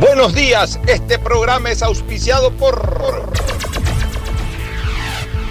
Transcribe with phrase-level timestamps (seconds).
[0.00, 3.30] Buenos días, este programa es auspiciado por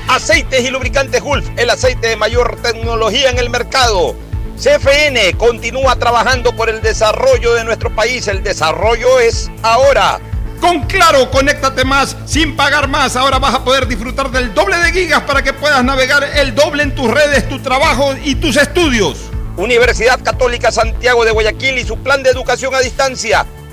[0.08, 4.16] Aceites y Lubricantes Gulf, el aceite de mayor tecnología en el mercado.
[4.58, 10.20] CFN continúa trabajando por el desarrollo de nuestro país, el desarrollo es ahora.
[10.60, 13.16] Con Claro, conéctate más sin pagar más.
[13.16, 16.82] Ahora vas a poder disfrutar del doble de gigas para que puedas navegar el doble
[16.82, 19.30] en tus redes, tu trabajo y tus estudios.
[19.58, 23.46] Universidad Católica Santiago de Guayaquil y su plan de educación a distancia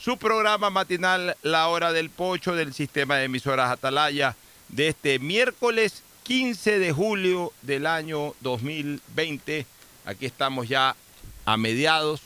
[0.00, 4.36] su programa matinal La Hora del Pocho del sistema de emisoras Atalaya
[4.68, 9.66] de este miércoles 15 de julio del año 2020.
[10.04, 10.96] Aquí estamos ya
[11.44, 12.22] a mediados,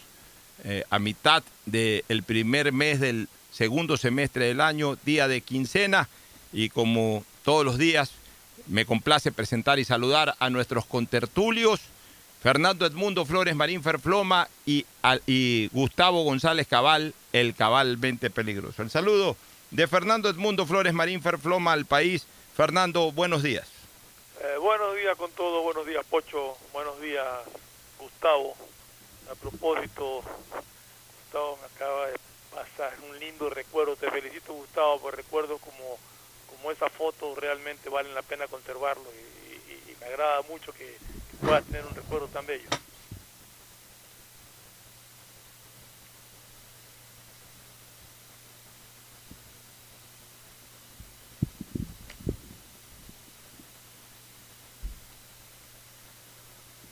[0.64, 6.08] eh, a mitad del primer mes del segundo semestre del año, día de quincena,
[6.52, 8.10] y como todos los días,
[8.66, 11.80] me complace presentar y saludar a nuestros contertulios
[12.40, 14.86] Fernando Edmundo Flores Marín Ferfloma y,
[15.26, 18.80] y Gustavo González Cabal, el cabalmente peligroso.
[18.80, 19.36] El saludo
[19.70, 22.26] de Fernando Edmundo Flores Marín Ferfloma al país.
[22.56, 23.68] Fernando, buenos días.
[24.40, 27.26] Eh, buenos días con todo, buenos días Pocho, buenos días
[27.98, 28.54] Gustavo.
[29.30, 30.22] A propósito,
[31.24, 32.16] Gustavo me acaba de
[32.54, 33.96] pasar un lindo recuerdo.
[33.96, 35.98] Te felicito Gustavo por recuerdos como,
[36.48, 40.96] como esa foto, realmente valen la pena conservarlo y me agrada mucho que
[41.40, 42.68] pueda tener un recuerdo tan bello.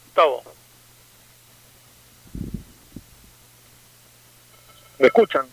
[0.07, 0.43] Gustavo.
[4.99, 5.47] ¿Me escuchan?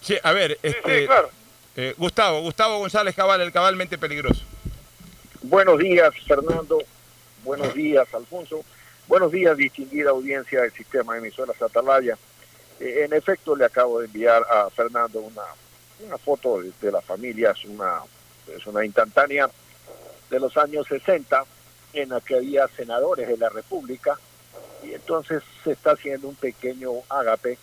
[0.00, 1.30] Sí, a ver, este, claro.
[1.76, 4.42] eh, Gustavo, Gustavo González Cabal, el cabalmente peligroso.
[5.42, 6.78] Buenos días, Fernando.
[7.44, 8.62] Buenos días, Alfonso.
[9.08, 12.18] Buenos días, distinguida audiencia del sistema de emisoras Atalaya.
[12.78, 15.42] Eh, en efecto, le acabo de enviar a Fernando una,
[16.00, 18.00] una foto de, la familia, es una,
[18.54, 19.48] es una instantánea
[20.28, 21.44] de los años 60
[21.94, 24.18] en la que había senadores de la República
[24.82, 27.58] y entonces se está haciendo un pequeño ágape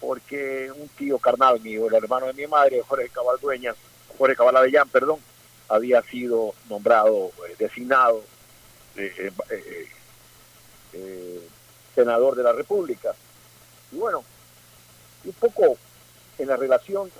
[0.00, 3.76] porque un tío carnal mío, el hermano de mi madre, Jorge Cabal Dueñas,
[4.16, 5.18] Jorge Cabal Avellán, perdón,
[5.68, 8.22] había sido nombrado, eh, designado
[8.98, 9.88] eh, eh,
[10.92, 11.48] eh,
[11.94, 13.14] senador de la República.
[13.92, 14.24] Y bueno,
[15.24, 15.76] un poco
[16.38, 17.10] en la relación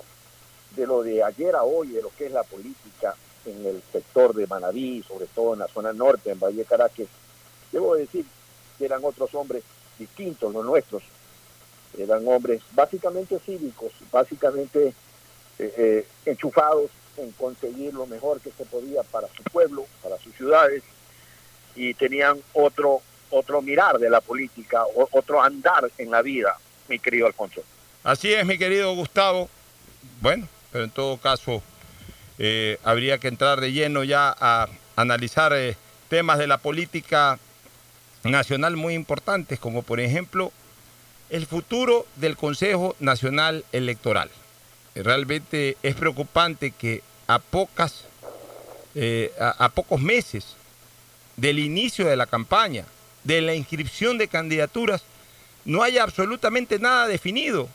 [0.75, 3.15] de lo de ayer a hoy, de lo que es la política
[3.45, 7.07] en el sector de Manabí, sobre todo en la zona norte, en Valle Caracas,
[7.71, 8.25] debo decir
[8.77, 9.63] que eran otros hombres
[9.97, 11.03] distintos, los nuestros.
[11.97, 14.93] Eran hombres básicamente cívicos, básicamente
[16.25, 20.83] enchufados en conseguir lo mejor que se podía para su pueblo, para sus ciudades,
[21.75, 26.57] y tenían otro, otro mirar de la política, otro andar en la vida,
[26.87, 27.61] mi querido Alfonso.
[28.03, 29.49] Así es, mi querido Gustavo.
[30.21, 31.61] Bueno, pero en todo caso,
[32.37, 35.75] eh, habría que entrar de lleno ya a analizar eh,
[36.09, 37.39] temas de la política
[38.23, 40.51] nacional muy importantes, como por ejemplo
[41.29, 44.29] el futuro del Consejo Nacional Electoral.
[44.95, 48.05] Realmente es preocupante que a pocas,
[48.95, 50.55] eh, a, a pocos meses
[51.39, 52.85] del inicio de la campaña,
[53.23, 55.03] de la inscripción de candidaturas,
[55.65, 57.69] no haya absolutamente nada definido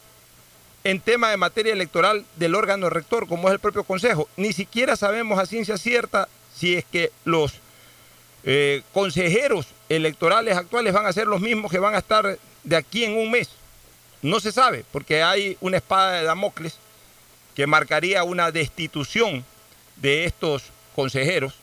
[0.85, 4.29] en tema de materia electoral del órgano rector, como es el propio Consejo.
[4.37, 7.55] Ni siquiera sabemos a ciencia cierta si es que los
[8.45, 13.05] eh, consejeros electorales actuales van a ser los mismos que van a estar de aquí
[13.05, 13.49] en un mes.
[14.21, 16.77] No se sabe, porque hay una espada de Damocles
[17.55, 19.45] que marcaría una destitución
[19.97, 20.65] de estos
[20.95, 21.55] consejeros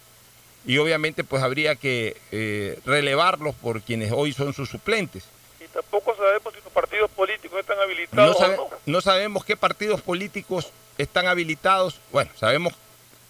[0.65, 5.23] y obviamente pues habría que eh, relevarlos por quienes hoy son sus suplentes.
[5.59, 8.77] Y tampoco sabemos si los partidos políticos están habilitados no, sabe, o no.
[8.85, 11.99] no sabemos qué partidos políticos están habilitados.
[12.11, 12.73] Bueno, sabemos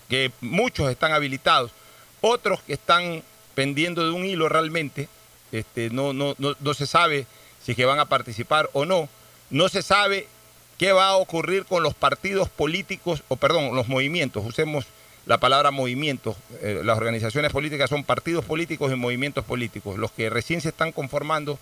[0.09, 1.71] que muchos están habilitados,
[2.19, 3.23] otros que están
[3.55, 5.07] pendiendo de un hilo realmente.
[5.51, 7.25] Este, no, no, no, no se sabe
[7.63, 9.09] si es que van a participar o no.
[9.49, 10.27] No se sabe
[10.77, 14.45] qué va a ocurrir con los partidos políticos, o perdón, los movimientos.
[14.45, 14.85] Usemos
[15.25, 16.35] la palabra movimientos.
[16.61, 19.97] Eh, las organizaciones políticas son partidos políticos y movimientos políticos.
[19.97, 21.59] Los que recién se están conformando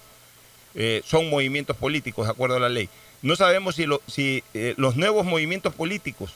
[0.75, 2.89] eh, son movimientos políticos, de acuerdo a la ley.
[3.21, 6.33] No sabemos si, eh, los nuevos movimientos políticos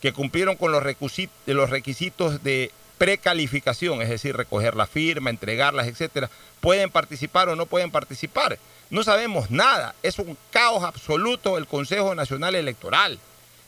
[0.00, 5.86] que cumplieron con los requisitos, los requisitos de precalificación, es decir, recoger la firma, entregarlas,
[5.86, 6.30] etcétera,
[6.60, 8.58] pueden participar o no pueden participar.
[8.90, 9.94] No sabemos nada.
[10.02, 13.18] Es un caos absoluto el Consejo Nacional Electoral.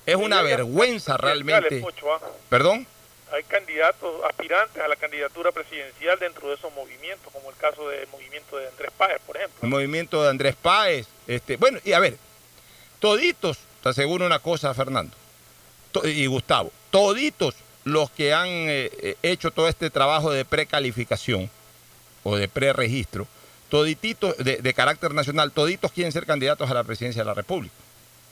[0.06, 1.80] Es una hay vergüenza realmente.
[1.80, 2.20] Pocho, ¿ah?
[2.48, 2.86] ¿Perdón?
[3.32, 8.06] Hay candidatos aspirantes a la candidatura presidencial dentro de esos movimientos, como el caso del
[8.08, 9.58] movimiento de Andrés Páez, por ejemplo.
[9.62, 11.06] El movimiento de Andrés Páez.
[11.26, 12.18] Este, bueno, y a ver,
[12.98, 15.16] toditos, te aseguro una cosa, Fernando,
[16.04, 17.54] y Gustavo, toditos
[17.84, 21.50] los que han eh, eh, hecho todo este trabajo de precalificación
[22.24, 23.26] o de preregistro,
[23.70, 27.74] todititos de, de carácter nacional, toditos quieren ser candidatos a la presidencia de la República.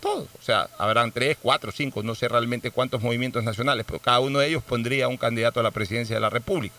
[0.00, 0.28] Todos.
[0.38, 4.38] O sea, habrán tres, cuatro, cinco, no sé realmente cuántos movimientos nacionales, pero cada uno
[4.38, 6.74] de ellos pondría un candidato a la presidencia de la República.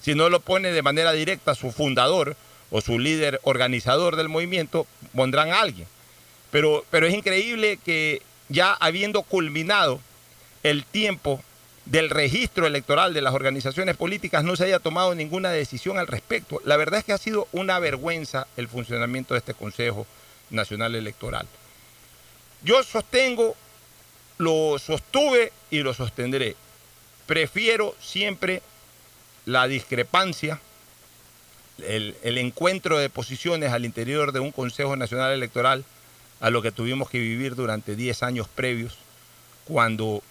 [0.00, 2.36] Si no lo pone de manera directa su fundador
[2.70, 5.88] o su líder organizador del movimiento, pondrán a alguien.
[6.50, 10.00] Pero, pero es increíble que ya habiendo culminado
[10.62, 11.42] el tiempo
[11.86, 16.60] del registro electoral de las organizaciones políticas no se haya tomado ninguna decisión al respecto.
[16.64, 20.06] La verdad es que ha sido una vergüenza el funcionamiento de este Consejo
[20.50, 21.46] Nacional Electoral.
[22.64, 23.54] Yo sostengo,
[24.38, 26.56] lo sostuve y lo sostendré.
[27.26, 28.62] Prefiero siempre
[29.44, 30.60] la discrepancia,
[31.78, 35.84] el, el encuentro de posiciones al interior de un Consejo Nacional Electoral
[36.40, 38.96] a lo que tuvimos que vivir durante 10 años previos,
[39.66, 40.22] cuando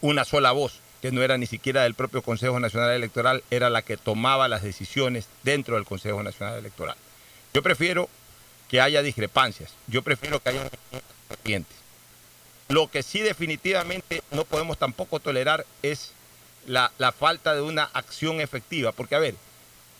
[0.00, 3.82] una sola voz, que no era ni siquiera del propio Consejo Nacional Electoral, era la
[3.82, 6.96] que tomaba las decisiones dentro del Consejo Nacional Electoral.
[7.54, 8.08] Yo prefiero
[8.68, 10.70] que haya discrepancias, yo prefiero que haya
[11.28, 11.76] corrientes.
[12.68, 16.12] Lo que sí definitivamente no podemos tampoco tolerar es
[16.66, 19.34] la, la falta de una acción efectiva, porque a ver,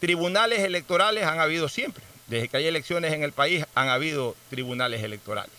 [0.01, 5.03] tribunales electorales han habido siempre, desde que hay elecciones en el país han habido tribunales
[5.03, 5.53] electorales.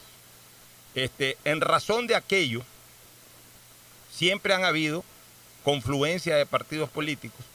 [0.94, 2.62] Este, en razón de aquello,
[4.12, 5.04] siempre han habido
[5.64, 7.46] confluencia de partidos políticos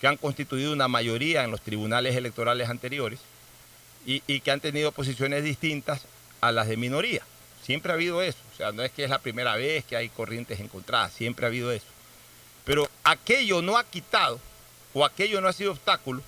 [0.00, 3.20] que han constituido una mayoría en los tribunales electorales anteriores
[4.06, 6.02] y, que han tenido posiciones distintas
[6.40, 7.22] a las de minoría.
[7.62, 8.38] Siempre ha habido eso.
[8.54, 11.48] O sea, no es que es la primera vez que hay corrientes encontradas, siempre ha
[11.48, 11.86] habido eso.
[12.64, 14.40] Pero aquello no ha quitado
[14.94, 16.22] o aquello no ha sido obstáculo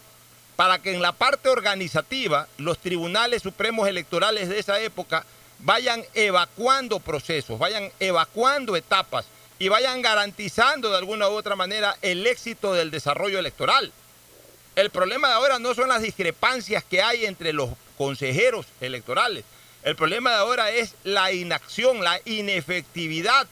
[0.57, 5.25] para que en la parte organizativa los tribunales supremos electorales de esa época
[5.61, 9.27] vayan evacuando procesos, vayan evacuando etapas
[9.59, 13.93] y vayan garantizando de alguna u otra manera el éxito del desarrollo electoral.
[14.75, 19.45] El problema de ahora no son las discrepancias que hay entre los consejeros electorales.
[19.83, 23.47] El problema de ahora es la inacción, la inefectividad,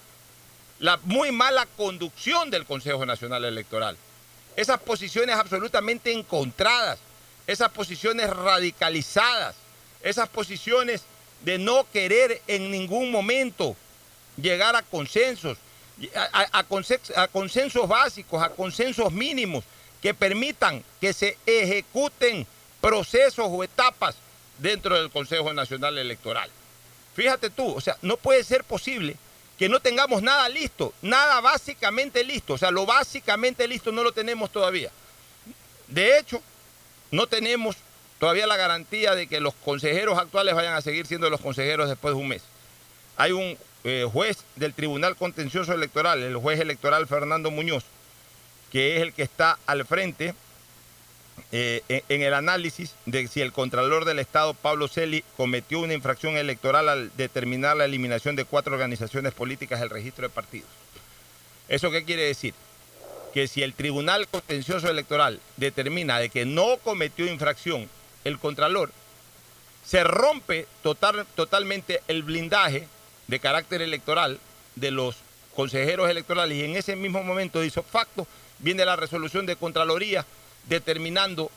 [0.78, 3.96] la muy mala conducción del Consejo Nacional Electoral.
[4.56, 6.98] Esas posiciones absolutamente encontradas,
[7.46, 9.56] esas posiciones radicalizadas,
[10.02, 11.02] esas posiciones
[11.44, 13.76] de no querer en ningún momento
[14.40, 15.58] llegar a consensos,
[16.14, 19.64] a, a- a consen- a consensos básicos, a consensos mínimos
[20.02, 22.47] que permitan que se ejecuten
[22.80, 24.16] procesos o etapas
[24.59, 26.50] dentro del Consejo Nacional Electoral.
[27.14, 29.16] Fíjate tú, o sea, no puede ser posible
[29.59, 34.12] que no tengamos nada listo, nada básicamente listo, o sea, lo básicamente listo no lo
[34.12, 34.90] tenemos todavía.
[35.88, 36.40] De hecho,
[37.11, 37.76] no tenemos
[38.19, 42.14] todavía la garantía de que los consejeros actuales vayan a seguir siendo los consejeros después
[42.14, 42.42] de un mes.
[43.16, 47.85] Hay un eh, juez del Tribunal Contencioso Electoral, el juez electoral Fernando Muñoz,
[48.70, 50.34] que es el que está al frente
[51.52, 56.36] eh, en, el análisis de si el Contralor del Estado, Pablo Celi, cometió una infracción
[56.36, 60.68] electoral al determinar la eliminación de cuatro organizaciones políticas del registro de partidos.
[61.68, 62.54] ¿Eso qué quiere decir?
[63.34, 67.88] Que si el Tribunal Contencioso Electoral determina de que no cometió infracción
[68.24, 68.92] el Contralor,
[69.84, 72.86] se rompe total, totalmente el blindaje
[73.26, 74.38] de carácter electoral
[74.76, 75.16] de los
[75.54, 78.26] consejeros electorales y en ese mismo momento, de facto,
[78.60, 80.24] viene la resolución de Contraloría
[80.68, 81.50] determinando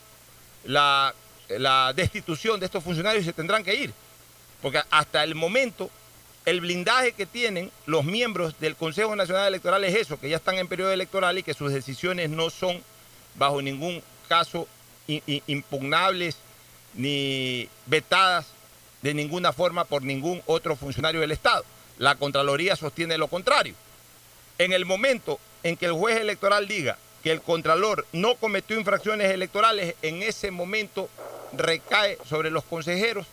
[0.66, 1.14] la,
[1.96, 3.94] destitución de estos funcionarios y se tendrán que ir.
[4.62, 5.92] Porque hasta el momento
[6.46, 10.58] el blindaje que tienen los miembros del Consejo Nacional Electoral es eso, que ya están
[10.58, 12.82] en periodo electoral y que sus decisiones no son
[13.36, 14.68] bajo ningún caso
[15.08, 16.38] impugnables
[16.94, 18.48] ni vetadas
[19.02, 21.66] de ninguna forma por ningún otro funcionario del Estado.
[21.98, 23.76] La Contraloría sostiene lo contrario.
[24.58, 29.32] En el momento en que el juez electoral diga que el Contralor no cometió infracciones
[29.32, 31.10] electorales, en ese momento
[31.54, 33.26] recae sobre los consejeros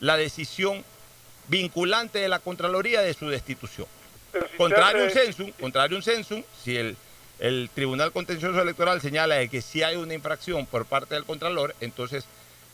[0.00, 0.84] la decisión
[1.48, 3.86] vinculante de la Contraloría de su destitución.
[4.56, 6.96] contrario a un censum, contrario un censum, si el,
[7.38, 11.74] el Tribunal Contencioso Electoral señala de que si hay una infracción por parte del Contralor,
[11.80, 12.24] entonces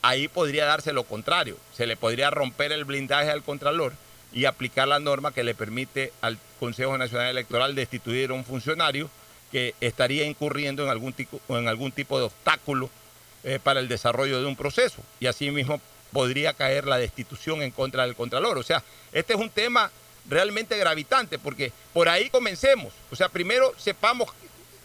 [0.01, 1.57] ahí podría darse lo contrario.
[1.75, 3.93] Se le podría romper el blindaje al Contralor
[4.33, 9.09] y aplicar la norma que le permite al Consejo Nacional Electoral destituir a un funcionario
[9.51, 12.89] que estaría incurriendo en algún tipo, en algún tipo de obstáculo
[13.43, 15.01] eh, para el desarrollo de un proceso.
[15.19, 18.57] Y asimismo podría caer la destitución en contra del Contralor.
[18.57, 19.91] O sea, este es un tema
[20.29, 22.93] realmente gravitante, porque por ahí comencemos.
[23.11, 24.29] O sea, primero sepamos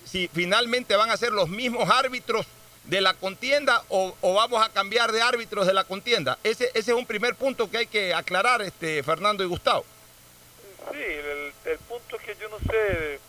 [0.05, 2.47] si finalmente van a ser los mismos árbitros
[2.87, 6.39] de la contienda o, vamos a cambiar de árbitros de la contienda.
[6.43, 9.85] Ese, ese es un primer punto que hay que aclarar, este Fernando y Gustavo.
[10.93, 13.21] Sí, el punto es que yo no sé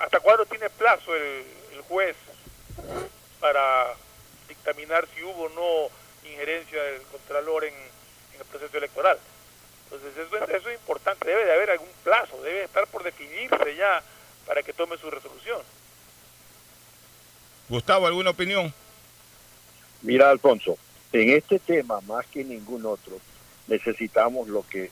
[0.00, 1.44] hasta cuándo tiene plazo el,
[1.88, 2.16] juez
[3.40, 3.94] para
[4.48, 9.18] dictaminar si hubo o no injerencia del Contralor en, el proceso electoral.
[9.84, 14.02] Entonces eso, eso, es importante, debe de haber algún plazo, debe estar por definirse ya
[14.46, 15.60] para que tome su resolución.
[17.68, 18.72] Gustavo, ¿alguna opinión?
[20.02, 20.76] Mira, Alfonso,
[21.12, 23.18] en este tema, más que ningún otro,
[23.68, 24.90] necesitamos lo que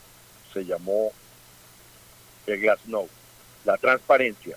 [0.52, 1.12] se llamó
[2.46, 3.12] el Glasnost
[3.64, 4.56] la transparencia.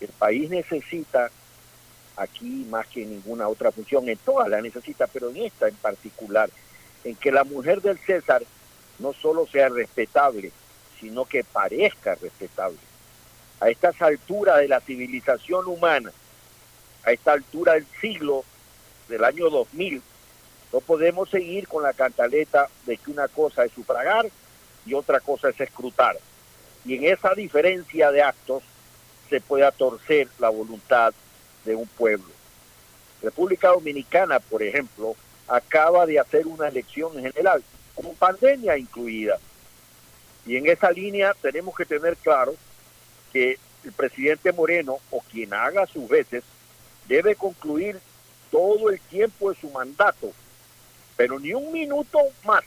[0.00, 1.30] El país necesita
[2.16, 6.50] aquí más que ninguna otra función, en todas la necesita, pero en esta en particular,
[7.04, 8.42] en que la mujer del César
[8.98, 10.52] no solo sea respetable,
[11.00, 12.78] sino que parezca respetable.
[13.60, 16.12] A estas alturas de la civilización humana,
[17.04, 18.44] a esta altura del siglo
[19.08, 20.02] del año 2000,
[20.72, 24.28] no podemos seguir con la cantaleta de que una cosa es sufragar
[24.86, 26.16] y otra cosa es escrutar
[26.84, 28.62] y en esa diferencia de actos
[29.28, 31.14] se puede torcer la voluntad
[31.64, 32.30] de un pueblo.
[33.22, 35.14] República Dominicana, por ejemplo,
[35.46, 37.62] acaba de hacer una elección general,
[37.94, 39.38] con pandemia incluida.
[40.44, 42.54] Y en esa línea tenemos que tener claro
[43.32, 46.42] que el presidente Moreno, o quien haga sus veces,
[47.08, 47.98] debe concluir
[48.50, 50.32] todo el tiempo de su mandato,
[51.16, 52.64] pero ni un minuto más.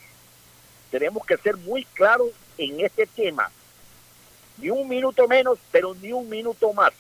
[0.92, 3.52] Tenemos que ser muy claros en este tema
[4.58, 6.94] ni un minuto menos, pero ni un minuto más.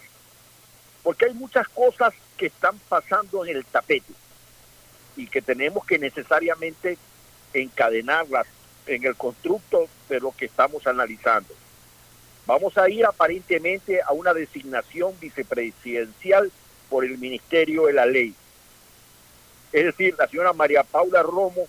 [1.03, 4.13] Porque hay muchas cosas que están pasando en el tapete
[5.15, 6.97] y que tenemos que necesariamente
[7.53, 8.47] encadenarlas
[8.87, 11.53] en el constructo de lo que estamos analizando.
[12.45, 16.51] Vamos a ir aparentemente a una designación vicepresidencial
[16.89, 18.33] por el Ministerio de la Ley.
[19.71, 21.67] Es decir, la señora María Paula Romo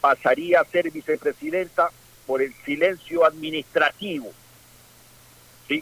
[0.00, 1.90] pasaría a ser vicepresidenta
[2.26, 4.32] por el silencio administrativo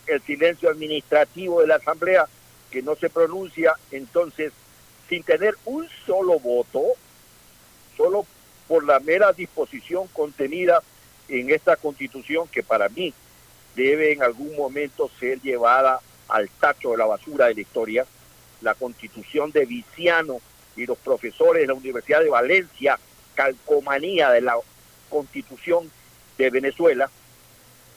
[0.06, 2.26] el silencio administrativo de la Asamblea
[2.70, 4.52] que no se pronuncia, entonces,
[5.08, 6.82] sin tener un solo voto,
[7.96, 8.26] solo
[8.68, 10.82] por la mera disposición contenida
[11.28, 13.12] en esta constitución que para mí
[13.74, 16.00] debe en algún momento ser llevada
[16.30, 18.06] al tacho de la basura de la historia,
[18.60, 20.40] la constitución de Viciano
[20.76, 22.99] y los profesores de la Universidad de Valencia,
[23.34, 24.56] calcomanía de la
[25.08, 25.90] constitución
[26.38, 27.10] de Venezuela.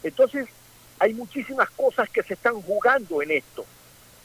[0.02, 0.48] Entonces,
[0.98, 3.64] hay muchísimas cosas que se están jugando en esto.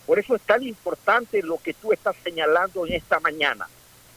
[0.06, 3.68] Por eso es tan importante lo que tú estás señalando en esta mañana,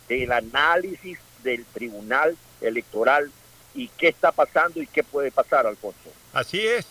[0.08, 3.30] el análisis del Tribunal Electoral
[3.74, 6.10] y qué está pasando y qué puede pasar, Alfonso.
[6.32, 6.86] Así es.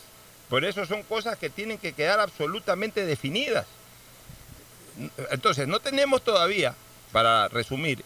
[0.52, 3.64] Por eso son cosas que tienen que quedar absolutamente definidas.
[5.30, 6.74] Entonces, no tenemos todavía,
[7.10, 8.04] para resumir,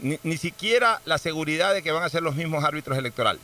[0.00, 3.42] ni, ni siquiera la seguridad de que van a ser los mismos árbitros electorales.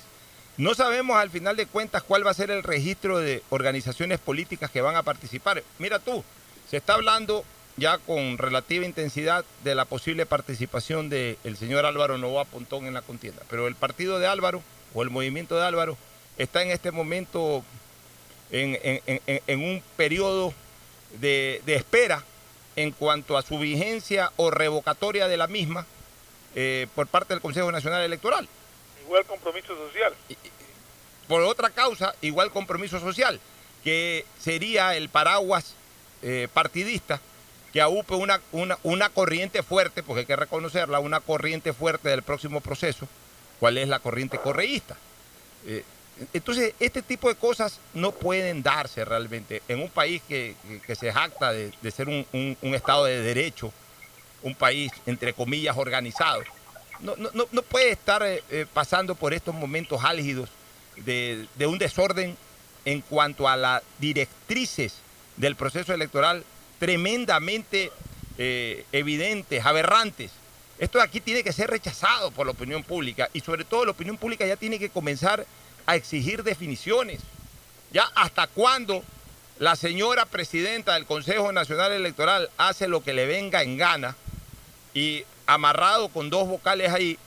[0.56, 4.70] No sabemos al final de cuentas cuál va a ser el registro de organizaciones políticas
[4.70, 5.64] que van a participar.
[5.80, 6.22] Mira tú,
[6.70, 7.44] se está hablando
[7.76, 13.02] ya con relativa intensidad de la posible participación del señor Álvaro Novoa Pontón en la
[13.02, 14.62] contienda, pero el partido de Álvaro
[14.94, 15.98] o el movimiento de Álvaro
[16.38, 17.64] está en este momento
[18.52, 20.52] en, un periodo
[21.20, 22.22] de, espera
[22.76, 25.86] en cuanto a su vigencia o revocatoria de la misma
[26.54, 28.48] eh, por parte del Consejo Nacional Electoral.
[29.04, 30.14] Igual compromiso social.
[31.28, 33.40] Por otra causa, igual compromiso social,
[33.82, 35.74] que sería el paraguas
[36.22, 37.20] eh, partidista
[37.72, 42.60] que una, una, una, corriente fuerte, porque hay que reconocerla, una corriente fuerte del próximo
[42.60, 43.08] proceso,
[43.58, 44.96] cuál es la corriente correísta.
[45.66, 45.82] Eh,
[46.32, 50.54] entonces, este tipo de cosas no pueden darse realmente en un país que,
[50.98, 53.72] se jacta de, ser un, Estado de derecho,
[54.42, 56.42] un país, entre comillas, organizado.
[57.00, 60.50] No, no, puede estar eh, eh, pasando por estos momentos álgidos
[60.96, 62.36] de, un desorden
[62.84, 64.94] en cuanto a las directrices
[65.36, 66.44] del proceso electoral
[66.78, 67.90] tremendamente
[68.38, 70.30] eh, evidentes, aberrantes.
[70.78, 73.92] Esto de aquí tiene que ser rechazado por la opinión pública y sobre todo la
[73.92, 75.46] opinión pública ya tiene que comenzar
[75.86, 77.20] a exigir definiciones.
[77.92, 79.02] Ya hasta cuándo
[79.58, 84.16] la señora presidenta del Consejo Nacional Electoral hace lo que le venga en gana
[84.94, 87.18] y amarrado con dos vocales ahí,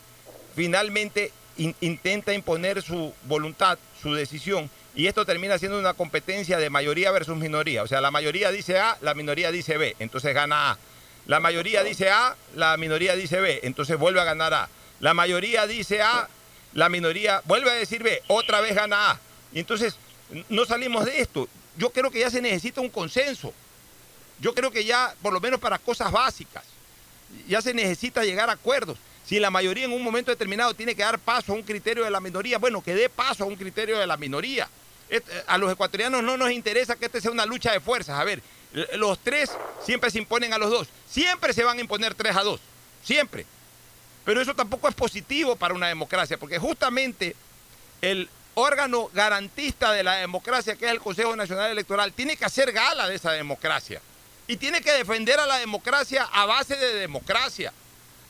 [0.55, 7.12] finalmente intenta imponer su voluntad, su decisión, y esto termina siendo una competencia de mayoría
[7.12, 7.83] versus minoría.
[7.83, 10.77] O sea, la mayoría dice A, la minoría dice B, entonces gana A.
[11.25, 14.69] La mayoría dice A, la minoría dice B, entonces vuelve a ganar A.
[15.00, 16.29] La mayoría dice A,
[16.75, 19.20] la minoría vuelve a decir otra vez gana A.
[19.53, 19.96] Entonces
[20.50, 21.48] no salimos de esto.
[21.77, 23.53] Yo creo que ya se necesita un consenso.
[24.39, 26.63] Yo creo que ya, por lo menos para cosas básicas,
[27.48, 28.98] ya se necesita llegar a acuerdos.
[29.25, 32.12] Si la mayoría en un momento determinado tiene que dar paso a un criterio de
[32.12, 34.67] la minoría, bueno, que dé paso a un criterio de la minoría.
[35.10, 38.20] Eh, a los ecuatorianos no nos interesa que este sea una lucha de fuerzas.
[38.20, 38.41] A ver,
[38.96, 39.50] los tres
[39.84, 40.89] siempre se imponen a los dos.
[41.10, 42.59] Siempre se van a imponer tres a dos.
[43.01, 43.46] Siempre.
[44.25, 47.35] Pero eso tampoco es positivo para una democracia, porque justamente
[48.01, 52.72] el órgano garantista de la democracia, que es el Consejo Nacional Electoral, tiene que hacer
[52.72, 54.01] gala de esa democracia.
[54.48, 57.72] Y tiene que defender a la democracia a base de democracia,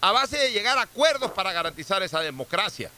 [0.02, 2.92] a base de llegar a acuerdos para garantizar esa democracia.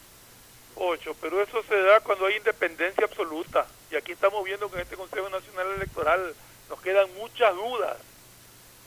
[0.75, 3.65] Ocho, pero eso se da cuando hay independencia absoluta.
[3.91, 6.33] Y aquí estamos viendo que en este Consejo Nacional Electoral
[6.69, 7.97] nos quedan muchas dudas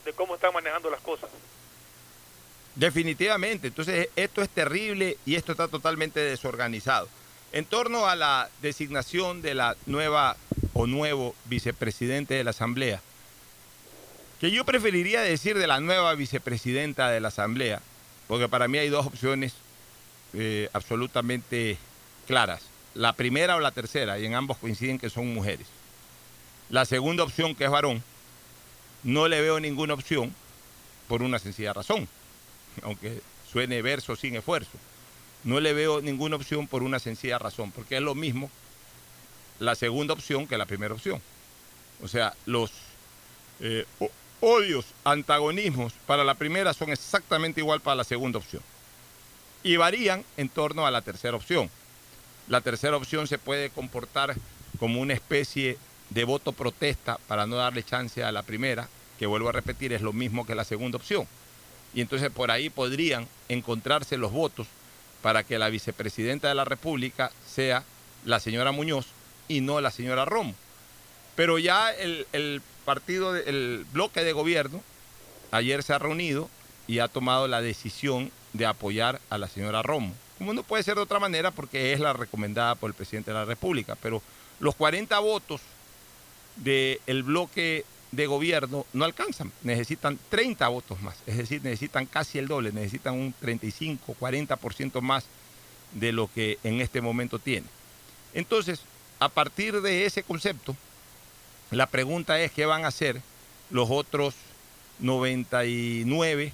[0.05, 1.31] de cómo están manejando las cosas.
[2.77, 7.09] Definitivamente, entonces esto es terrible y esto está totalmente desorganizado.
[7.53, 10.37] En torno a la designación de la nueva
[10.73, 13.01] o nuevo vicepresidente de la Asamblea,
[14.41, 17.83] que yo preferiría decir de la nueva vicepresidenta de la Asamblea,
[18.29, 19.55] porque para mí hay dos opciones
[20.33, 21.77] eh, absolutamente
[22.29, 22.63] claras,
[22.95, 25.67] la primera o la tercera, y en ambos coinciden que son mujeres.
[26.71, 28.01] La segunda opción, que es varón,
[29.03, 30.33] no le veo ninguna opción
[31.09, 32.09] por una sencilla razón
[32.83, 34.79] aunque suene verso sin esfuerzo.
[35.45, 38.51] No le veo ninguna opción por una sencilla razón, porque es lo mismo
[39.59, 41.21] la segunda opción que la primera opción.
[42.03, 42.71] O sea, los
[43.61, 43.85] eh,
[44.41, 48.63] odios, antagonismos para la primera son exactamente igual para la segunda opción.
[49.63, 51.71] Y varían en torno a la tercera opción.
[52.49, 54.35] La tercera opción se puede comportar
[54.79, 55.79] como una especie
[56.09, 60.01] de voto protesta para no darle chance a la primera, que vuelvo a repetir, es
[60.01, 61.29] lo mismo que la segunda opción
[61.95, 64.67] y entonces por ahí podrían encontrarse los votos
[65.23, 67.85] para que la vicepresidenta de la República sea
[68.25, 69.07] la señora Muñoz
[69.49, 70.55] y no la señora Romo.
[71.37, 74.83] Pero ya el, partido, el bloque de gobierno,
[75.51, 76.49] ayer se ha reunido
[76.87, 80.15] y ha tomado la decisión de apoyar a la señora Romo.
[80.39, 83.37] Como no puede ser de otra manera porque es la recomendada por el presidente de
[83.37, 83.97] la República.
[84.03, 84.23] Pero
[84.59, 85.61] los 40 votos
[86.57, 92.49] del bloque de gobierno no alcanzan, necesitan 30 votos más, es decir, necesitan casi el
[92.49, 95.25] doble, necesitan un 35, 40% más
[95.93, 97.67] de lo que en este momento tiene.
[98.35, 98.81] Entonces,
[99.19, 100.77] a partir de ese concepto,
[101.71, 103.21] la pregunta es qué van a hacer
[103.71, 104.35] los otros
[104.99, 106.53] 99,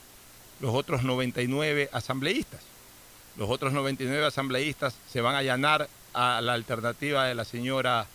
[0.60, 2.60] los otros 99 asambleístas.
[3.36, 8.06] Los otros 99 asambleístas se van a allanar a la alternativa de la señora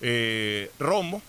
[0.00, 1.22] eh, Romo,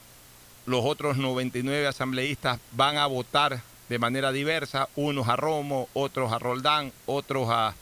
[0.72, 6.40] los otros 99 asambleístas van a votar de manera diversa, unos a Romo, otros a
[6.40, 7.76] Roldán, otros a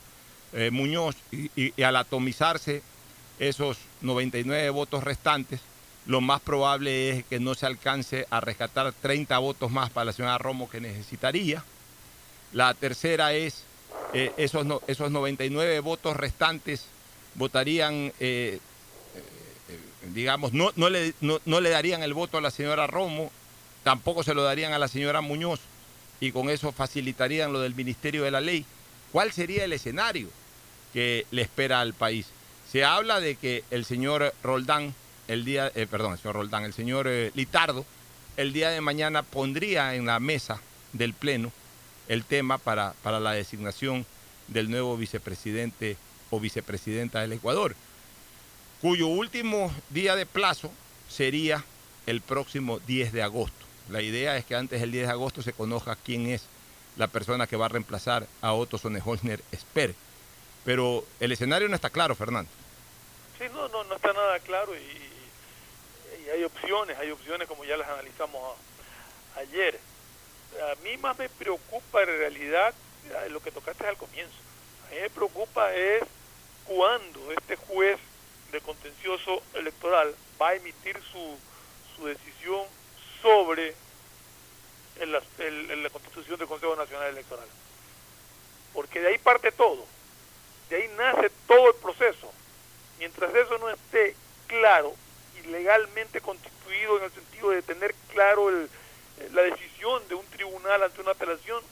[0.54, 2.82] eh, Muñoz, y, al atomizarse
[3.38, 5.62] esos 99 votos restantes,
[6.08, 10.14] lo más probable es que no se alcance a rescatar 30 votos más para la
[10.14, 11.64] señora Romo que necesitaría.
[12.54, 13.66] La tercera es
[14.14, 16.86] eh, esos, esos 99 votos restantes
[17.36, 18.58] votarían, eh,
[20.14, 23.32] digamos, no, no, le, no, no le darían el voto a la señora Romo,
[23.84, 25.60] tampoco se lo darían a la señora Muñoz
[26.20, 28.66] y con eso facilitarían lo del Ministerio de la Ley.
[29.12, 30.30] ¿Cuál sería el escenario
[30.94, 32.28] que le espera al país?
[32.72, 34.94] Se habla de que el señor Roldán,
[35.28, 37.86] el día, eh, perdón, el señor Roldán, el señor eh, Litardo,
[38.38, 40.62] el día de mañana pondría en la mesa
[40.94, 41.52] del Pleno
[42.08, 44.06] el tema para, para la designación
[44.48, 45.98] del nuevo vicepresidente
[46.30, 47.76] o vicepresidenta del Ecuador,
[48.82, 50.72] cuyo último día de plazo
[51.10, 51.64] sería
[52.06, 53.66] el próximo 10 de agosto.
[53.90, 56.46] La idea es que antes del 10 de agosto se conozca quién es
[56.96, 59.96] la persona que va a reemplazar a Otto Sonneholner Esper.
[60.66, 62.50] Pero el escenario no está claro, Fernando.
[63.38, 65.10] Sí, no, no, no está nada claro y,
[66.32, 68.56] hay opciones, hay opciones como ya las analizamos
[69.38, 69.80] ayer.
[70.62, 72.74] A mí más me preocupa en realidad
[73.06, 74.36] eh, lo que tocaste al comienzo.
[74.88, 76.04] A mí me preocupa es
[76.66, 78.00] cuándo este juez
[78.52, 81.38] de contencioso electoral va a emitir su,
[81.96, 82.66] su decisión
[83.22, 83.76] sobre
[85.00, 87.48] el el- la constitución del Consejo Nacional Electoral.
[88.74, 89.86] Porque de ahí parte todo,
[90.70, 92.32] de ahí nace todo el proceso.
[92.98, 94.16] Mientras eso no esté
[94.48, 94.94] claro
[95.42, 98.70] y legalmente constituido en el sentido de tener claro el-
[99.34, 101.64] la decisión de un tribunal ante una apelación,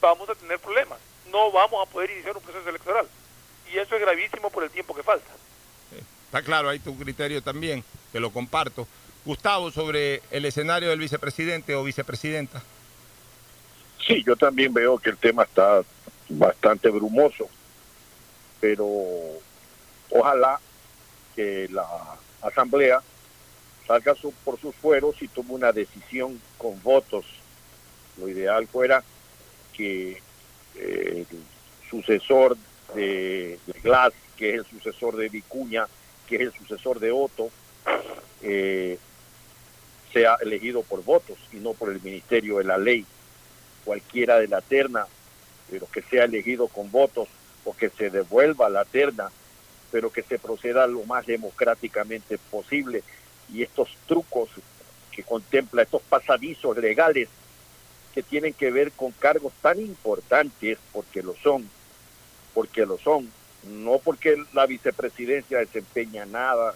[0.00, 0.98] vamos a tener problemas.
[1.30, 3.08] No vamos a poder iniciar un proceso electoral.
[3.72, 5.30] Y eso es gravísimo por el tiempo que falta.
[6.34, 8.88] Está claro, hay tu criterio también, que lo comparto.
[9.24, 12.60] Gustavo, sobre el escenario del vicepresidente o vicepresidenta.
[14.04, 15.82] Sí, yo también veo que el tema está
[16.28, 17.48] bastante brumoso,
[18.60, 18.84] pero
[20.10, 20.58] ojalá
[21.36, 21.86] que la
[22.42, 23.00] Asamblea
[23.86, 27.24] salga por sus fueros y tome una decisión con votos.
[28.18, 29.04] Lo ideal fuera
[29.72, 30.20] que
[30.74, 32.56] eh, el sucesor
[32.92, 35.86] de, de Glass, que es el sucesor de Vicuña,
[36.26, 37.50] que es el sucesor de Otto,
[38.42, 38.98] eh,
[40.12, 43.04] sea elegido por votos y no por el Ministerio de la Ley
[43.84, 45.06] cualquiera de la terna,
[45.70, 47.28] pero que sea elegido con votos
[47.64, 49.30] o que se devuelva la terna,
[49.90, 53.02] pero que se proceda lo más democráticamente posible.
[53.52, 54.48] Y estos trucos
[55.10, 57.28] que contempla, estos pasadizos legales
[58.14, 61.68] que tienen que ver con cargos tan importantes, porque lo son,
[62.54, 63.30] porque lo son,
[63.66, 66.74] no porque la vicepresidencia desempeña nada,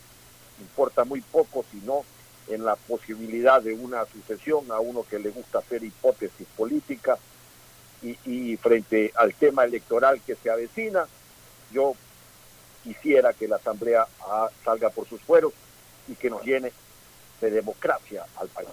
[0.61, 2.05] importa muy poco, sino
[2.49, 7.19] en la posibilidad de una sucesión a uno que le gusta hacer hipótesis políticas
[8.03, 11.07] y, frente al tema electoral que se avecina,
[11.73, 11.95] yo
[12.85, 15.53] quisiera que la Asamblea ah, salga por sus fueros
[16.07, 16.73] y que nos llene
[17.41, 18.69] de democracia al país.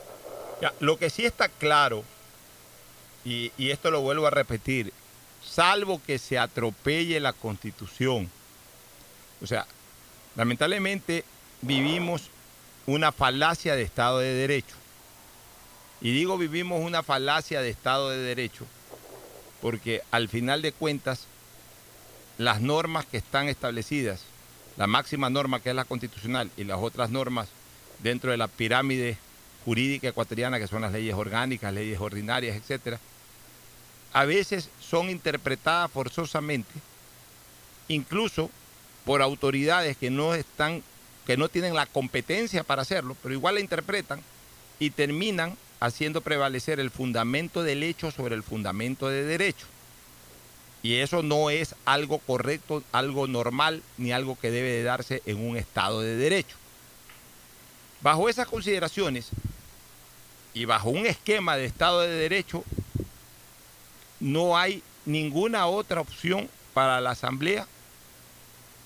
[0.80, 2.04] Lo que sí está claro,
[3.26, 4.94] y esto lo vuelvo a repetir,
[5.48, 8.30] salvo que se atropelle la constitución,
[9.42, 9.66] o sea,
[10.36, 11.24] lamentablemente
[11.62, 12.30] vivimos
[12.86, 14.76] una falacia de Estado de Derecho.
[16.02, 18.66] Y digo vivimos una falacia de Estado de Derecho
[19.62, 21.26] porque al final de cuentas
[22.38, 24.22] las normas que están establecidas,
[24.78, 27.48] la máxima norma que es la constitucional y las otras normas
[28.04, 29.18] dentro de la pirámide
[29.64, 33.00] jurídica ecuatoriana, que son las leyes orgánicas, leyes ordinarias, etcétera,
[34.16, 36.72] a veces son interpretadas forzosamente,
[37.90, 38.50] incluso
[39.04, 40.84] por autoridades que no están,
[41.28, 44.22] que no tienen la competencia para hacerlo, pero igual la interpretan
[44.80, 49.66] y terminan haciendo prevalecer el fundamento del hecho sobre el fundamento de derecho.
[50.82, 55.46] Y eso no es algo correcto, algo normal, ni algo que debe de darse en
[55.46, 56.56] un Estado de Derecho.
[58.00, 59.28] Bajo esas consideraciones
[60.54, 62.64] y bajo un esquema de Estado de Derecho,
[64.20, 67.68] no hay ninguna otra opción para la Asamblea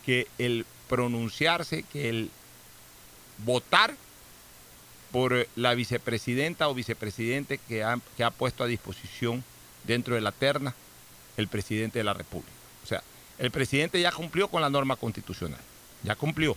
[0.05, 2.31] que el pronunciarse, que el
[3.45, 3.95] votar
[5.11, 9.43] por la vicepresidenta o vicepresidente que ha, que ha puesto a disposición
[9.85, 10.75] dentro de la terna
[11.37, 12.51] el presidente de la República.
[12.83, 13.01] O sea,
[13.37, 15.59] el presidente ya cumplió con la norma constitucional,
[16.03, 16.55] ya cumplió,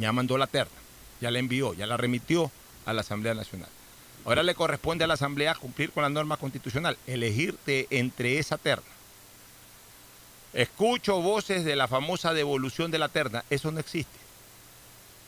[0.00, 0.74] ya mandó la terna,
[1.20, 2.50] ya la envió, ya la remitió
[2.84, 3.68] a la Asamblea Nacional.
[4.26, 8.84] Ahora le corresponde a la Asamblea cumplir con la norma constitucional, elegirte entre esa terna.
[10.52, 14.18] Escucho voces de la famosa devolución de la terna, eso no existe.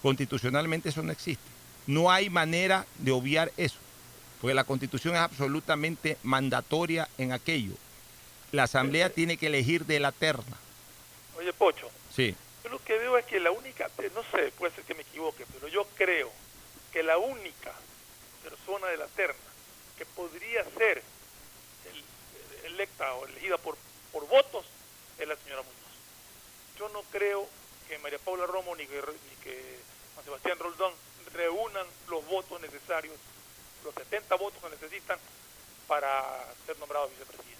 [0.02, 1.44] Constitucionalmente eso no existe.
[1.86, 3.76] No hay manera de obviar eso,
[4.40, 7.74] porque la constitución es absolutamente mandatoria en aquello.
[8.50, 10.56] La asamblea tiene que elegir de la terna.
[11.38, 12.34] Oye, Pocho, Sí.
[12.64, 15.02] yo lo que veo es que la única, eh, no sé, puede ser que me
[15.02, 16.32] equivoque, pero yo creo
[16.92, 17.72] que la única
[18.42, 19.38] persona de la terna
[19.96, 21.02] que podría ser
[21.84, 23.76] el- electa o elegida por,
[24.12, 24.64] por votos
[25.18, 25.78] es la señora Muñoz.
[26.78, 27.46] yo no creo
[27.88, 29.78] que María Paula Romo ni que, ni que
[30.14, 30.92] Juan Sebastián Roldán
[31.32, 33.14] reúnan los votos necesarios,
[33.84, 35.18] los 70 votos que necesitan
[35.86, 37.58] para ser nombrado vicepresidente.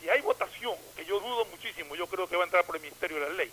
[0.00, 2.82] Si hay votación, que yo dudo muchísimo, yo creo que va a entrar por el
[2.82, 3.52] Ministerio de la Ley,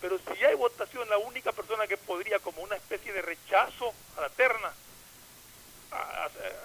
[0.00, 4.22] pero si hay votación, la única persona que podría, como una especie de rechazo a
[4.22, 4.72] la terna,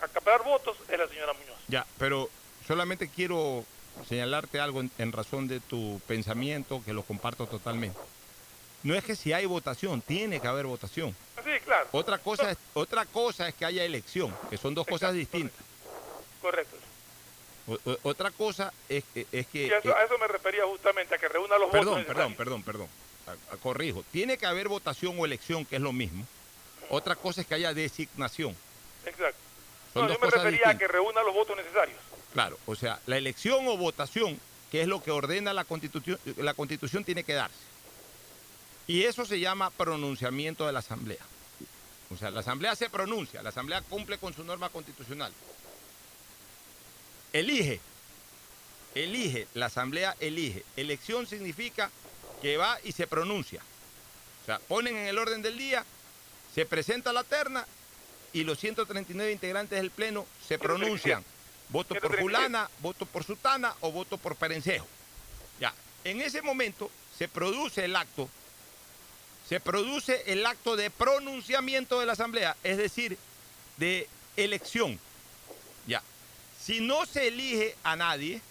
[0.02, 1.58] acaparar votos es la señora Muñoz.
[1.68, 2.30] Ya, pero
[2.68, 3.66] solamente quiero
[4.08, 8.00] señalarte algo en, razón de tu pensamiento, que lo comparto totalmente.
[8.84, 11.16] No es que si hay votación, tiene que haber votación.
[11.44, 11.88] Sí, claro.
[11.92, 15.60] Otra cosa, es, otra cosa es que haya elección, que son dos cosas distintas.
[16.42, 16.76] Correcto.
[18.02, 19.72] otra cosa es, es que...
[19.74, 21.80] a, eso, me refería justamente, a que reúna los votos.
[21.80, 22.88] Perdón, perdón, perdón, perdón.
[23.62, 24.04] Corrijo.
[24.12, 26.26] Tiene que haber votación o elección, que es lo mismo.
[26.90, 28.56] Otra cosa es que haya designación.
[29.06, 29.40] Exacto.
[29.96, 31.98] yo me refería a que reúna los votos necesarios.
[32.34, 34.40] Claro, o sea, la elección o votación,
[34.72, 37.72] que es lo que ordena la constitución, la constitución tiene que darse.
[38.88, 41.20] Y eso se llama pronunciamiento de la asamblea.
[42.14, 45.32] O sea, la asamblea se pronuncia, la asamblea cumple con su norma constitucional.
[47.32, 47.80] Elige,
[48.96, 50.66] elige, la asamblea elige.
[50.76, 51.90] Elección significa
[52.42, 53.62] que va y se pronuncia.
[54.42, 55.86] O sea, ponen en el orden del día,
[56.54, 57.66] se presenta la terna
[58.34, 61.24] y los 139 integrantes del Pleno se pronuncian.
[61.70, 64.86] Voto por fulana, voto por sutana o voto por perencejo.
[65.60, 65.74] Ya,
[66.04, 68.28] en ese momento se produce el acto,
[69.48, 73.18] se produce el acto de pronunciamiento de la Asamblea, es decir,
[73.78, 75.00] de elección.
[75.88, 76.04] Ya,
[76.62, 78.42] si no se elige a nadie,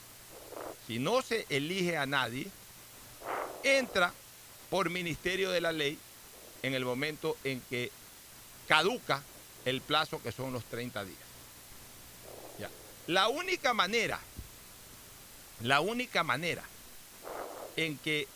[0.87, 2.47] si no se elige a nadie,
[3.63, 4.13] entra
[4.69, 5.99] por ministerio de la ley
[6.63, 7.91] en el momento en que
[8.69, 9.23] caduca
[9.65, 11.31] el plazo que son los 30 días.
[13.07, 14.21] La única manera,
[15.63, 16.63] la única manera
[17.77, 18.29] en que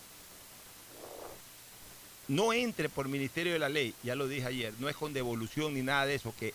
[2.26, 5.74] no entre por Ministerio de la Ley, ya lo dije ayer, no es con devolución
[5.74, 6.54] ni nada de eso, que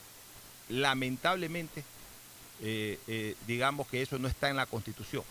[0.67, 1.84] lamentablemente
[2.62, 5.23] eh, eh, digamos que eso no está en la Constitución.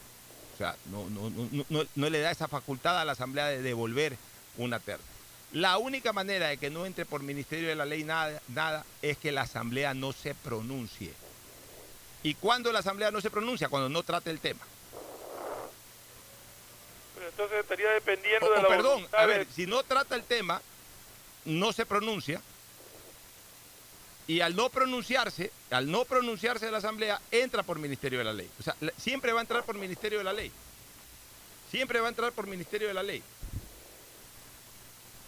[0.58, 4.16] O sea, no, no, no, le da esa facultad a la Asamblea de devolver
[4.56, 5.04] una terna.
[5.52, 9.18] La única manera de que no entre por Ministerio de la Ley nada, nada es
[9.18, 11.12] que la Asamblea no se pronuncie.
[12.24, 13.68] ¿Y cuando la Asamblea no se pronuncia?
[13.68, 14.66] Cuando no trate el tema.
[17.14, 20.60] Pero entonces estaría dependiendo de la Perdón, a ver, si no trata el tema,
[21.44, 22.42] no se pronuncia.
[24.28, 28.48] Y al no pronunciarse, al no pronunciarse la Asamblea, entra por Ministerio de la Ley.
[28.60, 30.52] O sea, siempre va a entrar por Ministerio de la Ley.
[31.70, 33.22] Siempre va a entrar por Ministerio de la Ley.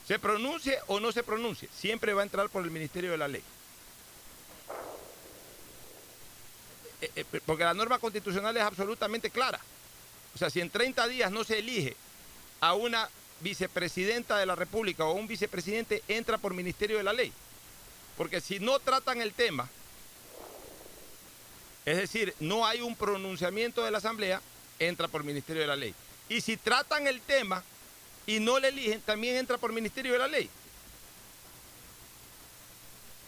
[0.07, 3.29] Se pronuncie o no se pronuncie, siempre va a entrar por el Ministerio de la
[3.29, 3.43] Ley.
[7.01, 9.61] Eh, eh, porque la norma constitucional es absolutamente clara.
[10.35, 11.97] O sea, si en 30 días no se elige
[12.61, 13.09] a una
[13.41, 17.33] vicepresidenta de la República o un vicepresidente, entra por Ministerio de la Ley.
[18.21, 19.67] Porque si no tratan el tema,
[21.87, 24.43] es decir, no hay un pronunciamiento de la Asamblea,
[24.79, 25.95] entra por Ministerio de la Ley.
[26.29, 27.65] Y si tratan el tema
[28.27, 30.51] y no le eligen, también entra por Ministerio de la Ley.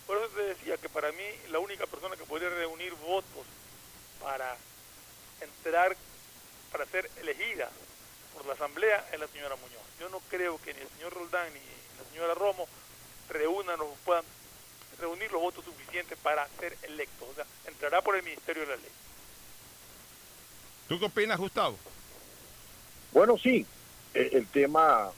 [0.06, 3.46] Por eso te decía que para mí la única persona que podría reunir votos
[4.20, 4.58] para
[5.40, 5.96] entrar,
[6.70, 7.70] para ser elegida
[8.34, 9.86] por la Asamblea es la señora Muñoz.
[9.98, 12.68] Yo no creo que ni el señor Roldán ni la señora Romo
[13.30, 14.26] reúnan o puedan
[15.02, 17.28] reunir los votos suficientes para ser electos.
[17.30, 18.90] O sea, entrará por el Ministerio de la Ley.
[20.88, 21.76] ¿Tú qué opinas, Gustavo?
[23.12, 23.66] Bueno, sí,
[24.14, 25.10] el, tema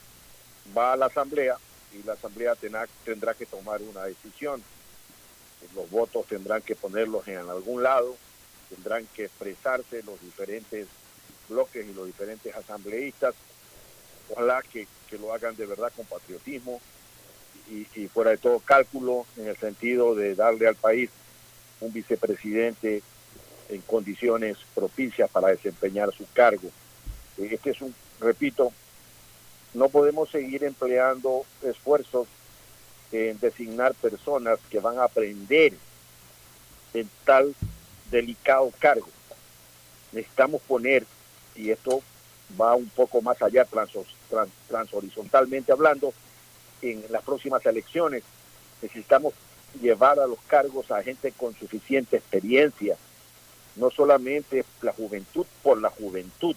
[0.77, 1.57] va a la Asamblea
[1.93, 4.63] y la Asamblea tendrá, tendrá que tomar una decisión.
[5.75, 8.17] Los votos tendrán que ponerlos en algún lado
[8.75, 10.87] tendrán que expresarse los diferentes
[11.49, 13.35] bloques y los diferentes asambleístas.
[14.31, 14.87] Ojalá que,
[15.21, 16.81] lo hagan de verdad con patriotismo
[17.71, 21.11] y, fuera de todo cálculo en el sentido de darle al país
[21.81, 23.03] un vicepresidente
[23.69, 26.71] en condiciones propicias para desempeñar su cargo.
[27.39, 28.73] Este es un, repito,
[29.73, 32.29] no podemos seguir empleando esfuerzos
[33.11, 35.73] en designar personas que van a aprender
[36.93, 37.55] en tal
[38.11, 39.09] delicado cargo.
[40.13, 41.05] Necesitamos poner,
[41.57, 42.03] y esto
[42.61, 43.67] va un poco más allá
[44.69, 46.13] transhorizontalmente hablando,
[46.85, 48.23] en las próximas elecciones
[48.83, 49.35] necesitamos
[49.81, 52.97] llevar a los cargos a gente con suficiente experiencia,
[53.77, 56.55] no solamente la juventud por la juventud,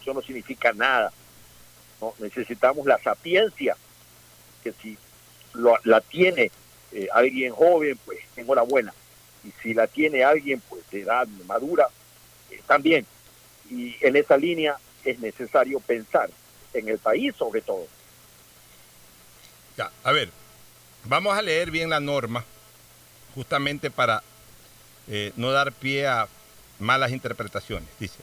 [0.00, 1.12] eso no significa nada.
[2.18, 3.76] Necesitamos la sapiencia,
[4.62, 4.98] que si
[5.84, 6.50] la tiene
[6.92, 8.92] eh, alguien joven, pues enhorabuena
[9.42, 11.88] y si la tiene alguien pues de edad madura,
[12.50, 13.06] eh, también.
[13.70, 16.30] Y en esa línea es necesario pensar
[16.72, 17.86] en el país sobre todo.
[19.76, 20.30] Ya, a ver,
[21.04, 22.44] vamos a leer bien la norma,
[23.34, 24.22] justamente para
[25.08, 26.28] eh, no dar pie a
[26.78, 27.88] malas interpretaciones.
[27.98, 28.18] Dice,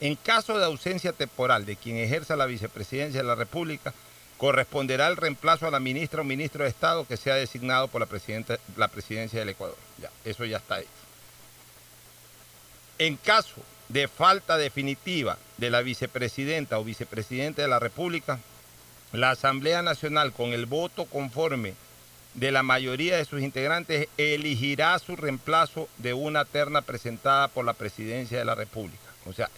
[0.00, 3.94] en caso de ausencia temporal de quien ejerza la vicepresidencia de la República,
[4.36, 8.08] corresponderá el reemplazo a la ministra o ministro de Estado que sea designado por la,
[8.76, 9.76] la presidencia del Ecuador.
[10.00, 10.90] Ya, eso ya está hecho.
[12.98, 13.56] En caso
[13.88, 18.38] de falta definitiva de la vicepresidenta o vicepresidente de la República,
[19.16, 21.74] la Asamblea Nacional, con el voto conforme
[22.34, 27.72] de la mayoría de sus integrantes, elegirá su reemplazo de una terna presentada por la
[27.72, 28.98] presidencia de la República.
[29.24, 29.48] O sea,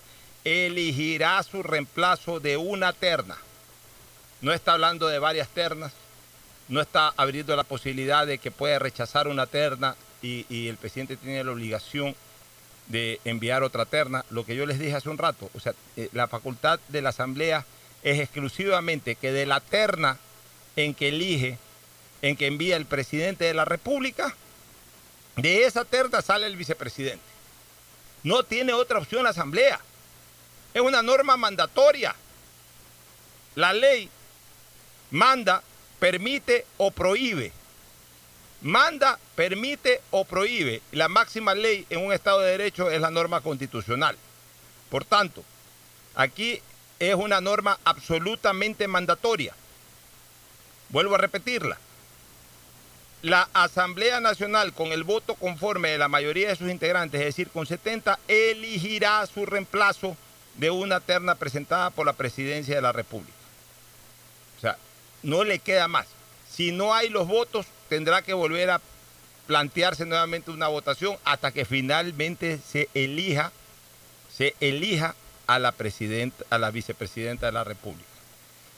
[0.44, 3.36] elegirá su reemplazo de una terna.
[4.40, 5.92] No está hablando de varias ternas,
[6.68, 11.42] no está abriendo la posibilidad de que pueda rechazar una terna y, el presidente tiene
[11.42, 12.14] la obligación
[12.86, 14.24] de enviar otra terna.
[14.30, 17.10] Lo que yo les dije hace un rato, o sea, eh, la facultad de la
[17.10, 17.64] Asamblea
[18.02, 20.18] es exclusivamente que de la terna
[20.76, 21.58] en que elige,
[22.22, 24.34] en que envía el presidente de la República,
[25.36, 27.24] de esa terna sale el vicepresidente.
[28.22, 29.80] No tiene otra opción la Asamblea.
[30.74, 32.14] Es una norma mandatoria.
[33.54, 34.10] La ley
[35.10, 35.62] manda,
[35.98, 37.52] permite o prohíbe.
[38.62, 40.82] Manda, permite o prohíbe.
[40.92, 44.16] La máxima ley en un Estado de Derecho es la norma constitucional.
[44.90, 45.44] Por tanto,
[46.14, 46.60] aquí
[46.98, 49.54] es una norma absolutamente mandatoria.
[50.90, 51.78] Vuelvo a repetirla.
[53.22, 57.50] La Asamblea Nacional, con el voto conforme de la mayoría de sus integrantes, es decir,
[57.50, 60.16] con 70, elegirá su reemplazo
[60.54, 63.32] de una terna presentada por la presidencia de la República.
[64.56, 64.78] O sea,
[65.22, 66.06] no le queda más.
[66.50, 68.80] Si no hay los votos, tendrá que volver a
[69.46, 73.50] plantearse nuevamente una votación hasta que finalmente se elija,
[74.36, 75.14] se elija
[75.48, 78.08] a la, presidenta, a la vicepresidenta de la República.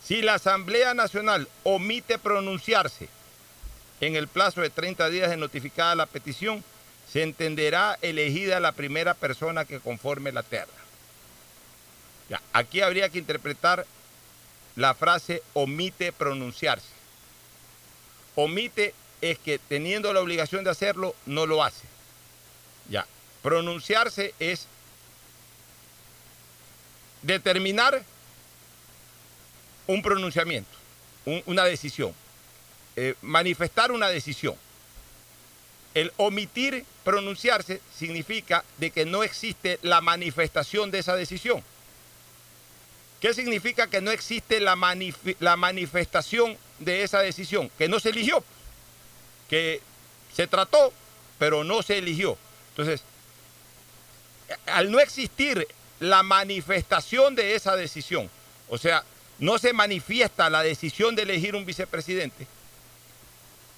[0.03, 3.09] Si la Asamblea Nacional omite pronunciarse
[4.01, 6.65] en el plazo de 30 días de notificada la petición,
[7.13, 10.73] se entenderá elegida la primera persona que conforme la terna.
[12.29, 13.85] Ya, aquí habría que interpretar
[14.77, 16.87] la frase omite pronunciarse.
[18.37, 21.85] Omite es que teniendo la obligación de hacerlo, no lo hace.
[22.89, 23.07] Ya,
[23.43, 24.69] pronunciarse es
[27.23, 28.03] determinar
[29.87, 30.71] un pronunciamiento,
[31.25, 32.15] un, una decisión,
[32.97, 34.55] eh, manifestar una decisión.
[35.95, 41.65] El omitir pronunciarse significa de que no existe la manifestación de esa decisión.
[43.21, 44.79] ¿Qué significa que no existe la,
[45.41, 47.71] la manifestación de esa decisión?
[47.77, 48.43] Que no se eligió,
[49.49, 49.83] que
[50.35, 50.93] se trató,
[51.39, 52.39] pero no se eligió.
[52.71, 53.03] Entonces,
[54.67, 55.67] al no existir
[56.01, 58.29] la manifestación de esa decisión,
[58.69, 59.05] o sea,
[59.39, 62.47] no se manifiesta la decisión de elegir un vicepresidente,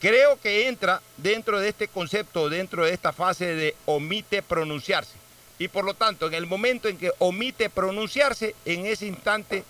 [0.00, 5.14] creo que entra dentro de este concepto, dentro de esta fase de omite pronunciarse.
[5.58, 9.64] Y por lo tanto, en el momento en que omite pronunciarse, en ese instante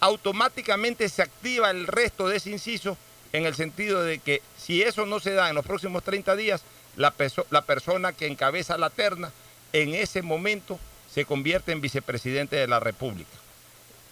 [0.00, 2.96] automáticamente se activa el resto de ese inciso
[3.32, 6.62] en el sentido de que si eso no se da en los próximos 30 días,
[6.96, 7.14] la,
[7.50, 9.32] la persona que encabeza la terna
[9.72, 10.78] en ese momento
[11.12, 13.30] se convierte en vicepresidente de la República.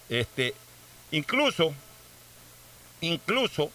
[0.08, 0.54] Este,
[1.10, 1.74] incluso,
[3.00, 3.70] incluso,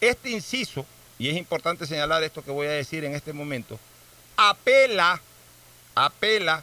[0.00, 0.86] este inciso,
[1.18, 3.78] y es importante señalar esto que voy a decir en este momento,
[4.36, 5.20] apela
[6.04, 6.62] apela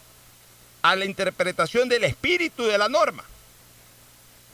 [0.81, 3.23] a la interpretación del espíritu de la norma,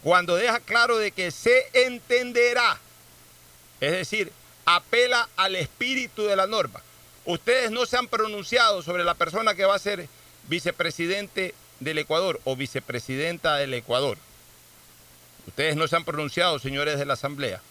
[0.02, 2.80] cuando deja claro de que se entenderá,
[3.80, 4.32] es decir,
[4.66, 6.82] apela al espíritu de la norma.
[7.26, 10.08] Ustedes no se han pronunciado sobre la persona que va a ser
[10.52, 14.18] vicepresidente del Ecuador o vicepresidenta del Ecuador.
[15.48, 17.62] Ustedes no se han pronunciado, señores de la Asamblea,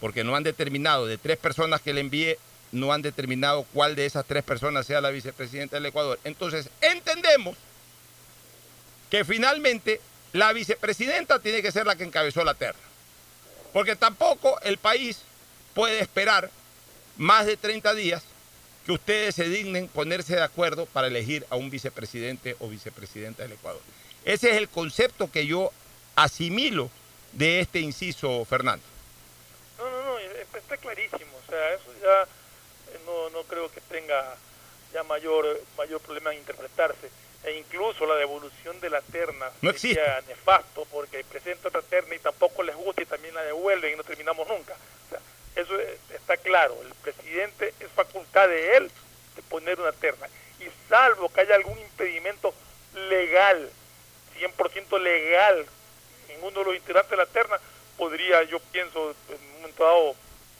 [0.00, 2.38] porque no han determinado de tres personas que le envíe
[2.72, 6.20] no han determinado cuál de esas tres personas sea la vicepresidenta del Ecuador.
[6.22, 7.56] Entonces, entendemos
[9.10, 10.00] que finalmente
[10.32, 12.80] la vicepresidenta tiene que ser la que encabezó la terna.
[13.72, 15.22] Porque tampoco el país
[15.74, 16.48] puede esperar
[17.16, 18.22] más de 30 días
[18.90, 23.52] que ustedes se dignen ponerse de acuerdo para elegir a un vicepresidente o vicepresidenta del
[23.52, 23.80] Ecuador.
[24.24, 25.70] Ese es el concepto que yo
[26.16, 26.90] asimilo
[27.30, 28.82] de este inciso, Fernando.
[29.78, 31.30] No, no, no, está clarísimo.
[31.40, 32.26] O sea, eso ya
[33.06, 34.34] no, no creo que tenga
[34.92, 37.10] ya mayor, mayor problema en interpretarse.
[37.44, 40.02] E incluso la devolución de la terna no existe.
[40.26, 44.02] nefasto porque presenta otra terna y tampoco les gusta y también la devuelven y no
[44.02, 44.74] terminamos nunca.
[45.56, 45.78] Eso
[46.14, 46.76] está claro.
[46.82, 48.90] El presidente es facultad de él
[49.36, 50.28] de poner una terna.
[50.60, 52.54] Y salvo que haya algún impedimento
[52.94, 53.70] legal,
[54.38, 55.66] 100% legal,
[56.28, 57.58] ninguno de los integrantes de la terna
[57.96, 60.14] podría, yo pienso, en un momento dado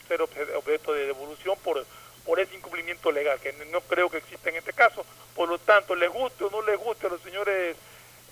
[0.09, 1.85] ser objeto de devolución por,
[2.25, 5.05] por ese incumplimiento legal, que no creo que exista en este caso.
[5.35, 7.77] Por lo tanto, les guste o no les guste a los señores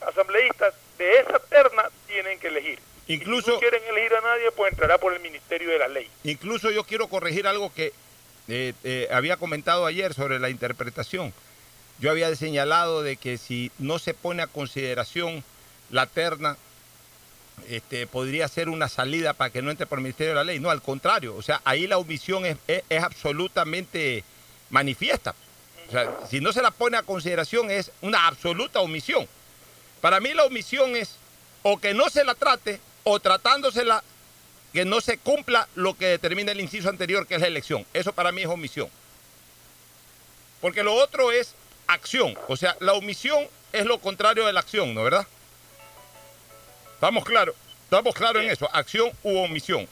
[0.00, 2.80] asambleístas, de esa terna tienen que elegir.
[3.09, 6.09] Incluso, si no quieren elegir a nadie, pues entrará por el Ministerio de la Ley.
[6.24, 7.92] Incluso yo quiero corregir algo que
[8.48, 11.32] eh, eh, había comentado ayer sobre la interpretación.
[11.98, 15.42] Yo había señalado de que si no se pone a consideración
[15.90, 16.56] la terna,
[17.68, 20.61] este, podría ser una salida para que no entre por el Ministerio de la Ley.
[20.61, 21.34] No, al contrario.
[21.34, 24.22] O sea, ahí la omisión es, es absolutamente
[24.70, 25.34] manifiesta.
[25.88, 29.26] O sea, si no se la pone a consideración es una absoluta omisión.
[30.02, 31.16] Para mí la omisión es
[31.62, 32.80] o que no se la trate
[33.11, 34.04] o tratándosela
[34.72, 37.86] que no se cumpla lo que determina el inciso anterior, que es la elección.
[37.94, 38.90] Eso para mí es omisión.
[40.61, 41.54] Porque lo otro es
[41.86, 42.36] acción.
[42.48, 45.26] O sea, la omisión es lo contrario de la acción, ¿no verdad?
[46.94, 47.54] Estamos claros,
[47.84, 49.88] estamos claros en eso, acción u omisión.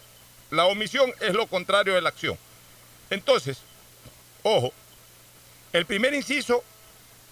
[0.50, 2.36] La omisión es lo contrario de la acción.
[3.08, 3.58] Entonces,
[4.42, 4.72] ojo,
[5.72, 6.62] el primer inciso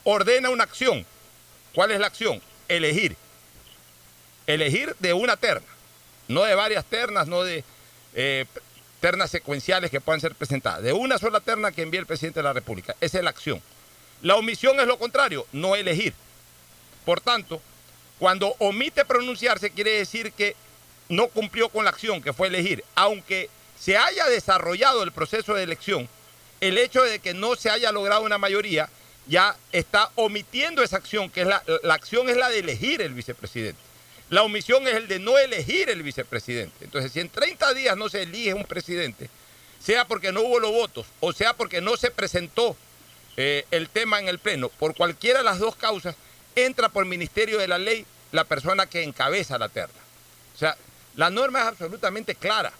[0.04, 1.04] ordena una acción.
[1.74, 2.40] ¿Cuál es la acción?
[2.68, 3.16] Elegir.
[4.46, 5.73] Elegir de una terna
[6.28, 7.64] no de varias ternas, no de
[8.14, 8.46] eh,
[9.00, 12.44] ternas secuenciales que puedan ser presentadas, de una sola terna que envíe el presidente de
[12.44, 12.96] la República.
[13.00, 13.60] Esa es la acción.
[14.22, 16.14] La omisión es lo contrario, no elegir.
[17.04, 17.60] Por tanto,
[18.18, 20.56] cuando omite pronunciarse quiere decir que
[21.08, 25.64] no cumplió con la acción que fue elegir, aunque se haya desarrollado el proceso de
[25.64, 26.08] elección,
[26.60, 28.88] el hecho de que no se haya logrado una mayoría
[29.26, 33.12] ya está omitiendo esa acción, que es la, la acción es la de elegir el
[33.12, 33.80] vicepresidente.
[34.34, 36.84] La omisión es el de no elegir el vicepresidente.
[36.84, 39.30] Entonces, si en 30 días no se elige un presidente,
[39.78, 42.76] sea porque no hubo los votos o sea porque no se presentó
[43.36, 46.16] eh, el tema en el Pleno, por cualquiera de las dos causas,
[46.56, 50.00] entra por Ministerio de la Ley la persona que encabeza la terna.
[50.56, 50.76] O sea,
[51.14, 52.72] la norma es absolutamente clara.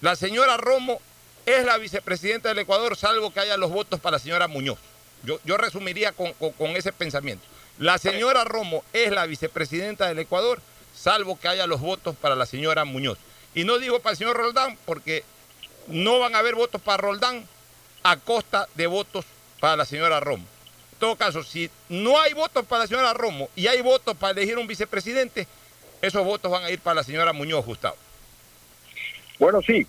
[0.00, 1.00] La señora Romo
[1.44, 4.78] es la vicepresidenta del Ecuador, salvo que haya los votos para la señora Muñoz.
[5.24, 7.51] Yo, yo resumiría con ese pensamiento.
[7.82, 10.62] La señora Romo es la vicepresidenta del Ecuador,
[10.94, 13.18] salvo que haya los votos para la señora Muñoz.
[13.56, 15.24] Y no digo para el señor Roldán, porque
[15.88, 17.44] no van a haber votos para Roldán
[18.04, 19.24] a costa de votos
[19.58, 20.44] para la señora Romo.
[20.92, 24.30] En todo caso, si no hay votos para la señora Romo y hay votos para
[24.30, 25.48] elegir un vicepresidente,
[26.00, 27.96] esos votos van a ir para la señora Muñoz, Gustavo.
[29.40, 29.88] Bueno, sí,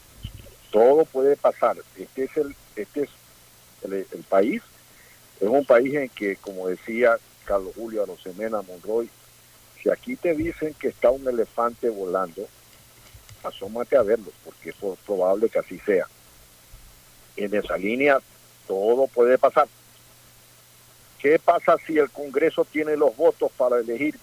[0.71, 1.77] todo puede pasar.
[1.95, 3.07] Este es el, este
[4.27, 4.63] país,
[5.39, 9.09] es un país en que, como decía Carlos Julio Arosemena Monroy,
[9.81, 12.47] si aquí te dicen que está un elefante volando,
[13.43, 14.75] asómate a verlo, porque es
[15.05, 16.07] probable que así sea.
[17.35, 18.19] En esa línea
[18.67, 19.67] todo puede pasar.
[21.19, 24.17] ¿Qué pasa si el Congreso tiene los votos para elegir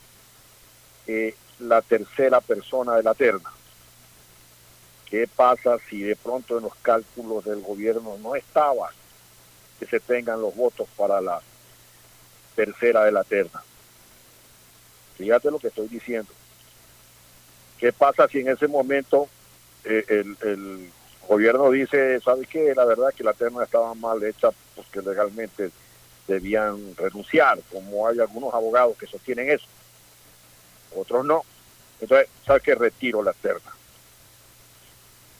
[1.06, 3.50] eh, la tercera persona de la terna?
[5.06, 8.90] ¿Qué pasa si de pronto en los cálculos del gobierno no estaba
[9.78, 11.40] que se tengan los votos para la
[12.54, 13.62] tercera de la terna.
[15.16, 16.32] Fíjate lo que estoy diciendo.
[17.78, 19.28] ¿Qué pasa si en ese momento
[19.84, 20.04] eh,
[20.40, 20.90] el,
[21.28, 22.74] gobierno dice, ¿sabe qué?
[22.74, 25.70] La verdad que la terna estaba mal hecha porque legalmente
[26.26, 29.66] debían renunciar, como hay algunos abogados que sostienen eso.
[30.96, 31.42] Otros no.
[32.00, 32.74] Entonces, ¿sabe qué?
[32.74, 33.72] Retiro la terna.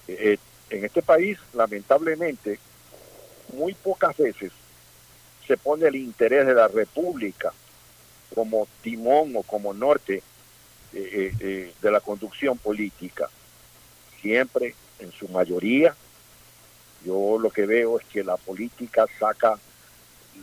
[0.07, 0.39] Eh,
[0.71, 2.61] en este país, lamentablemente,
[3.53, 4.53] muy pocas veces
[5.51, 7.53] se pone el interés de la República
[8.33, 10.23] como timón o como norte
[10.93, 13.29] eh, eh, eh, de la conducción política.
[14.23, 15.93] Siempre, en su mayoría,
[17.05, 19.59] yo lo que veo es que la política saca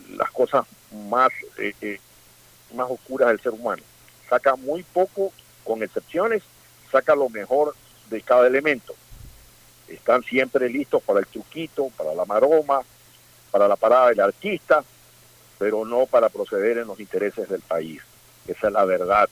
[0.09, 0.65] las cosas
[1.09, 1.31] más,
[2.73, 3.83] más oscuras del ser humano.
[4.29, 5.31] Saca muy poco,
[5.63, 6.43] con excepciones,
[6.91, 7.73] saca lo mejor
[8.09, 8.93] de cada elemento.
[9.87, 12.81] Están siempre listos para el truquito, para la maroma,
[13.51, 14.83] para la parada del artista,
[15.57, 18.01] pero no para proceder en los intereses del país.
[18.47, 19.29] Esa es la verdad.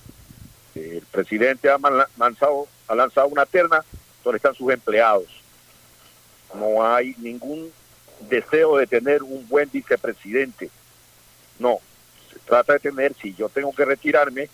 [0.74, 1.78] El presidente ha
[2.18, 3.84] lanzado, ha lanzado una terna
[4.24, 5.28] donde están sus empleados.
[6.54, 7.72] No hay ningún
[8.22, 10.70] deseo de tener un buen vicepresidente.
[11.60, 11.80] No,
[12.32, 14.50] se trata de tener, si yo tengo que retirarme,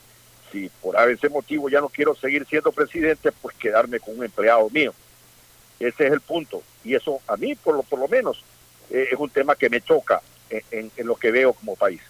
[0.51, 4.69] si por ese motivo ya no quiero seguir siendo presidente, pues quedarme con un empleado
[4.69, 4.93] mío.
[5.79, 6.61] Ese es el punto.
[6.83, 8.43] Y eso a mí, por lo, por lo menos,
[8.89, 10.21] eh, es un tema que me choca
[10.71, 12.01] en, lo que veo como país.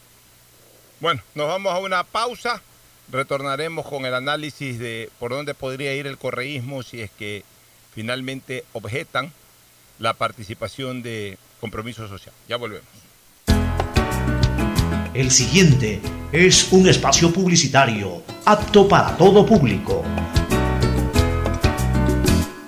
[0.99, 2.61] Bueno, nos vamos a una pausa.
[3.11, 7.43] Retornaremos con el análisis de por dónde podría ir el correísmo si es que
[7.93, 9.33] finalmente objetan
[9.99, 12.33] la participación de compromiso social.
[12.47, 12.87] Ya volvemos.
[15.13, 20.05] El siguiente es un espacio publicitario apto para todo público.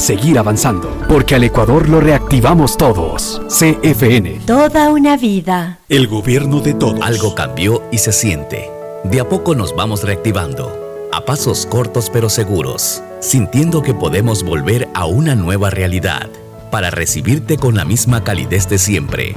[0.00, 3.42] seguir avanzando, porque al Ecuador lo reactivamos todos.
[3.48, 4.40] CFN.
[4.46, 5.78] Toda una vida.
[5.88, 7.00] El gobierno de todos.
[7.02, 8.70] Algo cambió y se siente.
[9.04, 14.88] De a poco nos vamos reactivando, a pasos cortos pero seguros, sintiendo que podemos volver
[14.94, 16.30] a una nueva realidad
[16.70, 19.36] para recibirte con la misma calidez de siempre.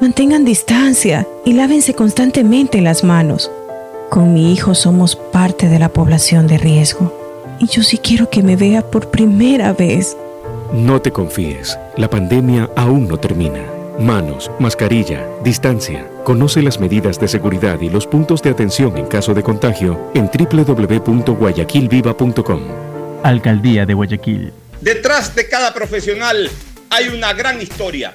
[0.00, 3.50] mantengan distancia y lávense constantemente las manos.
[4.08, 7.14] Con mi hijo somos parte de la población de riesgo
[7.60, 10.16] y yo sí quiero que me vea por primera vez.
[10.72, 13.60] No te confíes, la pandemia aún no termina.
[13.98, 16.08] Manos, mascarilla, distancia.
[16.24, 20.30] Conoce las medidas de seguridad y los puntos de atención en caso de contagio en
[20.32, 22.62] www.guayaquilviva.com.
[23.22, 24.54] Alcaldía de Guayaquil.
[24.80, 26.48] Detrás de cada profesional
[26.88, 28.14] hay una gran historia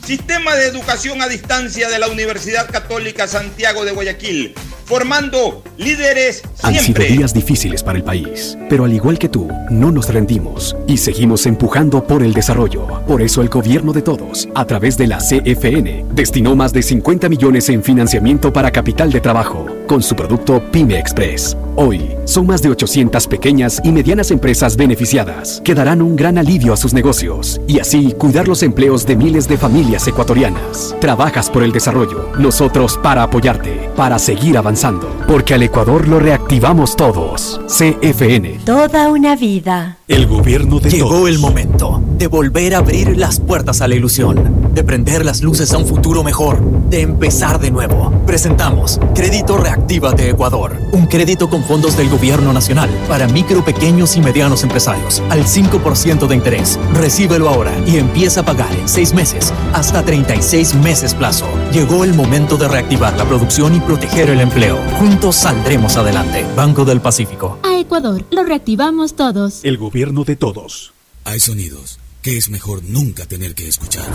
[0.05, 4.55] Sistema de educación a distancia de la Universidad Católica Santiago de Guayaquil
[4.91, 6.67] formando líderes siempre.
[6.67, 10.75] Han sido días difíciles para el país, pero al igual que tú, no nos rendimos
[10.85, 12.85] y seguimos empujando por el desarrollo.
[13.07, 17.29] Por eso el gobierno de todos, a través de la CFN, destinó más de 50
[17.29, 21.55] millones en financiamiento para capital de trabajo con su producto Pyme Express.
[21.77, 26.73] Hoy, son más de 800 pequeñas y medianas empresas beneficiadas que darán un gran alivio
[26.73, 30.95] a sus negocios y así cuidar los empleos de miles de familias ecuatorianas.
[30.99, 36.97] Trabajas por el desarrollo, nosotros para apoyarte, para seguir avanzando porque al Ecuador lo reactivamos
[36.97, 37.61] todos.
[37.67, 38.59] CFN.
[38.65, 39.97] Toda una vida.
[40.09, 44.73] El gobierno de Llegó el momento de volver a abrir las puertas a la ilusión,
[44.73, 48.11] de prender las luces a un futuro mejor, de empezar de nuevo.
[48.25, 54.17] Presentamos Crédito Reactiva de Ecuador, un crédito con fondos del gobierno nacional para micro, pequeños
[54.17, 56.77] y medianos empresarios al 5% de interés.
[56.93, 61.47] Recíbelo ahora y empieza a pagar en 6 meses hasta 36 meses plazo.
[61.73, 64.77] Llegó el momento de reactivar la producción y proteger el empleo.
[64.99, 66.45] Juntos saldremos adelante.
[66.55, 67.57] Banco del Pacífico.
[67.63, 69.61] A Ecuador, lo reactivamos todos.
[69.63, 70.93] El gobierno de todos.
[71.25, 74.05] Hay sonidos que es mejor nunca tener que escuchar.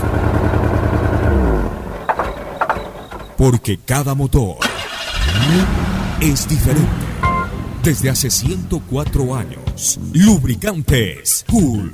[3.37, 4.55] Porque cada motor
[6.21, 6.87] es diferente.
[7.83, 11.93] Desde hace 104 años, lubricantes Cool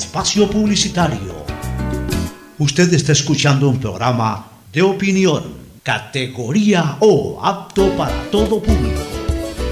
[0.00, 1.44] espacio publicitario.
[2.58, 9.02] Usted está escuchando un programa de opinión, categoría O, apto para todo público.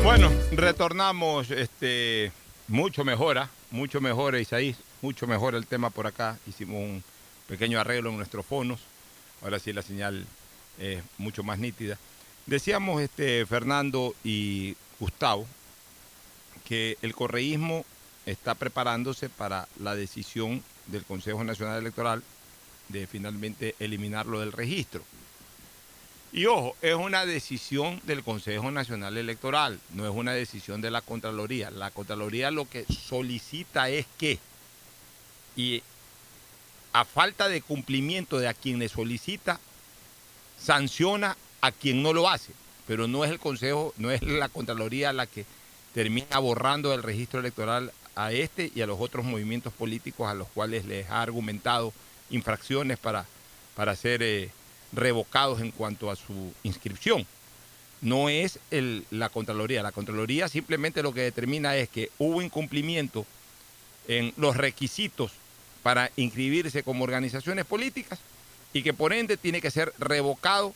[0.05, 2.31] Bueno, retornamos, este,
[2.69, 6.37] mucho mejora, mucho mejor, Isaí, mucho mejor el tema por acá.
[6.47, 7.03] Hicimos un
[7.47, 8.81] pequeño arreglo en nuestros fonos.
[9.43, 10.27] Ahora sí la señal
[10.79, 11.97] es mucho más nítida.
[12.45, 15.47] Decíamos, este, Fernando y Gustavo,
[16.67, 17.87] que el correísmo
[18.31, 22.23] está preparándose para la decisión del Consejo Nacional Electoral
[22.89, 25.03] de finalmente eliminarlo del registro.
[26.31, 31.01] Y ojo, es una decisión del Consejo Nacional Electoral, no es una decisión de la
[31.01, 31.71] Contraloría.
[31.71, 34.39] La Contraloría lo que solicita es que,
[35.57, 35.83] y
[36.93, 39.59] a falta de cumplimiento de a quien le solicita,
[40.61, 42.53] sanciona a quien no lo hace.
[42.87, 45.47] Pero no es el Consejo, no es la Contraloría la que
[45.95, 50.49] termina borrando del registro electoral a este y a los otros movimientos políticos a los
[50.49, 51.93] cuales les ha argumentado
[52.31, 53.25] infracciones para,
[53.77, 54.51] para ser eh,
[54.93, 57.25] revocados en cuanto a su inscripción.
[58.01, 58.59] No es
[59.11, 59.85] la Contraloría.
[59.85, 63.25] La Contraloría simplemente lo que determina es que hubo incumplimiento
[64.09, 65.31] en los requisitos
[65.85, 68.19] para inscribirse como organizaciones políticas
[68.73, 70.75] y que por ende tiene que ser revocado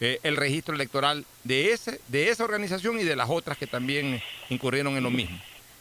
[0.00, 4.22] eh, el registro electoral de, ese, de esa organización y de las otras que también
[4.48, 5.38] incurrieron en lo mismo.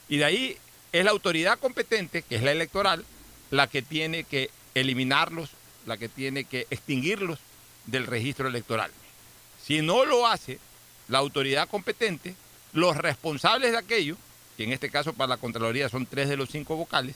[0.08, 0.58] Y de ahí
[0.92, 3.06] es la autoridad competente, que es la electoral,
[3.52, 5.50] la que tiene que eliminarlos,
[5.86, 7.40] la que tiene que extinguirlos
[7.86, 8.92] del registro electoral.
[9.64, 10.60] Si no lo hace
[11.08, 12.36] la autoridad competente,
[12.74, 14.16] los responsables de aquello,
[14.58, 17.16] que en este caso para la Contraloría son tres de los cinco vocales,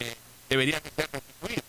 [0.00, 0.14] eh,
[0.48, 1.64] deberían ser restituidos.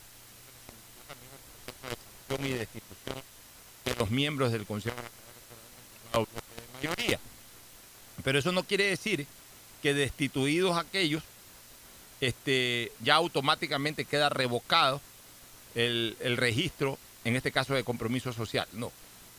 [2.40, 4.96] Y de los miembros del Consejo
[6.14, 6.26] de
[6.74, 7.20] mayoría.
[8.24, 9.28] Pero eso no quiere decir
[9.86, 11.22] que destituidos aquellos,
[12.20, 15.00] este, ya automáticamente queda revocado
[15.76, 18.68] el, el registro en este caso de compromiso social.
[18.74, 18.92] No,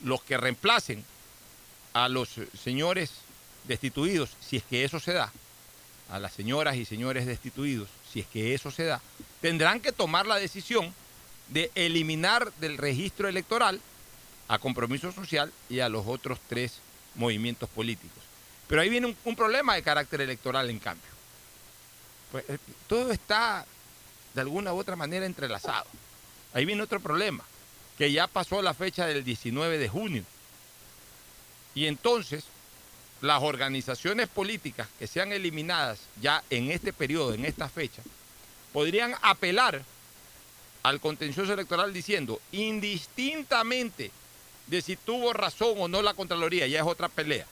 [0.05, 1.05] los que reemplacen
[1.95, 2.29] a los
[2.63, 3.11] señores
[3.65, 5.33] destituidos, si es que eso se da,
[6.11, 9.03] a las señoras y señores destituidos, si es que eso se da,
[9.41, 10.95] tendrán que tomar la decisión
[11.49, 13.81] de eliminar del registro electoral
[14.47, 16.79] a compromiso social y a los otros tres
[17.17, 18.26] movimientos políticos.
[18.69, 21.11] Pero ahí viene un, problema de carácter electoral en cambio.
[22.33, 22.59] Pues, eh,
[22.89, 23.65] todo está
[24.35, 25.87] de alguna u otra manera entrelazado.
[26.53, 27.45] Ahí viene otro problema
[27.97, 30.25] que ya pasó la fecha del 19 de junio.
[31.75, 32.45] Y entonces,
[33.21, 38.03] las organizaciones políticas que sean eliminadas ya en este periodo, en esta fecha,
[38.73, 39.83] podrían apelar
[40.83, 44.11] al contencioso electoral diciendo, indistintamente
[44.67, 47.47] de si tuvo razón o no la Contraloría, ya es otra pelea,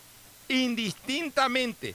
[0.48, 1.94] indistintamente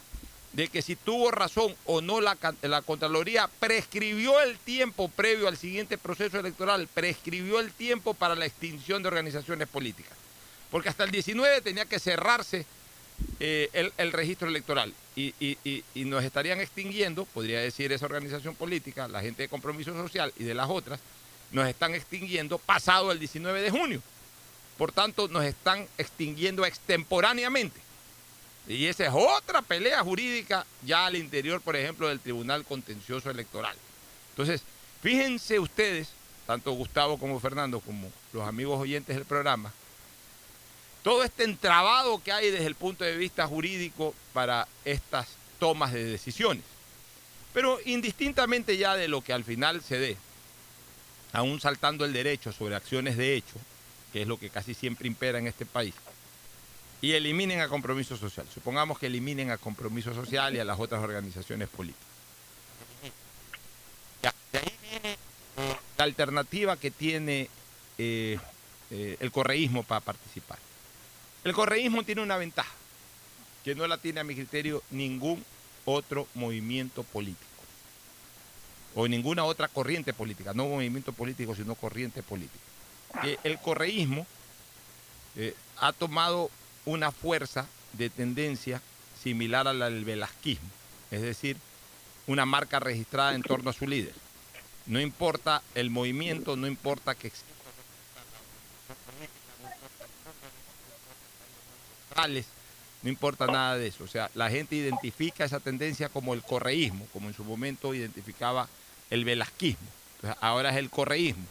[0.53, 5.57] de que si tuvo razón o no la, la, Contraloría, prescribió el tiempo previo al
[5.57, 10.17] siguiente proceso electoral, prescribió el tiempo para la extinción de organizaciones políticas.
[10.71, 12.65] Porque hasta el 19 tenía que cerrarse
[13.39, 18.05] eh, el, el, registro electoral y, y, y, y, nos estarían extinguiendo, podría decir esa
[18.05, 20.99] organización política, la gente de compromiso social y de las otras,
[21.51, 24.01] nos están extinguiendo pasado el 19 de junio.
[24.77, 27.88] Por tanto, nos están extinguiendo extemporáneamente.
[28.67, 33.75] Y esa es otra pelea jurídica ya al interior, por ejemplo, del Tribunal Contencioso Electoral.
[34.31, 34.61] Entonces,
[35.01, 36.09] fíjense ustedes,
[36.45, 39.73] tanto Gustavo como Fernando, como los amigos oyentes del programa,
[41.03, 45.27] todo este entrabado que hay desde el punto de vista jurídico para estas
[45.59, 46.63] tomas de decisiones.
[47.53, 50.17] Pero indistintamente ya de lo que al final se dé,
[51.33, 53.55] aún saltando el derecho sobre acciones de hecho,
[54.13, 55.93] que es lo que casi siempre impera en este país,
[57.01, 58.45] y eliminen a compromiso social.
[58.53, 62.09] Supongamos que eliminen a compromiso social y a las otras organizaciones políticas.
[64.21, 67.49] Eh, la alternativa que tiene
[67.97, 68.39] eh,
[68.91, 70.57] eh, el correísmo para participar.
[71.43, 72.73] El correísmo tiene una ventaja,
[73.63, 75.43] que no la tiene a mi criterio ningún
[75.85, 77.45] otro movimiento político.
[78.95, 82.63] O ninguna otra corriente política, no movimiento político, sino corriente política.
[83.21, 84.25] Que el correísmo
[85.77, 86.49] ha tomado
[86.89, 88.81] una fuerza de tendencia
[89.21, 90.69] similar a la del velasquismo,
[91.11, 91.57] es decir,
[92.27, 94.13] una marca registrada en torno a su líder.
[94.85, 97.49] No importa el movimiento, no importa que exista
[103.01, 104.03] no importa nada de eso.
[104.03, 108.67] O sea, la gente identifica esa tendencia como el correísmo, como en su momento identificaba
[109.09, 109.87] el velasquismo.
[110.41, 111.45] Ahora es el correísmo.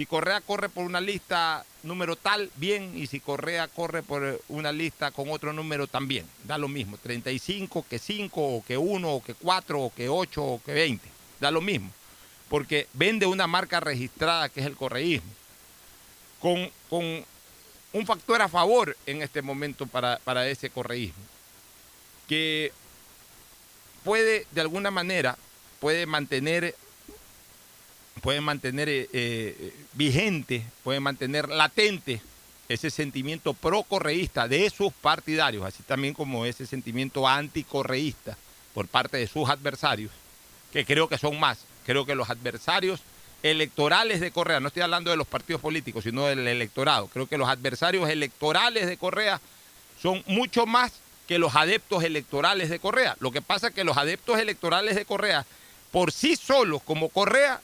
[0.00, 4.72] Si Correa corre por una lista número tal, bien, y si Correa corre por una
[4.72, 9.22] lista con otro número también, da lo mismo, 35, que 5, o que 1, o
[9.22, 11.06] que 4, o que 8, o que 20,
[11.38, 11.92] da lo mismo.
[12.48, 15.30] porque vende una marca registrada que es el correísmo,
[16.40, 17.04] con, con
[17.92, 21.22] un factor a favor en este momento para, para ese correísmo,
[22.26, 22.72] que
[24.02, 25.36] puede de alguna manera,
[25.78, 26.74] puede mantener,
[28.20, 32.20] puede mantener eh, eh, vigente, puede mantener latente
[32.68, 38.36] ese sentimiento pro-correísta de sus partidarios, así también como ese sentimiento anticorreísta
[38.74, 40.12] por parte de sus adversarios,
[40.72, 41.58] que creo que son más.
[41.84, 43.00] Creo que los adversarios
[43.42, 47.38] electorales de Correa, no estoy hablando de los partidos políticos, sino del electorado, creo que
[47.38, 49.40] los adversarios electorales de Correa
[50.00, 50.92] son mucho más
[51.26, 53.16] que los adeptos electorales de Correa.
[53.20, 55.46] Lo que pasa es que los adeptos electorales de Correa,
[55.90, 57.60] por sí solos, como Correa,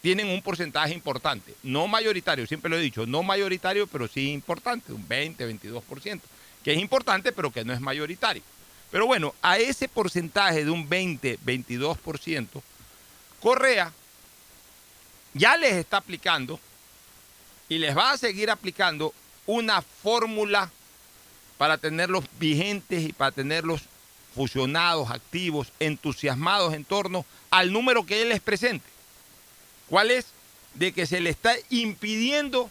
[0.00, 4.92] tienen un porcentaje importante, no mayoritario, siempre lo he dicho, no mayoritario, pero sí importante,
[4.92, 6.20] un 20, 22%,
[6.64, 8.42] que es importante, pero que no es mayoritario.
[8.90, 12.62] Pero bueno, a ese porcentaje de un 20, 22%,
[13.40, 13.92] Correa
[15.32, 16.58] ya les está aplicando
[17.68, 19.14] y les va a seguir aplicando
[19.46, 20.70] una fórmula
[21.56, 23.82] para tenerlos vigentes y para tenerlos
[24.34, 28.84] fusionados, activos, entusiasmados en torno al número que él les presente.
[29.90, 30.26] ¿Cuál es?
[30.74, 32.70] De que se le está impidiendo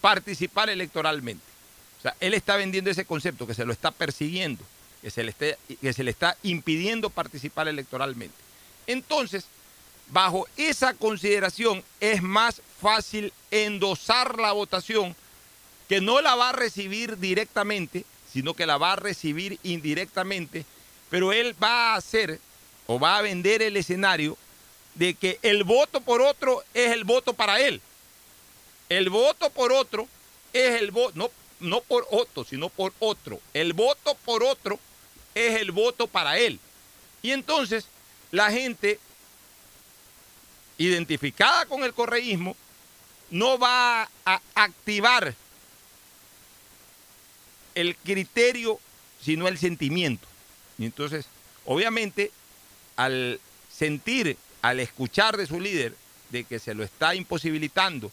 [0.00, 1.44] participar electoralmente.
[1.98, 4.64] O sea, él está vendiendo ese concepto, que se lo está persiguiendo,
[5.02, 8.36] que se le, que se le está impidiendo participar electoralmente.
[8.86, 9.46] Entonces,
[10.10, 15.16] bajo esa consideración es más fácil endosar la votación
[15.88, 20.64] que no la va a recibir directamente, sino que la va a recibir indirectamente,
[21.10, 22.38] pero él va a hacer
[22.86, 24.38] o va a vender el escenario
[24.98, 27.80] de que el voto por otro es el voto para él.
[28.88, 30.08] El voto por otro
[30.52, 31.30] es el voto, no,
[31.60, 33.40] no por otro, sino por otro.
[33.54, 34.80] El voto por otro
[35.36, 36.58] es el voto para él.
[37.22, 37.86] Y entonces
[38.32, 38.98] la gente
[40.78, 42.56] identificada con el correísmo
[43.30, 45.32] no va a activar
[47.76, 48.80] el criterio,
[49.22, 50.26] sino el sentimiento.
[50.76, 51.26] Y entonces,
[51.64, 52.32] obviamente,
[52.96, 53.40] al
[53.72, 55.94] sentir al escuchar de su líder
[56.30, 58.10] de que se lo está imposibilitando,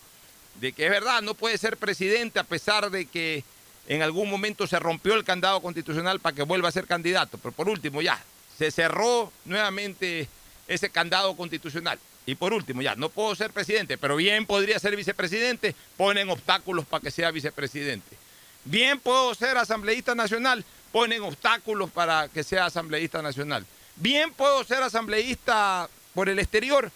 [0.60, 3.44] de que es verdad, no puede ser presidente a pesar de que
[3.88, 7.52] en algún momento se rompió el candado constitucional para que vuelva a ser candidato, pero
[7.52, 8.22] por último ya,
[8.58, 10.28] se cerró nuevamente
[10.68, 12.00] ese candado constitucional.
[12.26, 16.86] Y por último, ya, no puedo ser presidente, pero bien podría ser vicepresidente, ponen obstáculos
[16.86, 18.18] para que sea vicepresidente.
[18.64, 23.66] Bien puedo ser asambleísta nacional, ponen obstáculos para que sea asambleísta nacional.
[23.98, 26.92] Bien puedo ser asambleísta por el exterior.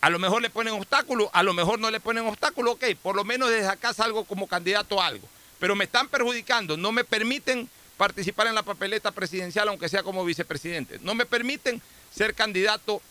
[0.00, 3.16] A lo mejor le ponen obstáculos, a lo mejor no le ponen obstáculos, ok, por
[3.16, 5.28] lo menos desde acá salgo como candidato a algo.
[5.58, 10.24] Pero me están perjudicando, no me permiten participar en la papeleta presidencial, aunque sea como
[10.24, 10.98] vicepresidente.
[11.02, 11.82] No me permiten
[12.14, 13.02] ser candidato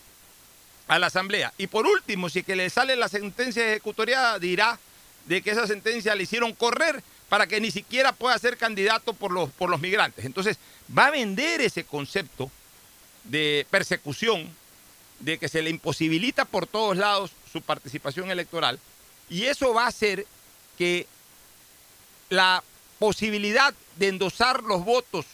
[0.88, 1.53] a la Asamblea.
[1.57, 4.79] Y por último, si que le sale la sentencia ejecutoriada, dirá
[5.25, 9.31] de que esa sentencia le hicieron correr para que ni siquiera pueda ser candidato por
[9.31, 10.23] los, por los migrantes.
[10.23, 10.57] Entonces,
[10.95, 12.51] va a vender ese concepto
[13.23, 14.55] de persecución
[15.20, 18.80] de que se le imposibilita por todos lados su participación electoral.
[19.30, 20.26] Y eso va a hacer
[20.78, 21.07] que
[22.30, 22.63] la
[22.99, 25.26] posibilidad de endosar los votos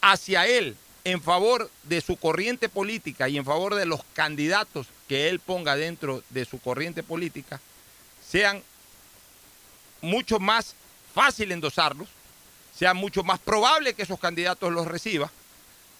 [0.00, 5.28] hacia él en favor de su corriente política y en favor de los candidatos que
[5.28, 7.60] él ponga dentro de su corriente política
[8.28, 8.62] sean
[10.00, 10.74] mucho más
[11.14, 12.08] fácil endosarlos,
[12.76, 15.30] sea mucho más probable que esos candidatos los reciba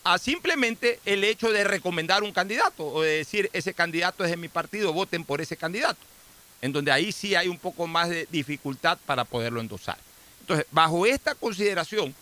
[0.04, 4.36] a simplemente el hecho de recomendar un candidato o de decir ese candidato es de
[4.36, 6.00] mi partido, voten por ese candidato,
[6.62, 9.98] en donde ahí sí hay un poco más de dificultad para poderlo endosar.
[10.40, 12.14] Entonces, bajo esta consideración,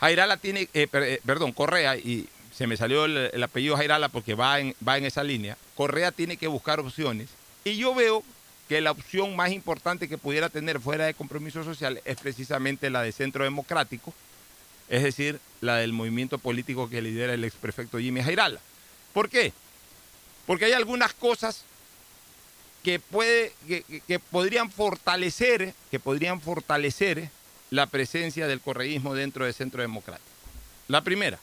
[0.00, 4.60] Jairala tiene, eh, eh, perdón, Correa, y se me salió el, apellido Jairala porque va
[4.60, 7.28] en, va en esa línea, Correa tiene que buscar opciones
[7.64, 8.22] y yo veo
[8.68, 13.02] que la opción más importante que pudiera tener fuera de compromiso social es precisamente la
[13.02, 14.12] de centro democrático,
[14.88, 18.60] es decir, la del movimiento político que lidera el exprefecto Jimmy Jairala.
[19.12, 19.52] ¿Por qué?
[20.46, 21.64] Porque hay algunas cosas
[22.82, 23.52] que, puede,
[24.06, 27.30] que, podrían fortalecer, que podrían fortalecer
[27.70, 30.28] la presencia del correísmo dentro del centro democrático.
[30.86, 31.38] La primera,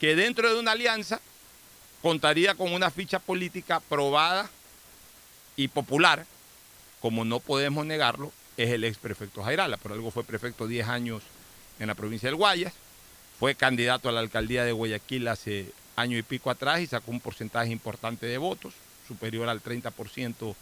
[0.00, 1.20] que dentro de una alianza
[2.02, 4.50] contaría con una ficha política probada
[5.56, 6.26] y popular,
[7.00, 9.76] como no podemos negarlo, es el ex prefecto Jairala.
[9.76, 11.22] Por algo fue prefecto 10 años
[11.78, 12.74] en la provincia del Guayas,
[13.38, 17.20] fue candidato a la alcaldía de Guayaquil hace año y pico atrás y sacó un
[17.20, 18.74] porcentaje importante de votos,
[19.06, 20.54] superior al 30%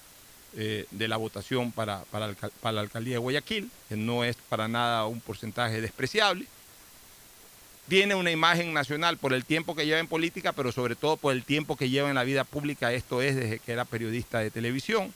[0.54, 2.34] eh, de la votación para, para,
[2.72, 6.46] la alcaldía de Guayaquil, que no es para nada un porcentaje despreciable.
[7.88, 11.32] tiene una imagen nacional por el tiempo que lleva en política, pero sobre todo por
[11.32, 14.50] el tiempo que lleva en la vida pública, esto es desde que era periodista de
[14.50, 15.12] televisión.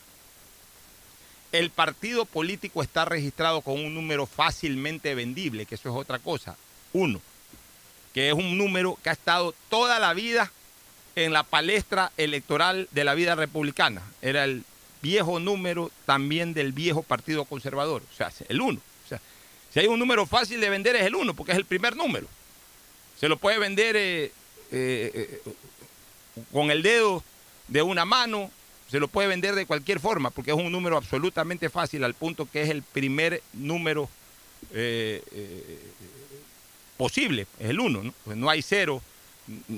[1.52, 6.56] El partido político está registrado con un número fácilmente vendible, que eso es otra cosa.
[6.92, 7.20] Uno,
[8.16, 10.50] que es un número que ha estado toda la vida
[11.16, 14.00] en la palestra electoral de la vida republicana.
[14.22, 14.64] Era el
[15.02, 18.80] viejo número también del viejo Partido Conservador, o sea, el uno.
[19.04, 19.20] O sea,
[19.70, 22.26] si hay un número fácil de vender es el uno, porque es el primer número.
[23.20, 24.32] Se lo puede vender eh,
[24.72, 25.52] eh, eh,
[26.54, 27.22] con el dedo
[27.68, 28.50] de una mano,
[28.90, 32.48] se lo puede vender de cualquier forma, porque es un número absolutamente fácil, al punto
[32.50, 34.08] que es el primer número
[36.96, 38.14] posible, es el uno, ¿no?
[38.24, 39.02] Pues no hay cero,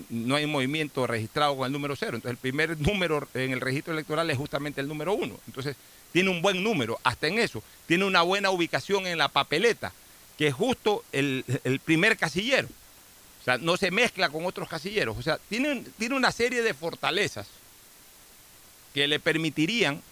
[0.08, 2.16] no hay movimiento registrado con el número cero.
[2.16, 5.38] Entonces, el primer número en el registro electoral es justamente el número uno.
[5.46, 5.76] Entonces,
[6.12, 7.62] tiene un buen número, hasta en eso.
[7.86, 9.92] Tiene una buena ubicación en la papeleta,
[10.38, 11.44] que es justo el,
[11.84, 12.68] primer casillero.
[13.40, 15.16] O sea, no se mezcla con otros casilleros.
[15.18, 17.46] O sea, tiene, tiene una serie de fortalezas
[18.94, 20.02] que le permitirían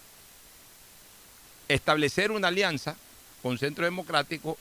[1.67, 2.95] establecer una alianza
[3.41, 4.57] con Centro Democrático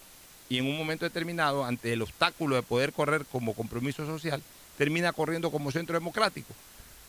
[0.49, 4.43] y en un momento determinado, ante el obstáculo de poder correr como compromiso social,
[4.79, 6.55] termina corriendo como centro democrático.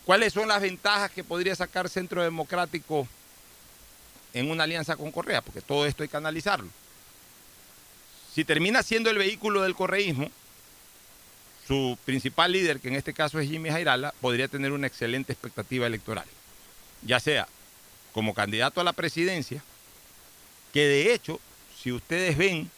[0.05, 3.07] ¿Cuáles son las ventajas que podría sacar Centro Democrático
[4.33, 5.41] en una alianza con Correa?
[5.41, 6.69] Porque todo esto hay que analizarlo.
[8.33, 10.31] Si termina siendo el vehículo del correísmo,
[11.67, 15.85] su principal líder, que en este caso es Jimmy Jairala, podría tener una excelente expectativa
[15.85, 16.25] electoral.
[17.01, 17.47] Ya sea
[18.13, 19.61] como candidato a la presidencia,
[20.71, 21.41] que de hecho,
[21.83, 22.71] si ustedes ven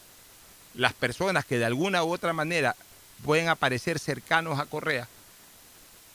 [0.73, 2.75] las personas que de alguna u otra manera
[3.23, 5.07] pueden aparecer cercanos a Correa,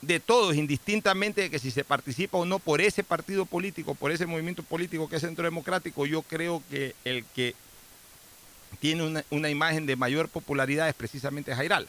[0.06, 4.12] de todos, indistintamente de que si se participa o no por ese partido político, por
[4.12, 7.54] ese movimiento político que es Centro Democrático, yo creo que el que
[8.80, 11.88] tiene una, imagen de mayor popularidad es precisamente Jairala.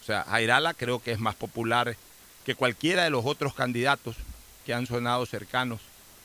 [0.00, 1.96] O sea, Jairala creo que es más popular
[2.44, 4.16] que cualquiera de los otros candidatos
[4.64, 5.80] que han sonado cercanos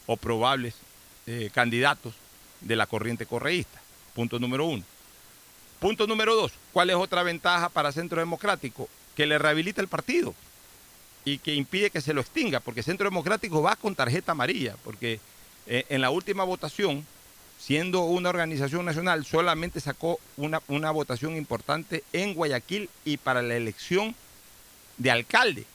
[0.05, 0.75] o probables
[1.27, 2.13] eh, candidatos
[2.61, 3.81] de la corriente correísta.
[4.15, 4.83] Punto número uno.
[5.83, 8.87] Punto número dos, ¿cuál es otra ventaja para Centro Democrático?
[9.17, 10.33] Que le rehabilita el partido
[11.25, 15.19] y que impide que se lo extinga, porque Centro Democrático va con tarjeta amarilla, porque
[15.67, 17.05] eh, en la última votación,
[17.59, 24.15] siendo una organización nacional, solamente sacó una, votación importante en Guayaquil y para la elección
[24.97, 25.65] de alcalde,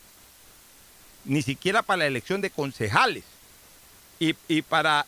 [1.27, 3.25] ni siquiera para la elección de concejales.
[4.21, 5.05] Y para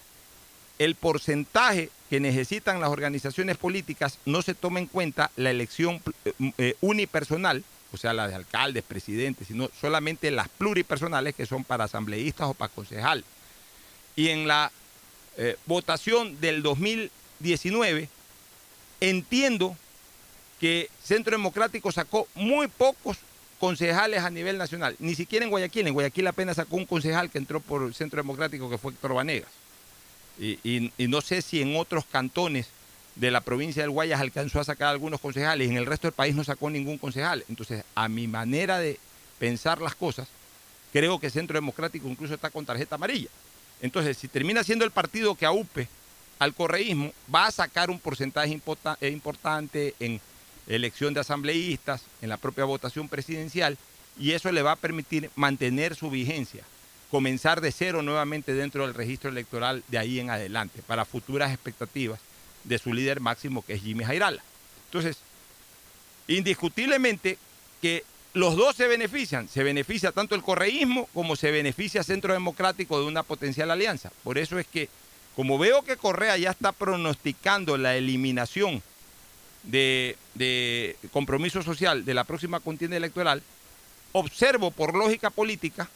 [0.79, 6.33] el porcentaje que necesitan las organizaciones políticas no se toma en cuenta la elección eh,
[6.59, 11.85] eh, unipersonal, o sea, la de alcaldes, presidentes, sino solamente las pluripersonales que son para
[11.85, 13.25] asambleístas o para concejales.
[14.17, 14.73] Y en la
[15.37, 18.09] eh, votación del 2019,
[19.01, 19.77] entiendo
[20.59, 23.19] que Centro Democrático sacó muy pocos
[23.61, 25.87] concejales a nivel nacional, ni siquiera en Guayaquil.
[25.87, 29.70] En Guayaquil apenas sacó un concejal que entró por Centro Democrático, que fue Héctor Vanegas.
[30.41, 32.69] Y, no sé si en otros cantones
[33.15, 36.35] de la provincia del Guayas alcanzó a sacar algunos concejales en el resto del país
[36.35, 37.45] no sacó ningún concejal.
[37.49, 38.99] Entonces, a mi manera de
[39.39, 40.29] pensar las cosas,
[40.93, 43.29] creo que Centro Democrático incluso está con tarjeta amarilla.
[43.83, 45.89] Entonces, si termina siendo el partido que aupe
[46.39, 48.59] al correísmo, va a sacar un porcentaje
[49.01, 50.21] eh, importante en
[50.67, 53.77] elección de asambleístas, en la propia votación presidencial,
[54.19, 56.65] y eso le va a permitir mantener su vigencia
[57.11, 62.21] comenzar de cero nuevamente dentro del registro electoral de ahí en adelante, para futuras expectativas
[62.65, 64.43] de su líder máximo, que es Jimmy Jairala.
[64.87, 65.19] Entonces,
[66.29, 67.39] indiscutiblemente
[67.83, 73.01] que los dos se benefician, se beneficia tanto el correísmo como se beneficia Centro Democrático
[73.01, 74.13] de una potencial alianza.
[74.23, 74.89] Por eso es que,
[75.35, 78.83] como veo que Correa ya está pronosticando la eliminación
[79.65, 83.43] de, de compromiso social de la próxima contienda electoral,
[84.13, 85.89] observo por lógica política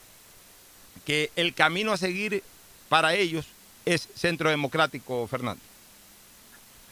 [1.05, 2.43] que el camino a seguir
[2.89, 3.45] para ellos
[3.85, 5.61] es centro democrático, Fernando.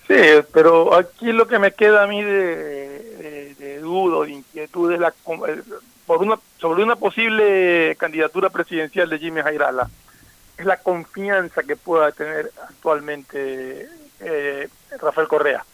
[0.07, 0.15] Sí,
[0.53, 5.13] pero aquí lo que me queda a mí de, de, duda, de inquietud, es la,
[6.05, 9.89] por una, sobre una posible candidatura presidencial de Jimmy Jairala,
[10.57, 13.89] es la confianza que pueda tener actualmente
[14.19, 15.65] eh, Rafael Correa.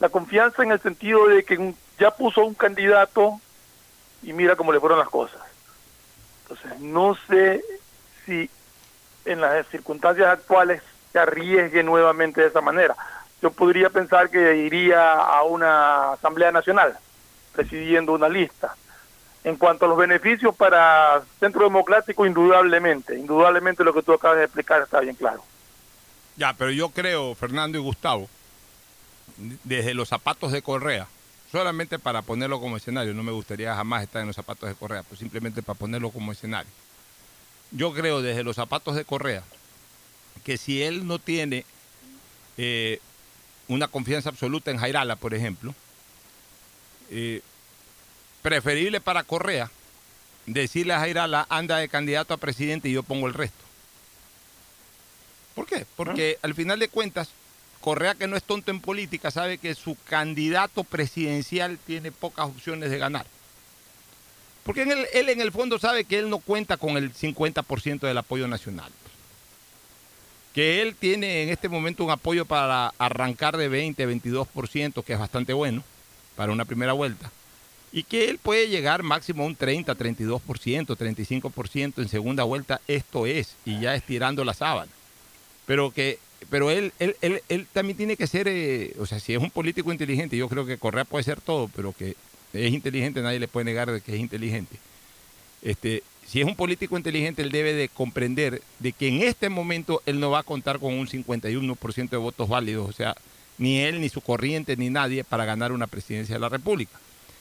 [0.00, 3.40] La confianza en el sentido de que ya puso un candidato
[4.22, 5.40] y mira cómo le fueron las cosas.
[6.52, 7.64] Entonces, no sé
[8.26, 8.50] si
[9.24, 10.82] en las circunstancias actuales
[11.12, 12.94] se arriesgue nuevamente de esa manera.
[13.40, 16.96] Yo podría pensar que iría a una Asamblea Nacional
[17.52, 18.76] presidiendo una lista.
[19.44, 24.44] En cuanto a los beneficios para Centro Democrático, indudablemente, indudablemente lo que tú acabas de
[24.44, 25.42] explicar está bien claro.
[26.36, 28.28] Ya, pero yo creo, Fernando y Gustavo,
[29.64, 31.08] desde los zapatos de Correa,
[31.52, 35.02] solamente para ponerlo como escenario, no me gustaría jamás estar en los zapatos de Correa,
[35.02, 36.72] pues simplemente para ponerlo como escenario.
[37.70, 39.44] Yo creo desde los zapatos de Correa
[40.44, 41.66] que si él no tiene
[42.56, 43.00] eh,
[43.68, 45.74] una confianza absoluta en Jairala, por ejemplo,
[47.10, 47.42] eh,
[48.40, 49.70] preferible para Correa
[50.46, 53.62] decirle a Jairala, anda de candidato a presidente y yo pongo el resto.
[55.54, 55.86] ¿Por qué?
[55.96, 57.28] Porque al final de cuentas,
[57.82, 62.90] Correa, que no es tonto en política, sabe que su candidato presidencial tiene pocas opciones
[62.90, 63.26] de ganar.
[64.64, 68.46] Porque él, en el fondo sabe que él no cuenta con el 50% del apoyo
[68.46, 68.90] nacional.
[70.54, 75.18] Que él tiene en este momento un apoyo para arrancar de 20, 22%, que es
[75.18, 75.82] bastante bueno
[76.36, 77.32] para una primera vuelta.
[77.90, 82.80] Y que él puede llegar máximo a un 30, 32%, 35% en segunda vuelta.
[82.86, 84.92] Esto es, y ya estirando la sábana.
[85.66, 86.18] Pero que
[86.50, 89.50] pero él, él, él, él también tiene que ser, eh, o sea, si es un
[89.50, 92.16] político inteligente, yo creo que Correa puede ser todo, pero que
[92.52, 94.76] es inteligente, nadie le puede negar que es inteligente.
[95.62, 100.02] Este, si es un político inteligente, él debe de comprender de que en este momento
[100.06, 103.14] él no va a contar con un 51% de votos válidos, o sea,
[103.58, 106.98] ni él, ni su corriente, ni nadie para ganar una presidencia de la República.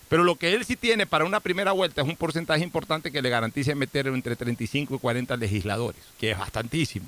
[0.09, 3.21] Pero lo que él sí tiene para una primera vuelta es un porcentaje importante que
[3.21, 7.07] le garantice meter entre 35 y 40 legisladores, que es bastantísimo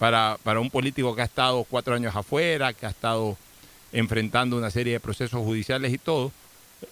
[0.00, 3.36] para, para un político que ha estado cuatro años afuera, que ha estado
[3.92, 6.32] enfrentando una serie de procesos judiciales y todo,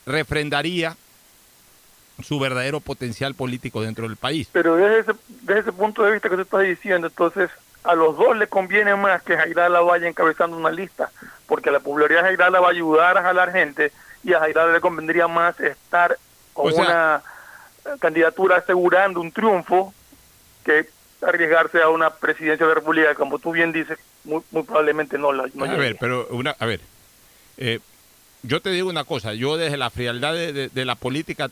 [0.05, 0.95] refrendaría
[2.23, 4.49] su verdadero potencial político dentro del país.
[4.53, 7.49] Pero desde ese, desde ese punto de vista que tú estás diciendo, entonces
[7.83, 11.11] a los dos le conviene más que Jairala vaya encabezando una lista,
[11.47, 13.91] porque la popularidad de Jairala va a ayudar a jalar gente
[14.23, 16.19] y a Jairala le convendría más estar
[16.53, 17.23] con O sea-
[17.87, 19.95] una candidatura asegurando un triunfo
[20.63, 20.91] que
[21.23, 25.33] arriesgarse a una presidencia de la República, como tú bien dices, muy, muy probablemente no
[25.33, 26.81] la no a ver, pero una, a ver,
[27.57, 27.81] eh,
[28.43, 31.51] yo te digo una cosa, yo desde la frialdad de, de- de la política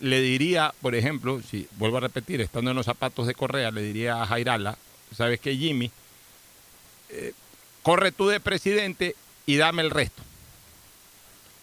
[0.00, 3.80] le diría, por ejemplo, si vuelvo a repetir, estando en los zapatos de Correa, le
[3.82, 4.76] diría a Jairala,
[5.16, 5.90] sabes que Jimmy,
[7.14, 7.32] Eh,
[7.82, 10.22] corre tú de presidente y dame el resto.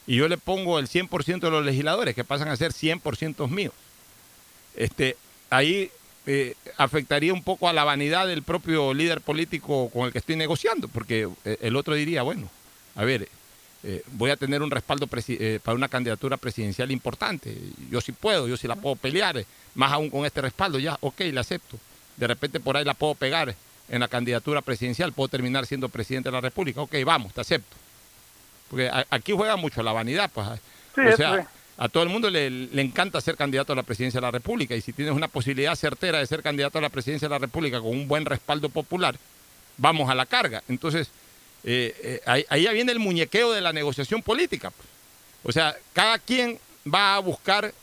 [0.05, 3.73] Y yo le pongo el 100% de los legisladores, que pasan a ser 100% míos.
[4.75, 5.17] Este,
[5.49, 5.91] ahí
[6.31, 10.35] eh, afectaría un poco a la vanidad del propio líder político con el que estoy
[10.35, 12.47] negociando, porque eh, el otro diría, bueno,
[12.95, 13.27] a ver,
[13.81, 17.57] eh, voy a tener un respaldo eh, para una candidatura presidencial importante,
[17.89, 21.19] yo sí puedo, yo sí la puedo pelear, más aún con este respaldo, ya, ok,
[21.33, 21.79] la acepto.
[22.15, 23.55] De repente por ahí la puedo pegar
[23.87, 27.75] en la candidatura presidencial, puedo terminar siendo presidente de la República, ok, vamos, te acepto.
[28.69, 30.47] Porque aquí juega mucho la vanidad, pues.
[30.93, 31.49] Sí, o sea.
[31.79, 34.75] A todo el mundo le, le encanta ser candidato a la presidencia de la República
[34.75, 37.79] y si tienes una posibilidad certera de ser candidato a la presidencia de la República
[37.79, 39.15] con un buen respaldo popular,
[39.77, 40.61] vamos a la carga.
[40.67, 41.07] Entonces,
[41.63, 44.73] eh, eh, ahí, ahí viene el muñequeo de la negociación política.
[45.43, 46.59] O sea, cada quien
[46.93, 47.73] va a buscar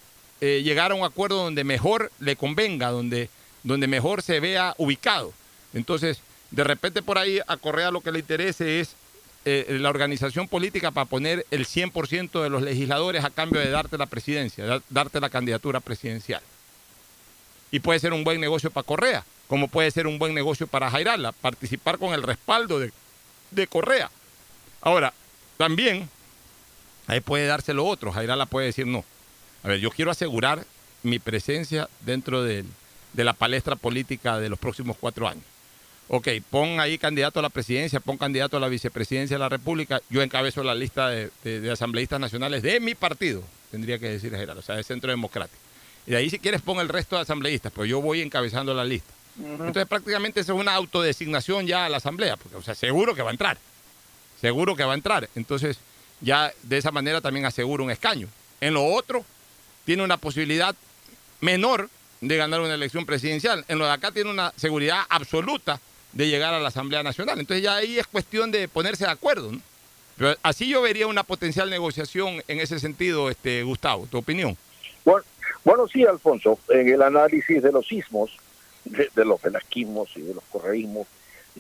[0.43, 3.31] eh, llegar a un acuerdo donde mejor le convenga, donde,
[3.63, 5.33] donde mejor se vea ubicado.
[5.73, 6.21] Entonces,
[6.51, 8.95] de repente por ahí a Correa lo que le interese es
[9.49, 13.97] eh, la organización política para poner el 100% de los legisladores a cambio de darte
[13.97, 16.43] la presidencia, da- darte la candidatura presidencial.
[17.71, 20.91] Y puede ser un buen negocio para Correa, como puede ser un buen negocio para
[20.91, 24.11] Jairala, participar con el respaldo de, Correa.
[24.81, 25.13] Ahora,
[25.57, 26.09] también
[27.07, 28.11] ahí puede darse lo otro.
[28.13, 29.05] Jairala puede decir no.
[29.63, 30.65] A ver, yo quiero asegurar
[31.05, 32.65] mi presencia dentro de
[33.15, 35.45] la palestra política de los próximos cuatro años.
[36.09, 40.01] Ok, pon ahí candidato a la presidencia, pon candidato a la vicepresidencia de la República.
[40.09, 43.43] Yo encabezo la lista de, de- de asambleístas nacionales de mi partido,
[43.73, 45.59] tendría que decir Gerardo, o sea, de Centro Democrático.
[46.07, 48.85] Y de ahí, si quieres, pon el resto de asambleístas, pero yo voy encabezando la
[48.85, 49.13] lista.
[49.39, 53.23] Entonces, prácticamente eso es una autodesignación ya a la asamblea, porque, o sea, seguro que
[53.23, 53.59] va a entrar.
[54.41, 55.29] Seguro que va a entrar.
[55.35, 55.79] Entonces,
[56.21, 58.29] ya de esa manera también asegura un escaño.
[58.61, 59.25] En lo otro,
[59.85, 60.75] tiene una posibilidad
[61.41, 61.91] menor
[62.21, 63.65] de ganar una elección presidencial.
[63.69, 65.81] En lo de acá tiene una seguridad absoluta
[66.17, 67.39] de llegar a la Asamblea Nacional.
[67.39, 69.53] Entonces ya ahí es cuestión de ponerse de acuerdo.
[69.53, 69.61] ¿no?
[70.17, 74.07] Pero así yo vería una potencial negociación en ese sentido, este Gustavo.
[74.07, 74.57] ¿Tu opinión?
[75.05, 75.25] Bueno,
[75.63, 78.31] bueno, sí, Alfonso, en el análisis de los sismos,
[78.87, 81.07] de, de los velasquismos y de los correísmos,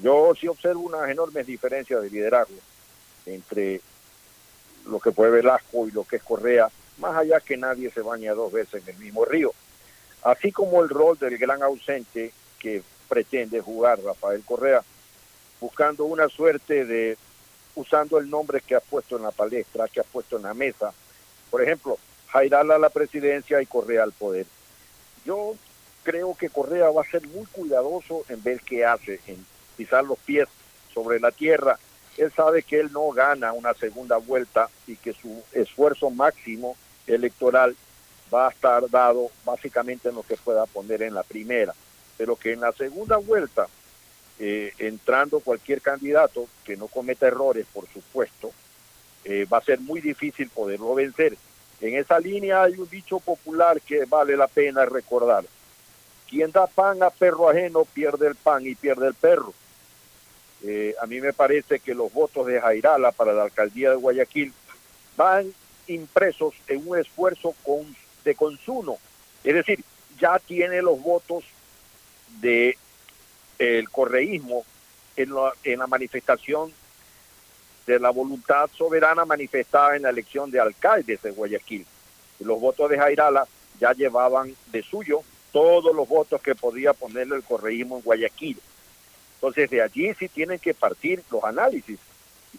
[0.02, 2.56] yo sí observo unas enormes diferencias de liderazgo
[3.26, 3.82] entre
[4.86, 8.32] lo que fue Velasco y lo que es Correa, más allá que nadie se baña
[8.32, 9.52] dos veces en el mismo río.
[10.22, 14.82] Así como el rol del gran ausente que pretende jugar Rafael Correa,
[15.60, 17.16] buscando una suerte de,
[17.74, 20.92] usando el nombre que ha puesto en la palestra, que ha puesto en la mesa.
[21.50, 21.98] Por ejemplo,
[22.28, 24.46] Jairala a la presidencia y Correa al poder.
[25.24, 25.54] Yo
[26.02, 29.44] creo que Correa va a ser muy cuidadoso en ver qué hace, en
[29.76, 30.48] pisar los pies
[30.92, 31.78] sobre la tierra
[32.16, 36.76] él sabe que él no gana una segunda vuelta y que su esfuerzo máximo
[37.06, 37.76] electoral
[38.32, 41.74] va a estar dado básicamente en lo que pueda poner en la primera,
[42.16, 43.66] pero que en la segunda vuelta,
[44.38, 48.52] eh, entrando cualquier candidato que no cometa errores, por supuesto,
[49.24, 51.36] eh, va a ser muy difícil poderlo vencer.
[51.80, 55.44] En esa línea hay un dicho popular que vale la pena recordar.
[56.28, 59.52] Quien da pan a perro ajeno pierde el pan y pierde el perro.
[60.62, 64.52] Eh, a mí me parece que los votos de Jairala para la alcaldía de Guayaquil
[65.16, 65.52] van
[65.86, 67.54] impresos en un esfuerzo
[68.24, 68.98] de consumo.
[69.44, 69.84] Es decir,
[70.18, 71.44] ya tiene los votos
[72.40, 72.76] de
[73.58, 74.64] el correísmo
[75.16, 76.72] en la, en la manifestación
[77.86, 81.86] de la voluntad soberana manifestada en la elección de alcaldes de Guayaquil.
[82.40, 83.46] Los votos de Jairala
[83.80, 85.22] ya llevaban de suyo
[85.52, 88.60] todos los votos que podía ponerle el correísmo en Guayaquil.
[89.36, 91.98] Entonces de allí sí tienen que partir los análisis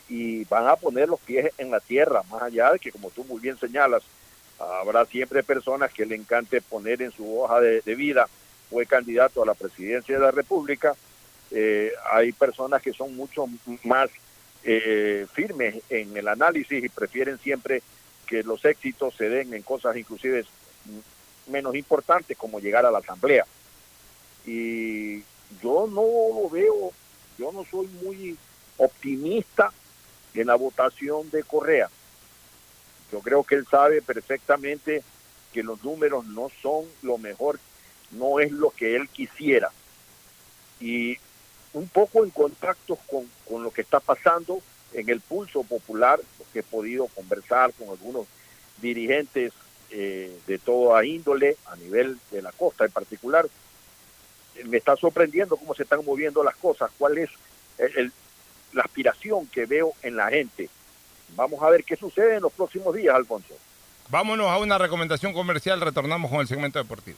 [0.09, 3.23] y van a poner los pies en la tierra, más allá de que como tú
[3.25, 4.03] muy bien señalas,
[4.59, 8.27] habrá siempre personas que le encante poner en su hoja de, de vida
[8.69, 10.95] fue candidato a la presidencia de la República,
[11.51, 13.45] eh, hay personas que son mucho
[13.83, 14.09] más
[14.63, 17.81] eh, firmes en el análisis y prefieren siempre
[18.25, 20.45] que los éxitos se den en cosas inclusive
[21.47, 23.45] menos importantes como llegar a la asamblea.
[24.45, 25.19] Y
[25.61, 26.03] yo no
[26.41, 26.91] lo veo,
[27.37, 28.37] yo no soy muy
[28.77, 29.71] optimista
[30.33, 31.89] en la votación de Correa.
[33.11, 35.03] Yo creo que él sabe perfectamente
[35.53, 37.59] que los números no son lo mejor,
[38.11, 39.71] no es lo que él quisiera.
[40.79, 41.17] Y
[41.73, 44.61] un poco en contacto con, con lo que está pasando
[44.93, 48.27] en el pulso popular, porque he podido conversar con algunos
[48.81, 49.53] dirigentes
[49.89, 53.47] eh, de toda índole a nivel de la costa en particular,
[54.65, 57.29] me está sorprendiendo cómo se están moviendo las cosas, cuál es
[57.77, 58.11] el,
[58.73, 60.69] la aspiración que veo en la gente.
[61.35, 63.53] Vamos a ver qué sucede en los próximos días, Alfonso.
[64.09, 67.17] Vámonos a una recomendación comercial, retornamos con el segmento deportivo.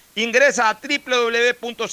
[0.15, 1.85] Ingresa a www.cfn.fin.es.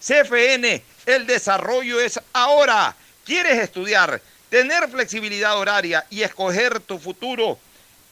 [0.00, 2.94] CFN, el desarrollo es ahora.
[3.24, 7.58] ¿Quieres estudiar, tener flexibilidad horaria y escoger tu futuro?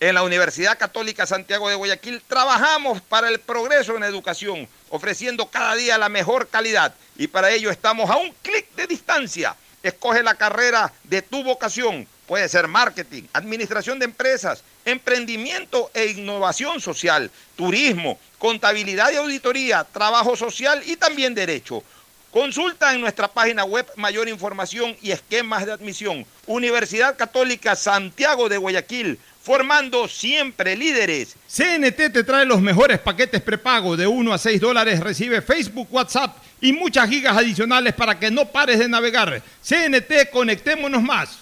[0.00, 5.76] En la Universidad Católica Santiago de Guayaquil trabajamos para el progreso en educación, ofreciendo cada
[5.76, 9.54] día la mejor calidad y para ello estamos a un clic de distancia.
[9.82, 12.08] Escoge la carrera de tu vocación.
[12.32, 20.34] Puede ser marketing, administración de empresas, emprendimiento e innovación social, turismo, contabilidad y auditoría, trabajo
[20.34, 21.84] social y también derecho.
[22.30, 26.24] Consulta en nuestra página web mayor información y esquemas de admisión.
[26.46, 31.36] Universidad Católica Santiago de Guayaquil, formando siempre líderes.
[31.46, 35.00] CNT te trae los mejores paquetes prepago de 1 a 6 dólares.
[35.00, 39.42] Recibe Facebook, WhatsApp y muchas gigas adicionales para que no pares de navegar.
[39.62, 41.41] CNT, conectémonos más.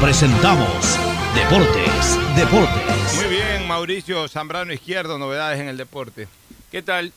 [0.00, 0.98] presentamos
[1.34, 3.14] Deportes, Deportes.
[3.16, 6.28] Muy bien, Mauricio Zambrano Izquierdo, novedades en el deporte.
[6.70, 7.12] ¿Qué tal?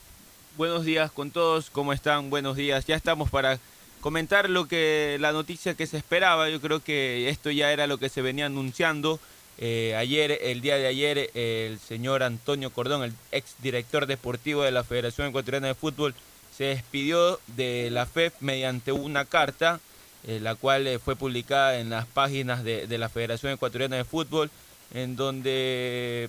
[0.56, 2.30] Buenos días con todos, ¿cómo están?
[2.30, 2.86] Buenos días.
[2.86, 3.58] Ya estamos para
[4.00, 6.48] comentar lo que la noticia que se esperaba.
[6.48, 9.20] Yo creo que esto ya era lo que se venía anunciando.
[9.58, 14.70] Eh, ayer, el día de ayer, el señor Antonio Cordón, el ex director deportivo de
[14.70, 16.14] la Federación Ecuatoriana de Fútbol,
[16.56, 19.80] se despidió de la FEF mediante una carta,
[20.28, 24.04] eh, la cual eh, fue publicada en las páginas de, de, la Federación Ecuatoriana de
[24.04, 24.50] Fútbol,
[24.92, 26.28] en donde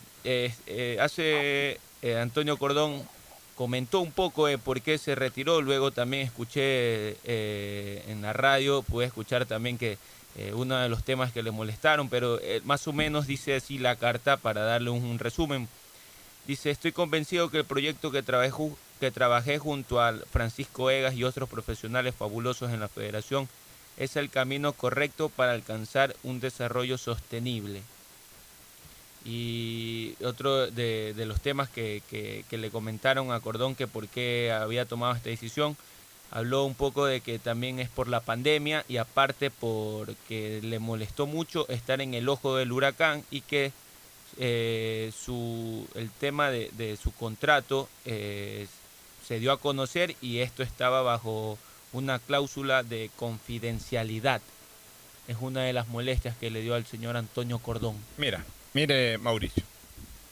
[1.02, 3.04] hace eh, Antonio Cordón
[3.56, 7.18] comentó un poco de por qué se retiró, luego también escuché
[8.10, 9.98] en la radio, pude escuchar también que
[10.54, 14.38] uno de los temas que le molestaron, pero más o menos dice así la carta
[14.38, 15.68] para darle un, resumen.
[16.48, 21.16] Dice, estoy convencido que el proyecto que trabajé, ju- que trabajé junto a Francisco Egas
[21.16, 23.50] y otros profesionales fabulosos en la federación
[24.00, 27.82] es el camino correcto para alcanzar un desarrollo sostenible.
[29.26, 34.52] Y otro de, de los temas que, que- le comentaron a Cordón que por qué
[34.52, 35.76] había tomado esta decisión,
[36.32, 41.28] habló un poco de que también es por la pandemia y aparte porque le molestó
[41.28, 43.72] mucho estar en el ojo del huracán y que
[44.38, 48.68] eh, su, el tema de, de su contrato eh,
[49.28, 51.58] se dio a conocer y esto estaba bajo
[51.94, 54.42] una cláusula de confidencialidad.
[55.28, 57.96] Es una de las molestias que le dio al señor Antonio Cordón.
[58.18, 58.44] Mira,
[58.74, 59.64] mire Mauricio,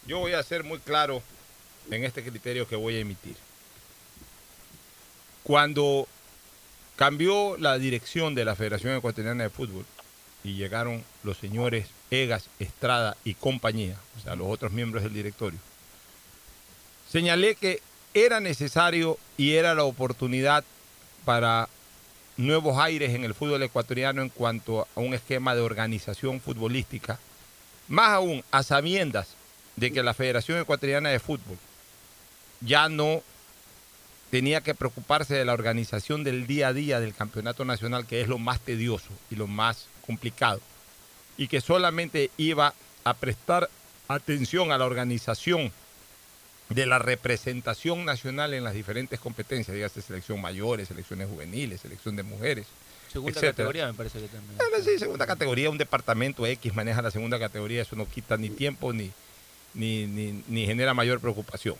[0.06, 1.22] yo voy a ser muy claro
[1.92, 3.36] en este criterio que voy a emitir.
[5.44, 6.08] Cuando
[6.96, 9.86] cambió la dirección de la Federación Ecuatoriana de Fútbol
[10.44, 15.60] y llegaron los señores Egas, Estrada y compañía, o sea, los otros miembros del directorio,
[17.10, 17.82] señalé que
[18.14, 20.64] era necesario y era la oportunidad
[21.28, 21.68] para
[22.38, 27.20] nuevos aires en el fútbol ecuatoriano en cuanto a un esquema de organización futbolística,
[27.90, 29.36] más aún a sabiendas
[29.76, 31.58] de que la Federación Ecuatoriana de Fútbol
[32.62, 33.22] ya no
[34.32, 38.30] tenía que preocuparse de la organización del día a día del campeonato nacional, que es
[38.30, 40.62] lo más tedioso y lo más complicado,
[41.38, 42.74] y que solamente iba
[43.04, 43.70] a prestar
[44.08, 45.74] atención a la organización
[46.70, 52.24] de la representación nacional en las diferentes competencias, dígase selección mayores, selecciones juveniles, selección de
[52.24, 52.68] mujeres.
[53.12, 53.54] Segunda etcétera.
[53.54, 54.58] categoría me parece que también.
[54.58, 58.50] Bueno, sí, segunda categoría, un departamento X maneja la segunda categoría, eso no quita ni
[58.50, 59.12] tiempo ni,
[59.74, 61.76] ni, ni, ni genera mayor preocupación.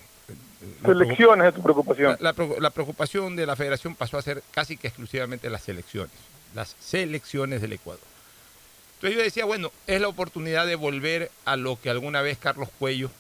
[0.84, 2.18] Selecciones es tu preocupación.
[2.20, 6.16] la, la la preocupación de la federación pasó a ser casi que exclusivamente las selecciones,
[6.56, 8.04] las selecciones del Ecuador.
[8.96, 12.70] Entonces yo decía, bueno, es la oportunidad de volver a lo que alguna vez Carlos
[12.80, 13.12] Cuello,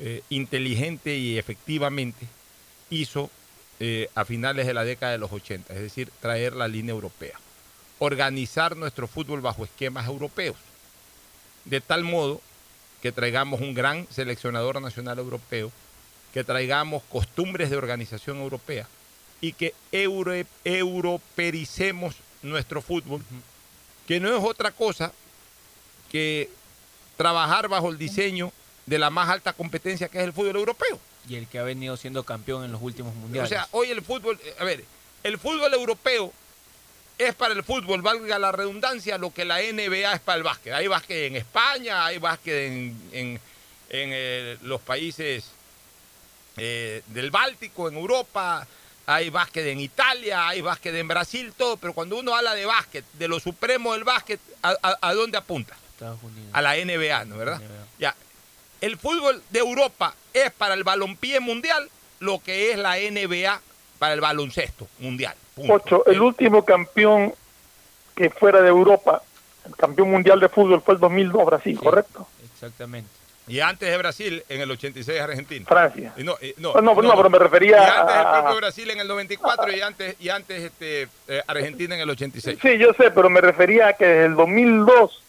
[0.00, 2.26] eh, inteligente y efectivamente,
[2.88, 3.30] hizo
[3.80, 7.38] eh, a finales de la década de los 80, es decir, traer la línea europea,
[7.98, 10.56] organizar nuestro fútbol bajo esquemas europeos,
[11.64, 12.40] de tal modo
[13.02, 15.72] que traigamos un gran seleccionador nacional europeo,
[16.32, 18.88] que traigamos costumbres de organización europea
[19.40, 20.32] y que euro,
[20.64, 23.22] europericemos nuestro fútbol,
[24.06, 25.12] que no es otra cosa
[26.10, 26.48] que
[27.16, 28.52] trabajar bajo el diseño
[28.86, 30.98] de la más alta competencia que es el fútbol europeo.
[31.28, 33.50] Y el que ha venido siendo campeón en los últimos mundiales.
[33.50, 34.84] O sea, hoy el fútbol, eh, a ver,
[35.22, 36.32] el fútbol europeo
[37.18, 40.72] es para el fútbol, valga la redundancia, lo que la NBA es para el básquet.
[40.72, 43.40] Hay básquet en España, hay básquet en, en-
[43.90, 45.44] en, eh, los países
[46.56, 48.66] eh, del Báltico, en Europa,
[49.06, 53.04] hay básquet en Italia, hay básquet en Brasil, todo, pero cuando uno habla de básquet,
[53.14, 55.76] de lo supremo del básquet, ¿a, a- a dónde apunta?
[55.92, 56.50] Estados Unidos.
[56.52, 57.60] A la NBA, ¿no verdad?
[57.60, 57.66] Ya.
[58.82, 61.88] El fútbol de Europa es para el balompié mundial
[62.20, 63.60] lo que es la NBA
[63.98, 65.34] para el baloncesto mundial.
[65.54, 65.72] punto.
[65.74, 67.32] Ocho, el último campeón
[68.14, 69.22] que fuera de Europa,
[69.66, 72.26] el campeón mundial de fútbol fue el 2002 Brasil, ¿correcto?
[72.52, 73.08] Exactamente.
[73.48, 75.66] Y antes de Brasil, en el 86 Argentina.
[75.68, 76.12] Francia.
[76.16, 78.56] Y no, y no, Ah, no, no, pero me refería y antes el a- propio
[78.56, 82.58] Brasil en el 94 y antes, y antes este, eh, Argentina en el 86.
[82.62, 85.22] Sí, yo sé, pero me refería a que desde el 2002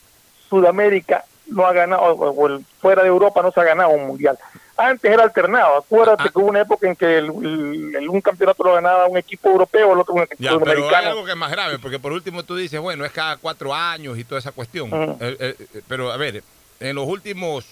[0.49, 4.37] Sudamérica no ha ganado, o el, fuera de Europa no se ha ganado un mundial.
[4.75, 6.29] Antes era alternado, acuérdate ah.
[6.31, 9.99] que hubo una época en que el, un campeonato lo ganaba un equipo europeo, el
[9.99, 10.89] otro un equipo ya, pero.
[10.89, 13.73] Hay algo que es más grave, porque por último tú dices, bueno, es cada cuatro
[13.73, 14.89] años y toda esa cuestión.
[14.91, 15.15] Ah.
[15.19, 16.43] Eh, eh, eh, pero a ver,
[16.79, 17.65] en los últimos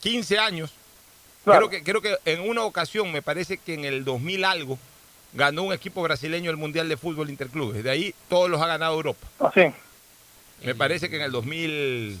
[0.00, 0.72] 15 años,
[1.44, 1.68] claro.
[1.68, 4.78] creo, que, creo que en una ocasión, me parece que en el 2000 algo,
[5.34, 7.84] ganó un equipo brasileño el Mundial de Fútbol Interclubes.
[7.84, 9.26] De ahí todos los ha ganado Europa.
[9.40, 9.72] Ah, Así.
[10.62, 12.20] Me parece que en el 2000...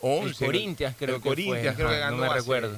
[0.00, 0.46] 11.
[0.98, 1.30] Creo el que
[1.74, 2.76] creo que ganó no hace, recuerdo.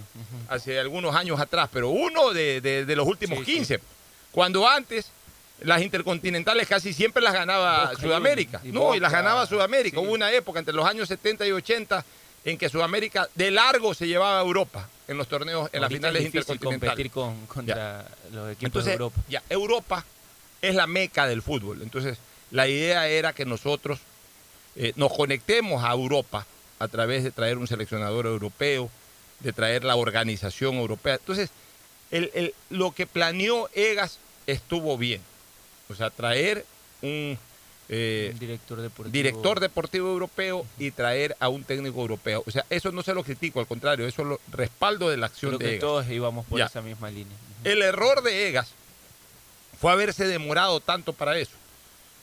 [0.48, 3.81] hace algunos años atrás, pero uno de, los últimos sí, 15.
[4.31, 5.10] Cuando antes
[5.60, 8.60] las intercontinentales casi siempre las ganaba Sudamérica.
[8.64, 10.01] Y no, y las ganaba Sudamérica.
[10.01, 12.05] Hubo una época entre los años 70 y 80
[12.44, 16.24] en que Sudamérica de largo se llevaba a Europa en los torneos, en las finales
[16.24, 16.94] intercontinentales.
[16.94, 17.10] competir
[17.47, 19.20] contra los equipos de Europa.
[19.28, 20.05] Ya, Europa
[20.60, 21.82] es la meca del fútbol.
[21.82, 22.19] Entonces,
[22.51, 24.01] la idea era que nosotros
[24.74, 26.47] eh, nos conectemos a Europa
[26.83, 28.91] a través de traer un seleccionador europeo,
[29.41, 31.15] de traer la organización europea.
[31.15, 31.51] Entonces,
[32.11, 34.19] el- el- lo que planeó Egas
[34.49, 35.21] estuvo bien.
[35.89, 36.65] O sea, traer
[37.03, 37.39] un
[37.89, 39.13] eh, director deportivo.
[39.13, 42.43] director deportivo europeo y traer a un técnico europeo.
[42.47, 45.27] O sea, eso no se lo critico, al contrario, eso es lo respaldo de la
[45.27, 45.81] acción Creo de que Egas.
[45.81, 46.67] todos íbamos por Ya.
[46.67, 47.37] esa misma línea.
[47.65, 48.69] El error de Egas
[49.81, 51.53] fue haberse demorado tanto para eso.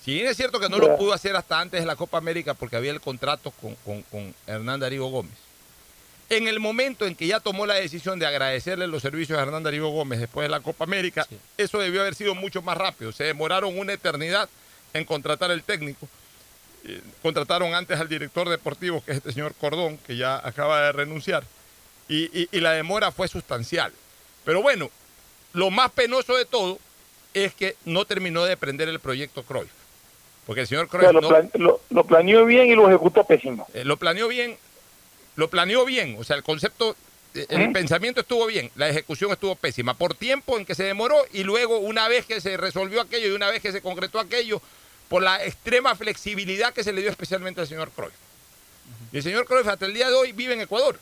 [0.04, 2.54] Si bien es cierto que no lo pudo hacer hasta antes de la Copa América
[2.54, 5.34] porque había el contrato con, con- con Hernán Darío Gómez.
[6.30, 9.64] En el momento en que ya tomó la decisión de agradecerle los servicios a Hernán
[9.64, 11.28] Darío Gómez después de la Copa América,
[11.58, 13.12] eso debió haber sido mucho más rápido.
[13.12, 14.48] Se demoraron una eternidad
[14.94, 16.08] en contratar el técnico.
[16.86, 20.92] Eh, contrataron antes al director deportivo, que es este señor Cordón, que ya acaba de
[20.92, 21.44] renunciar.
[22.08, 23.92] Y, y- y la demora fue sustancial.
[24.46, 24.90] Pero bueno,
[25.54, 26.80] lo más penoso de todo
[27.34, 29.72] es que no terminó de prender el proyecto Cruyff.
[30.50, 32.90] Porque el señor O sea, Cruyff lo, no- plan- lo- lo planeó bien y lo
[32.90, 33.68] ejecutó pésimo.
[33.72, 34.58] eh, lo planeó bien,
[35.36, 36.96] lo planeó bien, o sea, el concepto,
[37.36, 37.70] eh, el ¿Eh?
[37.72, 41.78] pensamiento estuvo bien, la ejecución estuvo pésima, por tiempo en que se demoró y luego
[41.78, 44.60] una vez que se resolvió aquello y una vez que se concretó aquello,
[45.08, 48.14] por la extrema flexibilidad que se le dio especialmente al señor Cruyff.
[49.12, 51.00] Y el señor Cruyff hasta el día de hoy vive en Ecuador.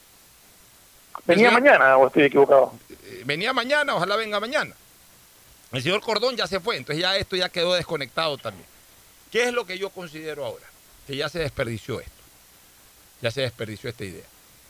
[1.25, 2.73] ¿Venía señor- mañana o estoy equivocado?
[2.89, 4.75] eh, venía mañana, ojalá venga mañana.
[5.71, 8.67] El señor Cordón ya se fue, entonces ya esto ya quedó desconectado también.
[9.31, 10.65] ¿Qué es lo que yo considero ahora?
[11.05, 12.11] Que ya se desperdició esto.
[13.21, 14.25] Ya se desperdició esta idea.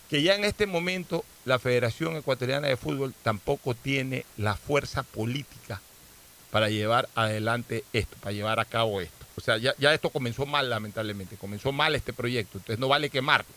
[0.10, 5.82] Que ya en este momento la Federación Ecuatoriana de Fútbol tampoco tiene la fuerza política
[6.52, 9.26] para llevar adelante esto, para llevar a cabo esto.
[9.36, 11.36] O sea, ya, esto comenzó mal, lamentablemente.
[11.36, 13.54] Comenzó mal este proyecto, entonces no vale quemarlo.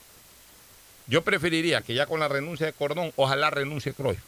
[1.06, 4.20] Yo preferiría que ya con la renuncia de Cordón, ojalá renuncie Cruyff.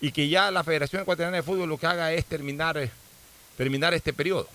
[0.00, 2.90] Y que ya la Federación Ecuatoriana de Fútbol lo que haga es terminar, eh,
[3.56, 4.48] terminar este periodo.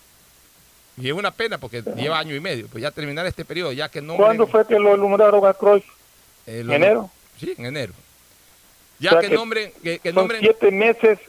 [0.97, 3.89] Y es una pena porque lleva año y medio, pues ya terminar este periodo, ya
[3.89, 4.15] que no...
[4.15, 5.85] ¿Cuándo fue que lo nombraron a Cruyff?
[6.45, 7.09] ¿En enero?
[7.39, 7.93] Sí, en enero.
[8.99, 9.71] Ya O sea que, que nombren...
[9.81, 11.19] Que, que Son nombren siete meses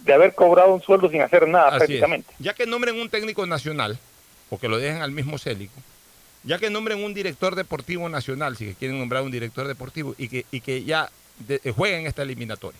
[0.00, 1.78] de haber cobrado un sueldo sin hacer nada Así es.
[1.78, 2.34] prácticamente.
[2.40, 3.96] Ya que nombren un técnico nacional,
[4.50, 5.74] o que lo dejen al mismo Célico,
[6.42, 10.46] ya que nombren un director deportivo nacional, si quieren nombrar un director deportivo, y que,
[10.50, 11.10] y que ya
[11.46, 12.78] de- eh, jueguen esta eliminatoria.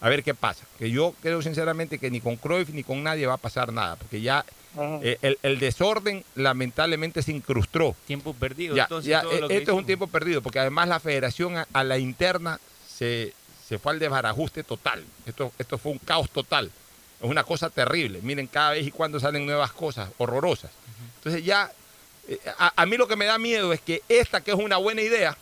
[0.00, 0.64] A ver qué pasa.
[0.78, 3.96] Que yo creo sinceramente que ni con Cruyff ni con nadie va a pasar nada,
[3.96, 4.44] porque ya.
[5.02, 7.96] Eh, el, el desorden lamentablemente se incrustó.
[8.06, 8.76] Tiempo perdido.
[8.76, 11.00] Ya, entonces, ya, todo eh, lo que esto es un tiempo perdido, porque además la
[11.00, 13.32] federación a, a la interna se,
[13.66, 15.04] se fue al desbarajuste total.
[15.26, 16.70] Esto, esto fue un caos total.
[17.20, 18.20] Es una cosa terrible.
[18.22, 20.70] Miren, cada vez y cuando salen nuevas cosas horrorosas.
[21.16, 21.72] Entonces ya,
[22.28, 24.76] eh, a, a mí lo que me da miedo es que esta, que es una
[24.76, 25.36] buena idea,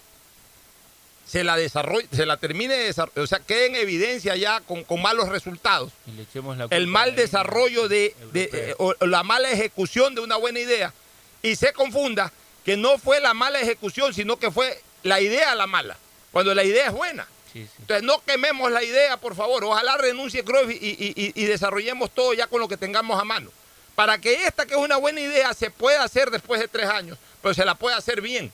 [1.27, 4.85] se la desarrolle, se la termine de desarrollar, o sea, quede en evidencia ya con,
[4.85, 9.07] con malos resultados Y le echemos la el mal desarrollo de, de- eh, o, o
[9.07, 10.93] la mala ejecución de una buena idea
[11.43, 12.33] y se confunda
[12.65, 15.97] que no fue la mala ejecución, sino que fue la idea la mala,
[16.33, 17.27] cuando la idea es buena.
[17.53, 17.71] Sí, sí.
[17.81, 19.65] Entonces no quememos la idea, por favor.
[19.65, 23.25] Ojalá renuncie Cruyff y, y- y- y desarrollemos todo ya con lo que tengamos a
[23.25, 23.51] mano.
[23.95, 27.19] Para que esta, que es una buena idea, se pueda hacer después de tres años,
[27.41, 28.51] pero se la pueda hacer bien.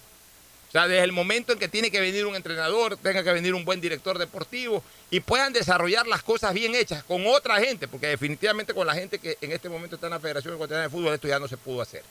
[0.73, 3.53] O sea, desde el momento en que tiene que venir un entrenador, tenga que venir
[3.53, 8.07] un buen director deportivo y puedan desarrollar las cosas bien hechas con otra gente, porque
[8.07, 11.13] definitivamente con la gente que en este momento está en la Federación Ecuatoriana de Fútbol
[11.13, 12.03] esto ya no se pudo hacer.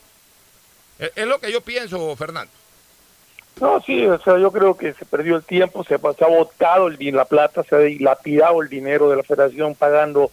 [1.00, 2.52] Es, lo que yo pienso, Fernando.
[3.60, 6.88] No, sí, o sea, yo creo que se perdió el tiempo, se, se ha botado
[6.88, 10.30] el, la plata, se ha dilapidado el dinero de la federación pagando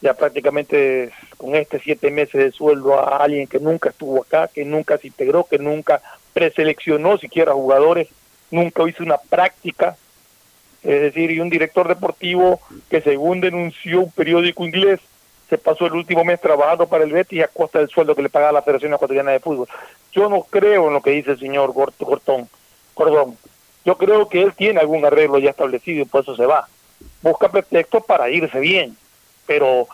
[0.00, 4.64] ya prácticamente con este siete meses de sueldo a alguien que nunca estuvo acá, que
[4.64, 6.02] nunca se integró, que nunca
[6.32, 8.08] preseleccionó siquiera jugadores,
[8.50, 9.96] nunca hizo una práctica,
[10.82, 12.60] es decir, y un director deportivo
[12.90, 15.00] que según denunció un periódico inglés,
[15.48, 18.28] se pasó el último mes trabajando para el Betis a costa del sueldo que le
[18.28, 19.68] pagaba la Federación Ecuatoriana de Fútbol.
[20.12, 22.48] Yo no creo en lo que dice el señor Gort- Gortón,
[22.94, 23.36] Cordón.
[23.84, 26.66] Yo creo que él tiene algún arreglo ya establecido y por eso se va.
[27.22, 28.96] Busca pretextos para irse bien,
[29.46, 29.86] pero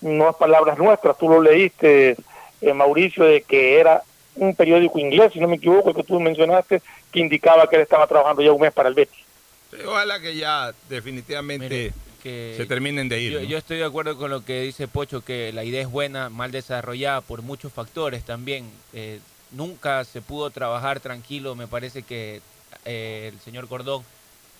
[0.00, 1.16] no es palabras nuestras.
[1.18, 2.16] Tú lo leíste,
[2.60, 4.02] eh, Mauricio, de que era
[4.34, 7.82] un periódico inglés, si no me equivoco, el que tú mencionaste, que indicaba que él
[7.82, 9.24] estaba trabajando ya un mes para el Betis.
[9.70, 13.32] Sí, Ojalá que ya definitivamente que se terminen de ir.
[13.32, 13.46] Yo, ¿no?
[13.46, 16.50] yo estoy de acuerdo con lo que dice Pocho, que la idea es buena, mal
[16.50, 18.70] desarrollada por muchos factores también.
[18.92, 19.20] Eh,
[19.52, 22.40] nunca se pudo trabajar tranquilo, me parece que
[22.84, 24.02] eh, el señor Cordón,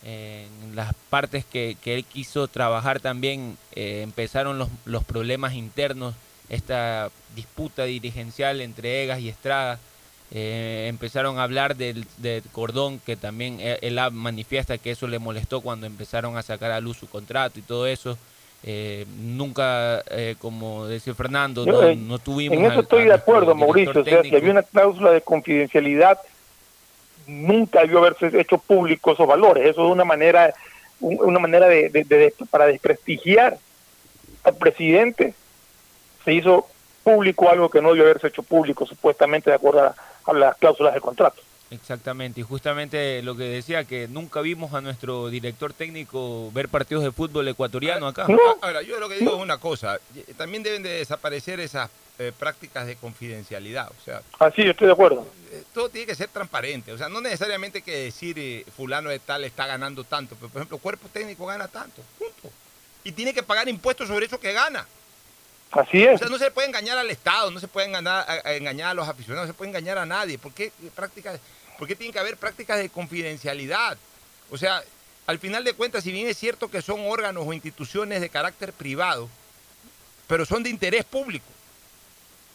[0.07, 6.15] en las partes que, que él quiso trabajar también, eh, empezaron los, los problemas internos,
[6.49, 9.81] esta disputa dirigencial entre Egas y Estrada.
[10.33, 15.19] Eh, empezaron a hablar del, de Cordón, que también él, él manifiesta que eso le
[15.19, 18.17] molestó cuando empezaron a sacar a luz su contrato y todo eso.
[18.65, 22.59] Eh, nunca, eh, como decía Fernando, no, no tuvimos.
[22.59, 23.91] En eso al- estoy de acuerdo, Mauricio.
[24.01, 26.19] O sea, si había una cláusula de confidencialidad,
[27.27, 29.67] nunca debió haberse hecho público esos valores.
[29.67, 30.55] Eso es una manera,
[31.01, 33.59] un- una manera de, de- para desprestigiar
[34.45, 35.35] al presidente.
[36.25, 36.67] Se hizo
[37.05, 39.95] público algo que no debió haberse hecho público, supuestamente de acuerdo
[40.25, 41.41] a las cláusulas del contrato.
[41.71, 47.03] Exactamente, y justamente lo que decía, que nunca vimos a nuestro director técnico ver partidos
[47.03, 48.27] de fútbol ecuatoriano acá.
[48.61, 52.33] Ahora, yo lo que digo es una cosa, eh, también deben de desaparecer esas eh,
[52.39, 54.23] prácticas de confidencialidad, o sea...
[54.39, 55.27] Así, estoy de acuerdo.
[55.53, 59.19] eh, todo tiene que ser transparente, o sea, no necesariamente que decir eh, fulano de
[59.19, 62.51] tal está ganando tanto, pero por ejemplo, cuerpo técnico gana tanto, punto.
[63.05, 64.87] Y tiene que pagar impuestos sobre eso que gana.
[65.79, 66.15] Así es.
[66.17, 68.95] O sea, no se puede engañar al Estado, no se puede engañar a, engañar a
[68.95, 70.39] los aficionados, no se puede engañar a nadie.
[70.39, 70.73] ¿Por qué,
[71.79, 73.99] ¿Por qué tienen que haber prácticas de confidencialidad?
[74.51, 74.83] O sea,
[75.27, 78.73] al final de cuentas, si bien es cierto que son órganos o instituciones de carácter
[78.73, 79.29] privado,
[80.29, 81.47] pero son de interés público.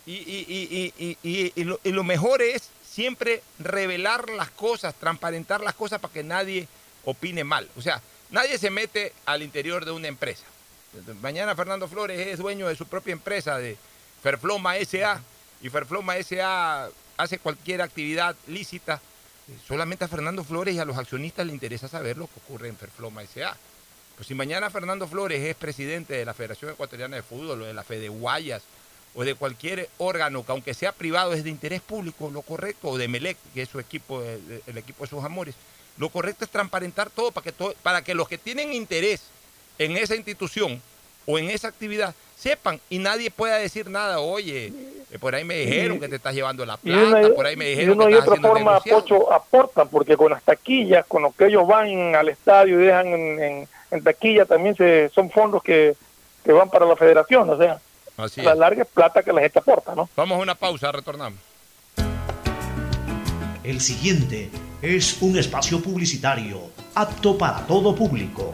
[0.05, 1.53] Y, y- y-
[1.83, 6.67] y lo mejor es siempre revelar las cosas, transparentar las cosas para que nadie
[7.05, 7.69] opine mal.
[7.77, 10.43] O sea, nadie se mete al interior de una empresa.
[11.21, 13.77] Mañana Fernando Flores es dueño de su propia empresa de
[14.21, 15.21] Ferfloma SA
[15.61, 19.01] y Ferfloma SA hace cualquier actividad lícita.
[19.67, 22.75] Solamente a Fernando Flores y a los accionistas le interesa saber lo que ocurre en
[22.75, 23.55] Ferfloma SA.
[24.15, 27.73] Pues si mañana Fernando Flores es presidente de la Federación Ecuatoriana de Fútbol o de
[27.73, 28.61] la Fede Guayas
[29.15, 32.97] o de cualquier órgano que aunque sea privado es de interés público, lo correcto, o
[32.97, 35.55] de Melec, que es su equipo, el, el equipo de sus amores,
[35.97, 39.21] lo correcto es transparentar todo para que, todo, para que los que tienen interés
[39.85, 40.81] en esa institución
[41.25, 44.73] o en esa actividad sepan y nadie pueda decir nada, oye,
[45.11, 47.55] eh, por ahí me dijeron que te estás llevando la de una, plata, por ahí
[47.55, 48.79] me de dijeron que y estás otra haciendo forma.
[48.79, 53.07] Pocho, aportan, porque con las taquillas, con lo que ellos van al estadio y dejan
[53.07, 55.95] en, en- en taquilla, también se, son fondos que,
[56.45, 57.77] que van para la federación, o sea,
[58.17, 58.57] Así la es.
[58.57, 60.09] larga es plata que la gente aporta, ¿no?
[60.15, 61.37] Vamos a una pausa, retornamos.
[63.63, 64.49] El siguiente
[64.81, 66.61] es un espacio publicitario
[66.95, 68.53] apto para todo público.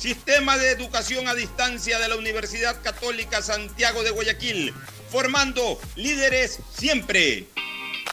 [0.00, 4.72] Sistema de Educación a Distancia de la Universidad Católica Santiago de Guayaquil,
[5.10, 7.48] formando líderes siempre.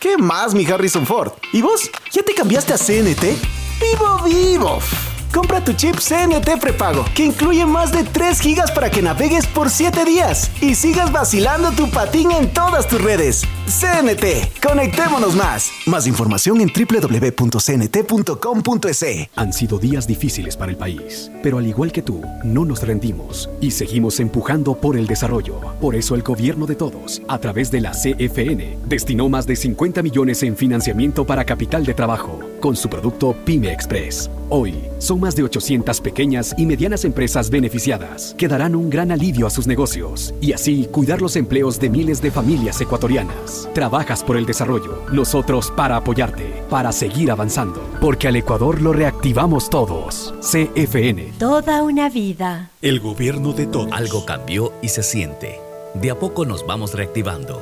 [0.02, 1.32] ¿Qué más, mi Harrison Ford?
[1.54, 1.90] ¿Y vos?
[2.12, 3.24] ¿Ya te cambiaste a CNT?
[3.80, 4.80] ¡Vivo, vivo!
[5.34, 9.70] Compra tu chip CNT prepago, que incluye más de 3 gigas para que navegues por
[9.70, 13.44] 7 días y sigas vacilando tu patín en todas tus redes.
[13.68, 15.72] CNT, conectémonos más.
[15.86, 17.68] Más información en www.cnt.com.es.
[19.36, 23.50] Han sido días difíciles para el país, pero al igual que tú, no nos rendimos
[23.60, 25.60] y seguimos empujando por el desarrollo.
[25.82, 30.02] Por eso el gobierno de todos, a través de la CFN, destinó más de 50
[30.02, 34.30] millones en financiamiento para capital de trabajo, con su producto Pyme Express.
[34.50, 39.46] Hoy, son más de 800 pequeñas y medianas empresas beneficiadas que darán un gran alivio
[39.46, 43.70] a sus negocios y así cuidar los empleos de miles de familias ecuatorianas.
[43.74, 49.70] Trabajas por el desarrollo, nosotros para apoyarte, para seguir avanzando, porque al Ecuador lo reactivamos
[49.70, 50.34] todos.
[50.40, 51.34] CFN.
[51.40, 52.72] Toda una vida.
[52.82, 53.92] El gobierno de todos.
[53.92, 55.60] Algo cambió y se siente.
[55.94, 57.62] De a poco nos vamos reactivando,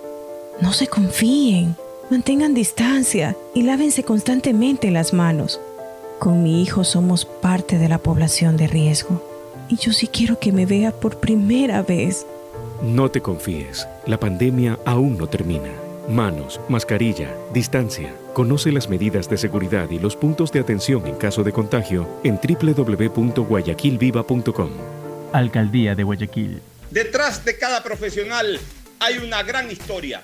[0.61, 1.75] No se confíen,
[2.11, 5.59] mantengan distancia y lávense constantemente las manos.
[6.19, 9.27] Con mi hijo somos parte de la población de riesgo
[9.69, 12.27] y yo sí quiero que me vea por primera vez.
[12.83, 15.71] No te confíes, la pandemia aún no termina.
[16.07, 18.13] Manos, mascarilla, distancia.
[18.33, 22.39] Conoce las medidas de seguridad y los puntos de atención en caso de contagio en
[22.39, 24.69] www.guayaquilviva.com.
[25.33, 26.61] Alcaldía de Guayaquil.
[26.91, 28.59] Detrás de cada profesional
[28.99, 30.23] hay una gran historia.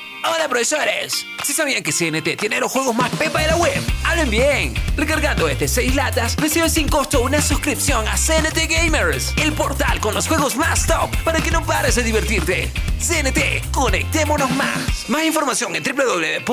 [0.23, 4.29] Hola profesores, si sabían que CNT tiene los juegos más pepa de la web, hablen
[4.29, 4.75] bien.
[4.95, 10.13] Recargando este 6 latas, recibes sin costo una suscripción a CNT Gamers, el portal con
[10.13, 12.69] los juegos más top para que no pares de divertirte.
[12.99, 15.09] CNT, conectémonos más.
[15.09, 16.47] Más información en www.cnt.com.es.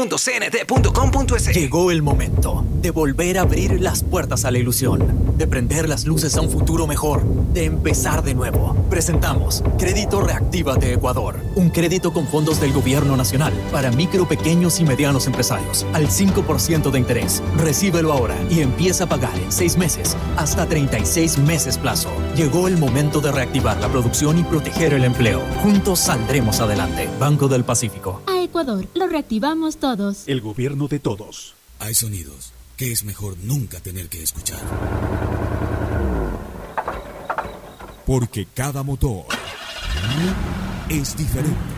[1.54, 6.06] Llegó el momento de volver a abrir las puertas a la ilusión, de prender las
[6.06, 7.22] luces a un futuro mejor,
[7.52, 8.74] de empezar de nuevo.
[8.88, 14.80] Presentamos Crédito Reactiva de Ecuador, un crédito con fondos del gobierno nacional para micro, pequeños
[14.80, 17.42] y medianos empresarios al 5% de interés.
[17.56, 22.10] Recíbelo ahora y empieza a pagar en 6 meses hasta 36 meses plazo.
[22.36, 25.40] Llegó el momento de reactivar la producción y proteger el empleo.
[25.62, 27.08] Juntos saldremos adelante.
[27.18, 28.22] Banco del Pacífico.
[28.26, 30.24] A Ecuador, lo reactivamos todos.
[30.26, 31.54] El gobierno de todos.
[31.80, 34.60] Hay sonidos que es mejor nunca tener que escuchar.
[38.06, 39.26] Porque cada motor
[40.88, 41.77] es diferente.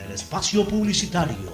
[0.21, 1.51] espacio publicitario.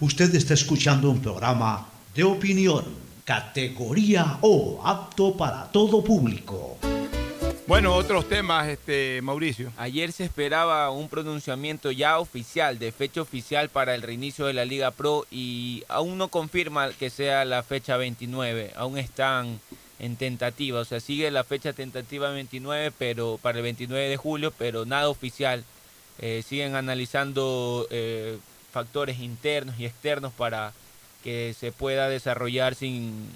[0.00, 2.84] Usted está escuchando un programa de opinión,
[3.24, 6.76] categoría O, apto para todo público.
[7.68, 9.72] Bueno, otros temas, este Mauricio.
[9.76, 14.64] Ayer se esperaba un pronunciamiento ya oficial, de fecha oficial para el reinicio de la
[14.64, 19.60] Liga Pro y aún no confirma que sea la fecha 29, aún están
[20.00, 24.52] en tentativa, o sea, sigue la fecha tentativa 29, pero para el 29 de julio,
[24.58, 25.64] pero nada oficial.
[26.20, 28.38] Eh, siguen analizando eh,
[28.72, 30.72] factores internos y externos para
[31.22, 33.28] que se pueda desarrollar sin,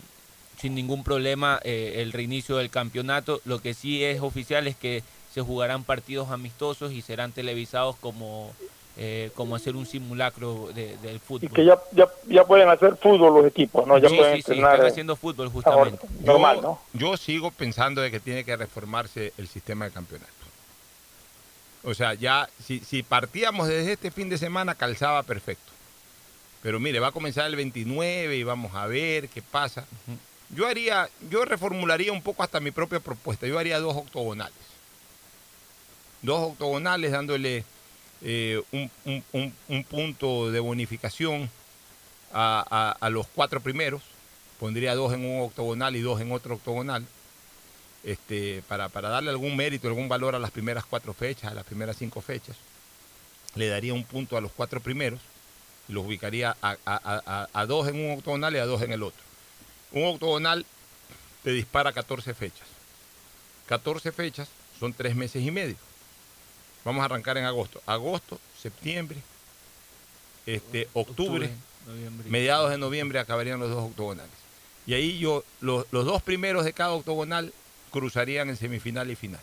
[0.59, 3.40] sin ningún problema eh, el reinicio del campeonato.
[3.44, 5.02] Lo que sí es oficial es que
[5.35, 8.52] se jugarán partidos amistosos y serán televisados como,
[8.97, 11.51] eh, como hacer un simulacro de- del fútbol.
[11.51, 13.98] Y que ya, ya, ya pueden hacer fútbol los equipos, ¿no?
[13.98, 14.74] Ya sí, pueden sí, sí, entrenar.
[14.74, 16.07] están eh, haciendo fútbol ahora, justamente.
[16.24, 16.81] normal, yo, ¿no?
[16.94, 20.32] yo sigo pensando de que tiene que reformarse el sistema de campeonato.
[21.82, 25.70] O sea, ya, si, si partíamos desde este fin de semana, calzaba perfecto.
[26.62, 29.86] Pero mire, va a comenzar el 29 y vamos a ver qué pasa.
[30.51, 33.47] Yo haría, yo reformularía un poco hasta mi propia propuesta.
[33.47, 34.52] Yo haría dos octogonales.
[36.23, 37.65] Dos octogonales dándole
[38.23, 41.48] eh, un, un- un- un punto de bonificación
[42.32, 42.62] a,
[43.01, 44.02] a- a los cuatro primeros.
[44.59, 47.07] Pondría dos en un octogonal y dos en otro octogonal.
[48.03, 51.65] Este, para, para darle algún mérito, algún valor a las primeras cuatro fechas, a las
[51.65, 52.57] primeras cinco fechas.
[53.55, 55.21] Le daría un punto a los cuatro primeros
[55.89, 59.03] y los ubicaría a, a- a- dos en un octogonal y a dos en el
[59.03, 59.21] otro.
[59.93, 60.65] Un octogonal
[61.43, 62.67] te dispara 14 fechas.
[63.67, 64.49] 14 fechas
[64.79, 65.77] son tres meses y medio.
[66.85, 67.83] Vamos a arrancar en agosto.
[67.87, 69.19] Agosto, septiembre,
[70.47, 71.51] este, octubre, Octubre,
[71.87, 72.31] noviembre.
[72.31, 74.31] mediados de noviembre acabarían los dos octogonales.
[74.87, 77.53] Y ahí yo, los, los dos primeros de cada octogonal
[77.91, 79.41] cruzarían en semifinal y final.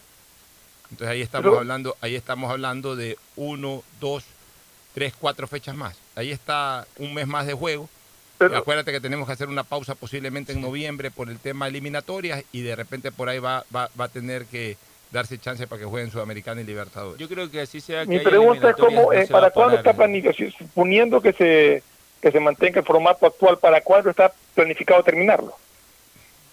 [0.92, 4.24] Entonces ahí estamos Pero- hablando, ahí estamos hablando de uno, dos,
[4.94, 5.98] tres, cuatro fechas más.
[6.16, 7.90] Ahí está un mes más de juego.
[8.38, 12.44] Pero- Acuérdate que tenemos que hacer una pausa posiblemente en noviembre por el tema eliminatorias
[12.52, 14.78] y de repente por ahí va, va, va a tener que
[15.12, 17.20] darse chance para que jueguen Sudamericana y Libertadores.
[17.20, 18.06] Yo creo que así sea.
[18.06, 20.52] Mi que pregunta es cómo, no eh, ¿para cuándo está planificado?
[20.58, 21.84] Suponiendo que se,
[22.22, 25.56] que se mantenga el formato actual, ¿para cuándo está planificado terminarlo?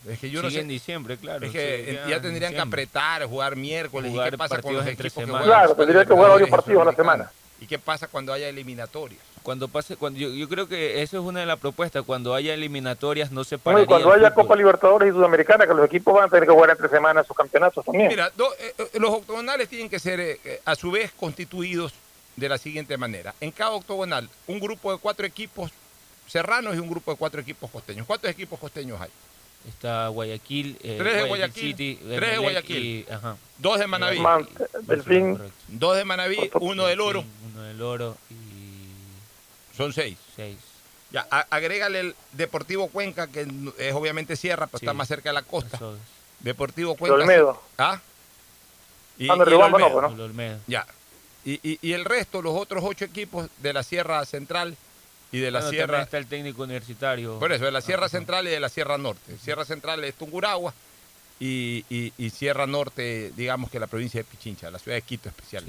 [0.08, 0.60] Es que yo no sé.
[0.60, 1.46] en diciembre, claro.
[1.46, 4.12] Es que sí, ya ya, en tendrían que apretar, jugar miércoles.
[4.14, 5.44] ¿Y qué pasa con los equipos que juegan?
[5.44, 7.30] Claro, tendría que jugar varios partidos a la semana.
[7.60, 9.20] ¿Y qué pasa cuando haya eliminatorias?
[9.42, 12.02] Cuando pase, cuando yo, yo creo que eso es una de las propuestas.
[12.04, 14.44] Cuando haya eliminatorias, no se No, y cuando haya fútbol.
[14.44, 17.36] Copa Libertadores y Sudamericana, que los equipos van a tener que jugar entre semanas sus
[17.36, 18.08] campeonatos también.
[18.08, 21.92] Mira, do- eh, eh, los octogonales tienen que ser eh, eh, a su vez constituidos
[22.36, 23.34] de la siguiente manera.
[23.40, 25.70] En cada octogonal, un grupo de cuatro equipos
[26.26, 28.06] serranos y un grupo de cuatro equipos costeños.
[28.06, 29.10] ¿Cuántos equipos costeños hay?
[29.68, 32.84] Está Guayaquil, eh, Tres de Guayaquil, City, tres de Guayaquil.
[32.84, 33.36] y- ajá.
[33.58, 34.18] Dos de Manaví.
[34.20, 34.46] Man-
[34.82, 35.38] Delfín,
[35.68, 37.24] Dos de Manaví, uno del Oro.
[37.52, 40.18] Uno del Oro y Son seis.
[40.36, 40.56] seis.
[41.10, 43.46] Ya, a- agrégale el Deportivo Cuenca, que
[43.78, 44.84] es obviamente Sierra, pero Sí.
[44.84, 45.76] está más cerca de la costa.
[45.76, 46.00] Eso es.
[46.40, 47.14] Deportivo Cuenca.
[47.14, 47.62] Olmedo.
[47.78, 48.00] ¿Ah?
[49.18, 49.92] Y, Ah, no, y el no, Olmedo.
[49.92, 50.14] pues, ¿no?
[50.14, 50.58] El Olmedo.
[50.66, 50.86] Ya.
[51.44, 54.76] Y, y- y el resto, los otros ocho equipos de la Sierra Central
[55.36, 56.02] y de la Bueno, Sierra.
[56.02, 57.38] está el técnico universitario.
[57.38, 58.08] Por eso, de la Sierra.
[58.08, 59.36] Central y de la Sierra Norte.
[59.42, 60.72] Sierra Central es Tunguragua
[61.40, 65.28] y, y- y Sierra Norte, digamos que la provincia de Pichincha, la ciudad de Quito
[65.28, 65.64] especial.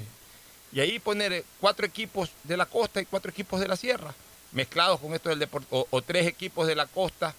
[0.71, 4.13] Y ahí poner eh, cuatro equipos de la costa y cuatro equipos de la sierra,
[4.51, 7.33] mezclados con esto del deporte, o, o tres equipos de la costa,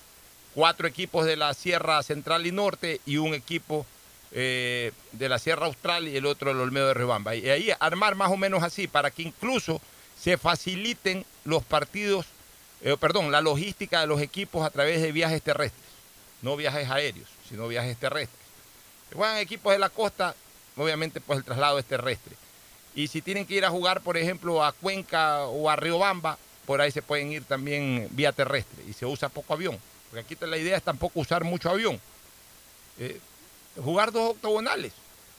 [0.54, 3.84] cuatro equipos de la Sierra Central y Norte y un equipo
[4.32, 7.34] eh, de la Sierra Austral y el otro del Olmedo de Rebamba.
[7.36, 9.80] Y ahí armar más o menos así para que incluso
[10.18, 12.27] se faciliten los partidos,
[12.82, 15.86] eh, perdón, la logística de los equipos a través de viajes terrestres,
[16.43, 18.44] no viajes aéreos, sino viajes terrestres.
[19.09, 20.35] Si juegan equipos de la costa,
[20.77, 22.36] obviamente pues el traslado es terrestre.
[22.94, 26.81] Y si tienen que ir a jugar, por ejemplo, a Cuenca o a Riobamba, por
[26.81, 29.78] ahí se pueden ir también vía terrestre y se usa poco avión.
[30.10, 32.01] Porque aquí la idea es tampoco usar mucho avión.
[32.98, 33.20] Eh,
[33.77, 34.93] jugar dos octogonales.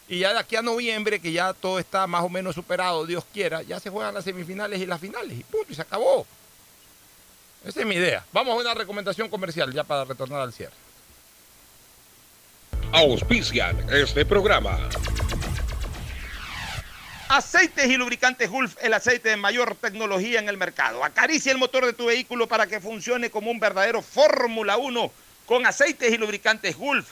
[0.10, 3.26] Y ya de aquí a noviembre, que ya todo está más o menos superado, Dios
[3.34, 5.38] quiera, ya se juegan las semifinales y las finales.
[5.38, 6.26] Y punto, y se acabó.
[7.66, 8.24] Esa es mi idea.
[8.32, 10.74] Vamos a una recomendación comercial ya para retornar al cierre.
[12.94, 14.80] Auspician este programa.
[17.28, 21.04] Aceites y lubricantes Gulf, el aceite de mayor tecnología en el mercado.
[21.04, 25.12] Acaricia el motor de tu vehículo para que funcione como un verdadero Fórmula 1
[25.46, 27.12] con aceites y lubricantes Gulf.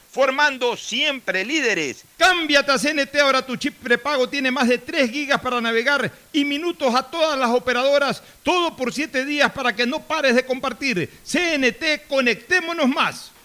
[0.11, 2.03] formando siempre líderes.
[2.17, 6.43] Cámbiate a CNT, ahora tu chip prepago tiene más de 3 gigas para navegar y
[6.43, 11.09] minutos a todas las operadoras, todo por 7 días para que no pares de compartir.
[11.23, 13.31] CNT, conectémonos más.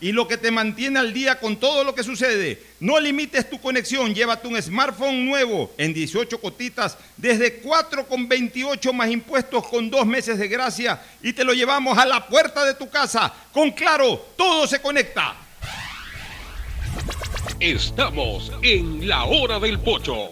[0.00, 2.62] y lo que te mantiene al día con todo lo que sucede.
[2.80, 9.66] No limites tu conexión, llévate un smartphone nuevo en 18 cotitas desde 4,28 más impuestos
[9.68, 13.32] con dos meses de gracia y te lo llevamos a la puerta de tu casa.
[13.52, 15.36] Con Claro, todo se conecta.
[17.60, 20.28] Estamos en la hora del pocho.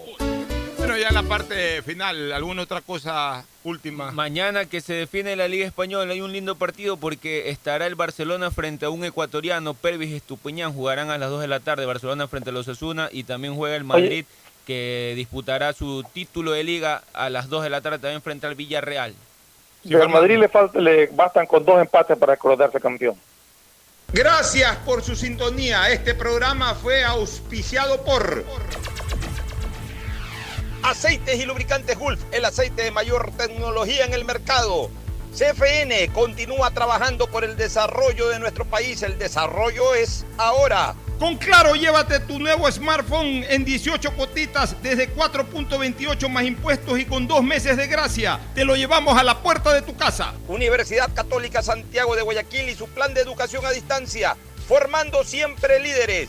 [0.79, 4.13] Bueno, ya en la parte final, ¿alguna otra cosa última?
[4.13, 8.51] Mañana que se define la Liga Española hay un lindo partido porque estará el Barcelona
[8.51, 12.51] frente a un ecuatoriano, Pervis Estupiñán, jugarán a las 2 de la tarde, Barcelona frente
[12.51, 14.27] a los Osasuna y también juega el Madrid
[14.67, 18.55] que disputará su título de liga a las 2 de la tarde también frente al
[18.55, 19.15] Villarreal.
[19.95, 23.15] Al Madrid le, falta, le bastan con dos empates para coronarse campeón.
[24.13, 25.91] Gracias por su sintonía.
[25.91, 28.45] Este programa fue auspiciado por
[30.87, 34.89] Aceites y Lubricantes Gulf, el aceite de mayor tecnología en el mercado.
[35.37, 39.03] CFN continúa trabajando por el desarrollo de nuestro país.
[39.03, 40.95] El desarrollo es ahora.
[41.19, 47.27] Con Claro, llévate tu nuevo smartphone en 18 cuotitas desde 4.28 más impuestos y con
[47.27, 48.39] dos meses de gracia.
[48.55, 50.35] Te lo llevamos a la puerta de tu casa.
[50.47, 54.37] Universidad Católica Santiago de Guayaquil y su plan de educación a distancia,
[54.69, 56.29] formando siempre líderes.